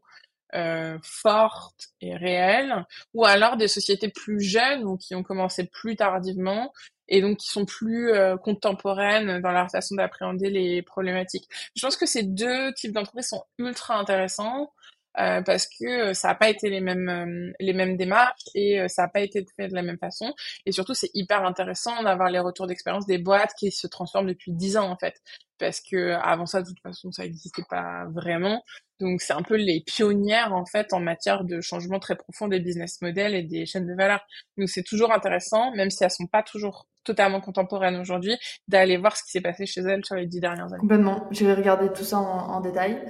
euh, 0.56 0.98
fortes 1.04 1.89
et 2.02 2.15
réelles, 2.15 2.86
ou 3.13 3.24
alors 3.24 3.56
des 3.56 3.67
sociétés 3.67 4.10
plus 4.10 4.41
jeunes 4.41 4.98
qui 4.98 5.13
ont 5.13 5.22
commencé 5.22 5.65
plus 5.67 5.95
tardivement 5.95 6.74
et 7.08 7.22
donc 7.22 7.38
qui 7.38 7.50
sont 7.50 7.65
plus 7.65 8.12
euh, 8.12 8.36
contemporaines 8.38 9.41
dans 9.41 9.52
leur 9.52 9.69
façon 9.69 9.95
d'appréhender 9.95 10.50
les 10.50 10.82
problématiques. 10.82 11.48
Je 11.76 11.86
pense 11.86 11.98
que 11.98 12.06
ces 12.06 12.24
deux 12.24 12.74
types 12.74 12.93
d'entreprises 12.93 13.30
sont 13.30 13.43
ultra 13.60 13.95
intéressants 13.98 14.72
euh, 15.20 15.42
parce 15.42 15.68
que 15.68 16.14
ça 16.14 16.30
n'a 16.30 16.36
pas 16.36 16.50
été 16.50 16.70
les 16.70 16.82
mêmes 16.82 17.54
les 17.60 17.74
mêmes 17.74 17.98
démarches 17.98 18.42
et 18.56 18.88
ça 18.88 19.04
n'a 19.04 19.08
pas 19.08 19.22
été 19.22 19.46
fait 19.56 19.68
de 19.68 19.76
la 19.76 19.82
même 19.82 19.98
façon. 19.98 20.34
Et 20.66 20.72
surtout, 20.72 20.94
c'est 20.94 21.12
hyper 21.14 21.46
intéressant 21.46 22.04
d'avoir 22.04 22.30
les 22.30 22.40
retours 22.40 22.68
d'expérience 22.68 23.06
des 23.06 23.18
boîtes 23.18 23.54
qui 23.58 23.72
se 23.72 23.88
transforment 23.88 24.28
depuis 24.28 24.54
dix 24.54 24.78
ans 24.78 24.90
en 24.90 24.98
fait, 24.98 25.22
parce 25.58 25.82
que 25.82 26.14
avant 26.14 26.46
ça, 26.46 26.62
de 26.62 26.68
toute 26.68 26.82
façon, 26.82 27.12
ça 27.12 27.24
n'existait 27.24 27.66
pas 27.70 28.06
vraiment. 28.14 28.64
Donc 29.00 29.22
c'est 29.22 29.34
un 29.34 29.44
peu 29.44 29.56
les 29.56 29.82
pionnières 29.82 30.54
en 30.54 30.66
fait 30.66 30.92
en 30.94 31.00
matière 31.00 31.46
de 31.46 31.62
changement 31.62 32.00
très 32.00 32.16
profond 32.16 32.48
des 32.48 32.60
business 32.60 33.02
models 33.02 33.34
et 33.34 33.44
des 33.44 33.66
chaînes 33.66 33.88
de 33.88 33.96
valeur. 33.96 34.20
Donc 34.58 34.70
c'est 34.70 34.84
toujours 34.84 35.14
intéressant, 35.14 35.72
même 35.76 35.90
si 35.90 36.04
elles 36.04 36.12
sont 36.12 36.28
pas 36.28 36.44
toujours 36.44 36.88
totalement 37.06 37.40
contemporaines 37.40 37.96
aujourd'hui, 37.96 38.36
d'aller 38.68 38.98
voir 38.98 39.16
ce 39.16 39.24
qui 39.24 39.32
s'est 39.32 39.42
passé 39.42 39.66
chez 39.66 39.82
elles 39.82 40.04
sur 40.04 40.16
les 40.16 40.28
dix 40.28 40.40
dernières 40.42 40.68
années. 40.68 40.80
Complètement. 40.80 41.28
Je 41.32 41.46
vais 41.46 41.54
regarder 41.54 41.92
tout 41.94 42.04
ça 42.04 42.20
en, 42.20 42.60
détail. 42.62 43.02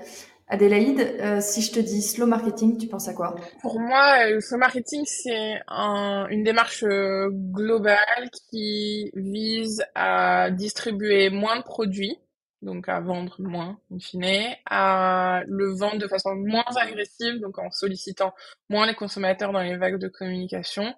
Adélaïde, 0.50 1.00
euh, 1.22 1.40
si 1.42 1.62
je 1.62 1.72
te 1.72 1.80
dis 1.80 2.02
slow 2.02 2.26
marketing, 2.26 2.78
tu 2.78 2.88
penses 2.88 3.08
à 3.08 3.14
quoi? 3.14 3.36
Pour 3.62 3.80
moi, 3.80 4.26
euh, 4.26 4.36
le 4.36 4.42
slow 4.42 4.58
marketing, 4.58 5.04
c'est 5.06 5.60
un, 5.68 6.28
une 6.30 6.44
démarche 6.44 6.84
euh, 6.84 7.30
globale 7.32 8.30
qui 8.50 9.12
vise 9.16 9.84
à 9.94 10.50
distribuer 10.52 11.30
moins 11.30 11.58
de 11.58 11.64
produits 11.64 12.18
donc 12.62 12.90
à 12.90 13.00
vendre 13.00 13.36
moins, 13.40 13.80
in 13.92 14.00
fine, 14.00 14.56
à 14.66 15.44
le 15.48 15.74
vendre 15.78 15.98
de 16.00 16.08
façon 16.08 16.36
moins 16.36 16.66
agressive, 16.76 17.40
donc 17.40 17.58
en 17.58 17.72
sollicitant 17.72 18.34
moins 18.70 18.86
les 18.86 18.96
consommateurs 18.96 19.54
dans 19.54 19.62
les 19.62 19.78
vagues 19.78 20.00
de 20.00 20.10
communication, 20.10 20.94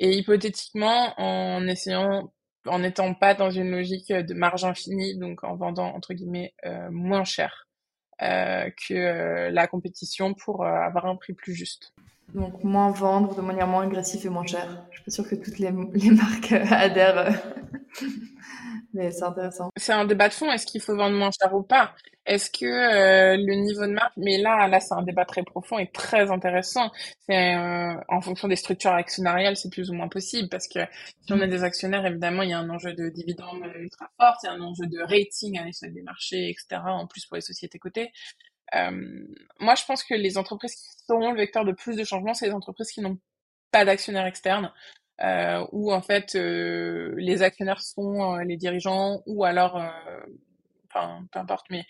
et 0.00 0.16
hypothétiquement 0.18 1.14
en 1.20 1.66
essayant, 1.68 2.32
en 2.66 2.80
n'étant 2.80 3.14
pas 3.14 3.34
dans 3.34 3.50
une 3.50 3.70
logique 3.70 4.12
de 4.12 4.34
marge 4.34 4.64
infinie, 4.64 5.16
donc 5.18 5.44
en 5.44 5.56
vendant 5.56 5.94
entre 5.94 6.14
guillemets 6.14 6.54
euh, 6.64 6.88
moins 6.90 7.24
cher 7.24 7.65
que 8.20 8.94
euh, 8.94 9.50
la 9.50 9.66
compétition 9.66 10.34
pour 10.34 10.64
avoir 10.64 11.06
un 11.06 11.16
prix 11.16 11.32
plus 11.32 11.54
juste. 11.54 11.92
Donc 12.34 12.64
moins 12.64 12.90
vendre 12.90 13.34
de 13.34 13.40
manière 13.40 13.66
moins 13.66 13.84
agressive 13.84 14.26
et 14.26 14.28
moins 14.28 14.46
chère. 14.46 14.84
Je 14.90 14.96
suis 14.96 15.04
pas 15.04 15.10
sûre 15.10 15.28
que 15.28 15.36
toutes 15.36 15.58
les, 15.58 15.70
les 15.94 16.10
marques 16.10 16.52
adhèrent 16.52 17.40
mais 18.92 19.10
c'est 19.10 19.24
intéressant. 19.24 19.70
C'est 19.76 19.92
un 19.92 20.04
débat 20.04 20.28
de 20.28 20.34
fond. 20.34 20.50
Est-ce 20.50 20.66
qu'il 20.66 20.80
faut 20.80 20.96
vendre 20.96 21.16
moins 21.16 21.30
cher 21.30 21.54
ou 21.54 21.62
pas? 21.62 21.94
Est-ce 22.24 22.50
que 22.50 22.64
euh, 22.64 23.36
le 23.36 23.54
niveau 23.54 23.86
de 23.86 23.92
marque 23.92 24.12
Mais 24.16 24.38
là, 24.38 24.66
là, 24.68 24.80
c'est 24.80 24.94
un 24.94 25.02
débat 25.02 25.24
très 25.24 25.42
profond 25.44 25.78
et 25.78 25.90
très 25.90 26.30
intéressant. 26.30 26.90
C'est 27.28 27.54
euh, 27.54 27.94
en 28.08 28.20
fonction 28.20 28.48
des 28.48 28.56
structures 28.56 28.92
actionnariales, 28.92 29.56
c'est 29.56 29.70
plus 29.70 29.90
ou 29.90 29.94
moins 29.94 30.08
possible 30.08 30.48
parce 30.48 30.66
que 30.66 30.80
si 31.24 31.32
on 31.32 31.40
a 31.40 31.46
des 31.46 31.62
actionnaires, 31.62 32.04
évidemment, 32.04 32.42
il 32.42 32.50
y 32.50 32.52
a 32.52 32.58
un 32.58 32.68
enjeu 32.70 32.94
de 32.94 33.08
dividende 33.08 33.62
ultra 33.76 34.10
fort, 34.18 34.36
il 34.42 34.46
y 34.46 34.48
a 34.48 34.52
un 34.52 34.60
enjeu 34.60 34.86
de 34.86 34.98
rating 35.00 35.58
à 35.58 35.64
l'échelle 35.64 35.92
des 35.92 36.02
marchés, 36.02 36.50
etc. 36.50 36.80
En 36.86 37.06
plus 37.06 37.26
pour 37.26 37.36
les 37.36 37.42
sociétés 37.42 37.78
cotées. 37.78 38.12
Euh, 38.74 39.24
moi, 39.60 39.74
je 39.76 39.84
pense 39.84 40.02
que 40.02 40.14
les 40.14 40.38
entreprises 40.38 40.74
qui 40.74 40.88
seront 41.06 41.30
le 41.30 41.38
vecteur 41.38 41.64
de 41.64 41.72
plus 41.72 41.96
de 41.96 42.04
changements, 42.04 42.34
c'est 42.34 42.46
les 42.46 42.54
entreprises 42.54 42.90
qui 42.90 43.00
n'ont 43.00 43.18
pas 43.70 43.84
d'actionnaires 43.84 44.26
externes 44.26 44.72
euh, 45.22 45.66
où 45.72 45.92
en 45.92 46.02
fait 46.02 46.34
euh, 46.34 47.14
les 47.16 47.42
actionnaires 47.42 47.80
sont 47.80 48.34
euh, 48.34 48.44
les 48.44 48.58
dirigeants 48.58 49.22
ou 49.24 49.44
alors 49.44 49.82
enfin 50.88 51.26
peu 51.32 51.38
importe 51.38 51.66
mais 51.70 51.84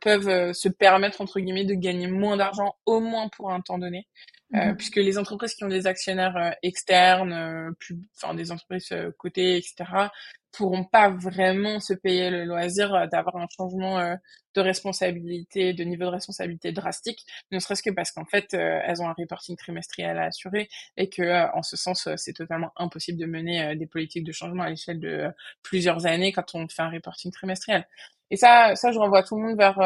peuvent 0.00 0.52
se 0.52 0.68
permettre 0.68 1.20
entre 1.20 1.40
guillemets 1.40 1.64
de 1.64 1.74
gagner 1.74 2.06
moins 2.06 2.36
d'argent 2.38 2.74
au 2.86 3.00
moins 3.00 3.28
pour 3.28 3.52
un 3.52 3.60
temps 3.60 3.78
donné 3.78 4.06
mmh 4.50 4.76
puisque 4.76 4.96
les 4.96 5.18
entreprises 5.18 5.54
qui 5.54 5.64
ont 5.64 5.68
des 5.68 5.88
actionnaires 5.88 6.54
externes, 6.62 7.74
enfin 8.16 8.34
des 8.34 8.52
entreprises 8.52 8.94
cotées, 9.18 9.56
etc., 9.56 10.10
pourront 10.56 10.84
pas 10.84 11.10
vraiment 11.10 11.80
se 11.80 11.94
payer 11.94 12.30
le 12.30 12.44
loisir 12.44 12.94
euh, 12.94 13.06
d'avoir 13.06 13.36
un 13.36 13.46
changement 13.56 13.98
euh, 13.98 14.14
de 14.54 14.60
responsabilité, 14.60 15.72
de 15.72 15.84
niveau 15.84 16.04
de 16.04 16.10
responsabilité 16.10 16.72
drastique, 16.72 17.24
ne 17.50 17.58
serait-ce 17.58 17.82
que 17.82 17.90
parce 17.90 18.12
qu'en 18.12 18.24
fait, 18.24 18.54
euh, 18.54 18.80
elles 18.84 19.02
ont 19.02 19.08
un 19.08 19.14
reporting 19.18 19.56
trimestriel 19.56 20.16
à 20.18 20.26
assurer 20.26 20.68
et 20.96 21.08
que, 21.08 21.52
en 21.56 21.62
ce 21.62 21.76
sens, 21.76 22.08
c'est 22.16 22.32
totalement 22.32 22.70
impossible 22.76 23.18
de 23.18 23.26
mener 23.26 23.74
des 23.76 23.86
politiques 23.86 24.24
de 24.24 24.32
changement 24.32 24.62
à 24.62 24.70
l'échelle 24.70 25.00
de 25.00 25.28
plusieurs 25.62 26.06
années 26.06 26.32
quand 26.32 26.54
on 26.54 26.68
fait 26.68 26.82
un 26.82 26.90
reporting 26.90 27.32
trimestriel. 27.32 27.86
Et 28.30 28.36
ça, 28.36 28.74
ça, 28.76 28.92
je 28.92 28.98
renvoie 28.98 29.22
tout 29.22 29.36
le 29.36 29.42
monde 29.42 29.58
vers 29.58 29.76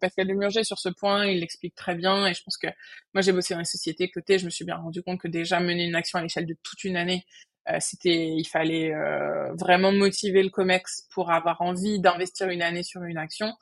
Pascal 0.00 0.26
Demurger 0.26 0.64
sur 0.64 0.78
ce 0.78 0.88
point. 0.88 1.26
Il 1.26 1.40
l'explique 1.40 1.74
très 1.74 1.94
bien. 1.94 2.26
Et 2.26 2.34
je 2.34 2.42
pense 2.42 2.56
que 2.56 2.66
moi, 3.14 3.22
j'ai 3.22 3.32
bossé 3.32 3.54
dans 3.54 3.60
les 3.60 3.64
sociétés 3.64 4.10
cotées. 4.10 4.38
Je 4.38 4.44
me 4.46 4.50
suis 4.50 4.64
bien 4.64 4.76
rendu 4.76 5.02
compte 5.02 5.20
que 5.20 5.28
déjà 5.28 5.60
mener 5.60 5.84
une 5.86 5.94
action 5.94 6.18
à 6.18 6.22
l'échelle 6.22 6.46
de 6.46 6.56
toute 6.62 6.84
une 6.84 6.96
année, 6.96 7.24
euh, 7.68 7.78
c'était, 7.80 8.28
il 8.28 8.44
fallait 8.44 8.94
euh, 8.94 9.52
vraiment 9.54 9.92
motiver 9.92 10.42
le 10.42 10.50
Comex 10.50 11.08
pour 11.12 11.30
avoir 11.30 11.60
envie 11.62 12.00
d'investir 12.00 12.48
une 12.48 12.62
année 12.62 12.82
sur 12.82 13.02
une 13.02 13.18
action. 13.18 13.52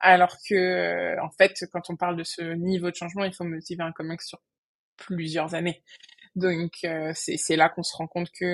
Alors 0.00 0.36
que, 0.48 0.54
euh, 0.54 1.22
en 1.22 1.30
fait, 1.30 1.64
quand 1.72 1.90
on 1.90 1.96
parle 1.96 2.16
de 2.16 2.24
ce 2.24 2.42
niveau 2.54 2.90
de 2.90 2.96
changement, 2.96 3.24
il 3.24 3.34
faut 3.34 3.44
motiver 3.44 3.82
un 3.82 3.92
Comex 3.92 4.26
sur 4.26 4.40
plusieurs 4.96 5.54
années. 5.54 5.82
Donc, 6.34 6.86
c'est 7.14 7.56
là 7.56 7.68
qu'on 7.68 7.82
se 7.82 7.94
rend 7.94 8.06
compte 8.06 8.30
que 8.30 8.44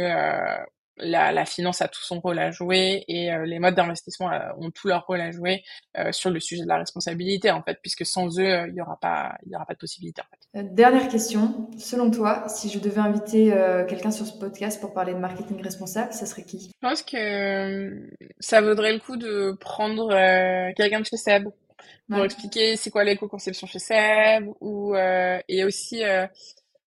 la, 1.01 1.33
la, 1.33 1.45
finance 1.45 1.83
a 1.83 1.89
tout 1.89 2.03
son 2.03 2.21
rôle 2.21 2.39
à 2.39 2.51
jouer 2.51 3.05
et 3.09 3.33
euh, 3.33 3.45
les 3.45 3.59
modes 3.59 3.75
d'investissement 3.75 4.33
euh, 4.33 4.39
ont 4.59 4.71
tout 4.71 4.89
leur 4.89 5.07
rôle 5.07 5.21
à 5.21 5.31
jouer 5.31 5.63
euh, 5.97 6.13
sur 6.13 6.31
le 6.31 6.41
sujet 6.41 6.63
de 6.63 6.69
la 6.69 6.79
responsabilité 6.79 7.51
en 7.51 7.63
fait, 7.63 7.79
puisque 7.83 8.05
sans 8.05 8.39
eux, 8.39 8.67
il 8.69 8.75
n'y 8.75 8.81
aura 8.81 8.99
pas, 9.01 9.37
il 9.47 9.53
y 9.53 9.57
aura 9.57 9.65
pas 9.67 9.75
de 9.75 9.79
possibilité. 9.79 10.23
En 10.23 10.59
fait. 10.59 10.75
Dernière 10.75 11.09
question, 11.09 11.69
selon 11.79 12.11
toi, 12.11 12.49
si 12.49 12.69
je 12.69 12.79
devais 12.79 13.01
inviter 13.01 13.55
quelqu'un 13.89 14.11
sur 14.11 14.27
ce 14.27 14.39
podcast 14.39 14.81
pour 14.81 14.93
parler 14.93 15.15
de 15.15 15.19
marketing 15.19 15.63
responsable, 15.63 16.13
ça 16.13 16.27
serait 16.27 16.45
qui? 16.45 16.69
Je 16.69 16.89
pense 16.89 17.03
que 17.03 18.09
ça 18.41 18.61
vaudrait 18.61 18.93
le 18.93 18.99
coup 18.99 19.17
de 19.17 19.57
prendre 19.61 20.09
quelqu'un 20.75 21.01
de 21.01 21.07
chez 21.07 21.17
Seb 21.17 21.49
pour 22.09 22.25
expliquer 22.25 22.77
c'est 22.77 22.91
quoi 22.91 23.05
l'éco-conception 23.05 23.67
chez 23.67 23.79
Seb 23.79 24.49
ou 24.61 24.95
et 24.97 25.65
aussi 25.65 26.03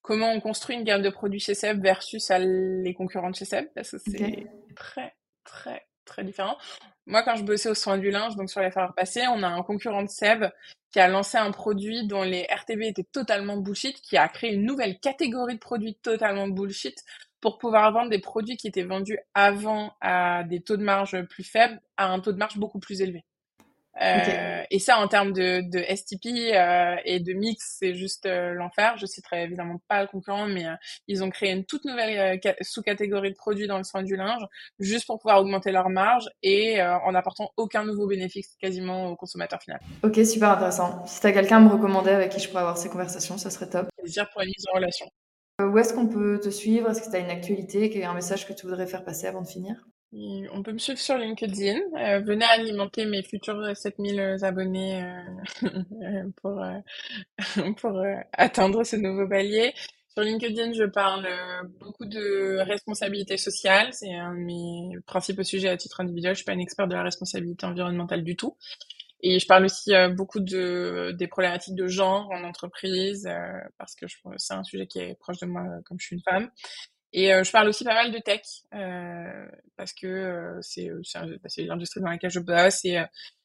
comment 0.01 0.31
on 0.31 0.39
construit 0.39 0.75
une 0.75 0.83
gamme 0.83 1.01
de 1.01 1.09
produits 1.09 1.39
chez 1.39 1.55
Seb 1.55 1.81
versus 1.81 2.29
les 2.29 2.93
concurrents 2.93 3.29
de 3.29 3.35
chez 3.35 3.45
Seb, 3.45 3.67
parce 3.75 3.91
que 3.91 3.97
c'est 3.97 4.47
très, 4.75 5.13
très, 5.43 5.85
très 6.05 6.23
différent. 6.23 6.57
Moi, 7.07 7.23
quand 7.23 7.35
je 7.35 7.43
bossais 7.43 7.69
au 7.69 7.73
soin 7.73 7.97
du 7.97 8.11
linge, 8.11 8.35
donc 8.35 8.49
sur 8.49 8.61
les 8.61 8.71
faire 8.71 8.93
passées, 8.93 9.25
on 9.27 9.43
a 9.43 9.47
un 9.47 9.63
concurrent 9.63 10.03
de 10.03 10.09
Seb 10.09 10.45
qui 10.91 10.99
a 10.99 11.07
lancé 11.07 11.37
un 11.37 11.51
produit 11.51 12.05
dont 12.05 12.23
les 12.23 12.47
RTB 12.49 12.81
étaient 12.81 13.07
totalement 13.11 13.57
bullshit, 13.57 14.01
qui 14.01 14.17
a 14.17 14.27
créé 14.27 14.53
une 14.53 14.65
nouvelle 14.65 14.99
catégorie 14.99 15.55
de 15.55 15.59
produits 15.59 15.95
totalement 15.95 16.47
bullshit 16.47 17.03
pour 17.39 17.57
pouvoir 17.57 17.91
vendre 17.91 18.09
des 18.09 18.19
produits 18.19 18.55
qui 18.55 18.67
étaient 18.67 18.83
vendus 18.83 19.17
avant 19.33 19.95
à 19.99 20.43
des 20.43 20.61
taux 20.61 20.77
de 20.77 20.83
marge 20.83 21.19
plus 21.23 21.43
faibles 21.43 21.81
à 21.97 22.07
un 22.07 22.19
taux 22.19 22.33
de 22.33 22.37
marge 22.37 22.57
beaucoup 22.57 22.79
plus 22.79 23.01
élevé. 23.01 23.23
Euh, 24.01 24.63
et 24.69 24.79
ça, 24.79 24.99
en 24.99 25.07
termes 25.07 25.33
de, 25.33 25.61
de 25.69 25.83
STP 25.95 26.53
euh, 26.53 26.95
et 27.03 27.19
de 27.19 27.33
mix, 27.33 27.77
c'est 27.79 27.93
juste 27.93 28.25
euh, 28.25 28.53
l'enfer. 28.53 28.95
Je 28.97 29.05
citerai 29.05 29.43
évidemment 29.43 29.81
pas 29.87 30.01
le 30.01 30.07
concurrent, 30.07 30.47
mais 30.47 30.65
ils 31.07 31.23
ont 31.23 31.29
créé 31.29 31.51
une 31.51 31.65
toute 31.65 31.85
nouvelle 31.85 32.39
sous-catégorie 32.61 33.31
de 33.31 33.35
produits 33.35 33.67
dans 33.67 33.77
le 33.77 33.83
soin 33.83 34.03
du 34.03 34.15
linge, 34.15 34.43
juste 34.79 35.05
pour 35.05 35.19
pouvoir 35.19 35.39
augmenter 35.39 35.71
leur 35.71 35.89
marge 35.89 36.29
et 36.41 36.81
en 36.81 37.13
apportant 37.15 37.51
aucun 37.57 37.83
nouveau 37.83 38.07
bénéfice 38.07 38.55
quasiment 38.59 39.07
au 39.07 39.15
consommateur 39.15 39.61
final. 39.61 39.79
Ok, 40.03 40.19
super 40.25 40.51
intéressant. 40.51 41.05
Si 41.05 41.19
tu 41.19 41.27
as 41.27 41.31
quelqu'un 41.31 41.57
à 41.57 41.59
me 41.59 41.69
recommander 41.69 42.11
avec 42.11 42.31
qui 42.31 42.39
je 42.39 42.47
pourrais 42.47 42.61
avoir 42.61 42.77
ces 42.77 42.89
conversations, 42.89 43.37
ça 43.37 43.49
serait 43.49 43.69
top. 43.69 43.87
Plaisir 43.97 44.29
pour 44.31 44.41
une 44.41 44.47
mise 44.47 44.65
en 44.71 44.75
relation. 44.75 45.05
Où 45.61 45.77
est-ce 45.77 45.93
qu'on 45.93 46.07
peut 46.07 46.39
te 46.41 46.49
suivre? 46.49 46.89
Est-ce 46.89 47.01
que 47.01 47.09
tu 47.09 47.15
as 47.15 47.19
une 47.19 47.29
actualité, 47.29 48.03
un 48.03 48.13
message 48.13 48.47
que 48.47 48.53
tu 48.53 48.65
voudrais 48.65 48.87
faire 48.87 49.03
passer 49.03 49.27
avant 49.27 49.41
de 49.41 49.47
finir? 49.47 49.87
On 50.13 50.63
peut 50.63 50.73
me 50.73 50.77
suivre 50.77 50.99
sur 50.99 51.17
LinkedIn. 51.17 51.79
Euh, 51.97 52.19
venez 52.19 52.45
alimenter 52.45 53.05
mes 53.05 53.23
futurs 53.23 53.75
7000 53.75 54.37
abonnés 54.41 55.03
euh, 55.63 56.23
pour, 56.41 56.61
euh, 56.61 56.79
pour 57.77 58.03
atteindre 58.33 58.83
ce 58.83 58.95
nouveau 58.97 59.27
palier. 59.27 59.73
Sur 60.09 60.23
LinkedIn, 60.23 60.73
je 60.73 60.83
parle 60.83 61.25
beaucoup 61.79 62.05
de 62.05 62.57
responsabilité 62.67 63.37
sociale. 63.37 63.93
C'est 63.93 64.13
un 64.13 64.33
de 64.33 64.39
mes 64.39 64.91
principaux 65.05 65.43
sujets 65.43 65.69
à 65.69 65.77
titre 65.77 66.01
individuel. 66.01 66.33
Je 66.33 66.39
suis 66.39 66.45
pas 66.45 66.51
une 66.51 66.59
experte 66.59 66.89
de 66.89 66.95
la 66.95 67.03
responsabilité 67.03 67.65
environnementale 67.65 68.25
du 68.25 68.35
tout. 68.35 68.57
Et 69.23 69.39
je 69.39 69.47
parle 69.47 69.63
aussi 69.65 69.93
beaucoup 70.17 70.41
de, 70.41 71.15
des 71.17 71.27
problématiques 71.27 71.75
de 71.75 71.87
genre 71.87 72.29
en 72.31 72.43
entreprise, 72.43 73.29
parce 73.77 73.95
que 73.95 74.05
c'est 74.35 74.53
un 74.53 74.63
sujet 74.63 74.85
qui 74.85 74.99
est 74.99 75.17
proche 75.17 75.37
de 75.39 75.45
moi 75.45 75.63
comme 75.85 75.97
je 75.97 76.07
suis 76.07 76.15
une 76.17 76.23
femme. 76.23 76.49
Et 77.13 77.33
euh, 77.33 77.43
je 77.43 77.51
parle 77.51 77.67
aussi 77.67 77.83
pas 77.83 77.93
mal 77.93 78.11
de 78.11 78.19
tech 78.19 78.41
euh, 78.73 79.45
parce 79.75 79.93
que 79.93 80.07
euh, 80.07 80.61
c'est 80.61 80.89
bah, 80.89 81.49
c'est 81.49 81.63
l'industrie 81.63 81.99
dans 81.99 82.09
laquelle 82.09 82.29
je 82.29 82.39
bosse 82.39 82.85
et 82.85 82.99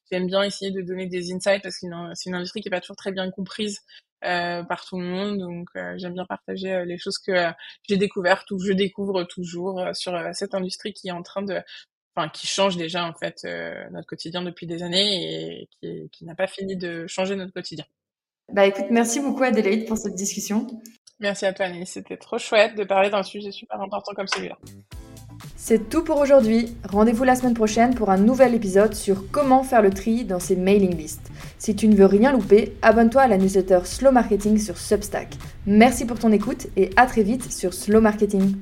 j'aime 0.09 0.27
bien 0.27 0.43
essayer 0.43 0.71
de 0.71 0.81
donner 0.81 1.07
des 1.07 1.33
insights 1.33 1.63
parce 1.63 1.79
que 1.79 1.87
c'est 2.13 2.29
une 2.29 2.35
industrie 2.35 2.61
qui 2.61 2.69
est 2.69 2.71
pas 2.71 2.79
toujours 2.79 2.95
très 2.95 3.11
bien 3.11 3.29
comprise 3.29 3.81
par 4.21 4.85
tout 4.85 4.99
le 4.99 5.05
monde. 5.05 5.37
Donc 5.37 5.69
j'aime 5.97 6.13
bien 6.13 6.25
partager 6.25 6.85
les 6.85 6.97
choses 6.97 7.17
que 7.17 7.51
j'ai 7.87 7.97
découvertes 7.97 8.49
ou 8.51 8.57
que 8.57 8.65
je 8.65 8.73
découvre 8.73 9.23
toujours 9.23 9.83
sur 9.93 10.17
cette 10.33 10.55
industrie 10.55 10.93
qui 10.93 11.09
est 11.09 11.11
en 11.11 11.23
train 11.23 11.43
de 11.43 11.61
Enfin, 12.19 12.29
qui 12.29 12.47
change 12.47 12.77
déjà 12.77 13.05
en 13.05 13.13
fait 13.13 13.43
notre 13.91 14.07
quotidien 14.07 14.41
depuis 14.41 14.65
des 14.65 14.81
années 14.81 15.61
et 15.61 15.69
qui, 15.69 16.09
qui 16.11 16.25
n'a 16.25 16.33
pas 16.33 16.47
fini 16.47 16.75
de 16.75 17.05
changer 17.05 17.35
notre 17.35 17.53
quotidien. 17.53 17.85
Bah 18.51 18.65
écoute, 18.65 18.87
merci 18.89 19.19
beaucoup 19.19 19.43
Adélaïde 19.43 19.85
pour 19.85 19.97
cette 19.97 20.15
discussion. 20.15 20.65
Merci 21.19 21.45
à 21.45 21.53
toi, 21.53 21.65
Annie. 21.65 21.85
C'était 21.85 22.17
trop 22.17 22.37
chouette 22.37 22.75
de 22.75 22.83
parler 22.83 23.09
d'un 23.09 23.23
sujet 23.23 23.51
super 23.51 23.81
important 23.81 24.13
comme 24.15 24.27
celui-là. 24.27 24.57
C'est 25.55 25.89
tout 25.89 26.03
pour 26.03 26.19
aujourd'hui. 26.19 26.75
Rendez-vous 26.87 27.23
la 27.23 27.35
semaine 27.35 27.53
prochaine 27.53 27.93
pour 27.93 28.09
un 28.09 28.17
nouvel 28.17 28.53
épisode 28.53 28.93
sur 28.93 29.29
comment 29.31 29.63
faire 29.63 29.81
le 29.81 29.89
tri 29.89 30.23
dans 30.23 30.39
ces 30.39 30.55
mailing 30.55 30.95
lists. 30.95 31.31
Si 31.57 31.75
tu 31.75 31.87
ne 31.87 31.95
veux 31.95 32.05
rien 32.05 32.31
louper, 32.31 32.77
abonne-toi 32.81 33.23
à 33.23 33.27
la 33.27 33.37
newsletter 33.37 33.79
Slow 33.83 34.11
Marketing 34.11 34.57
sur 34.59 34.77
Substack. 34.77 35.35
Merci 35.65 36.05
pour 36.05 36.19
ton 36.19 36.31
écoute 36.31 36.67
et 36.77 36.91
à 36.95 37.05
très 37.05 37.23
vite 37.23 37.51
sur 37.51 37.73
Slow 37.73 37.99
Marketing. 37.99 38.55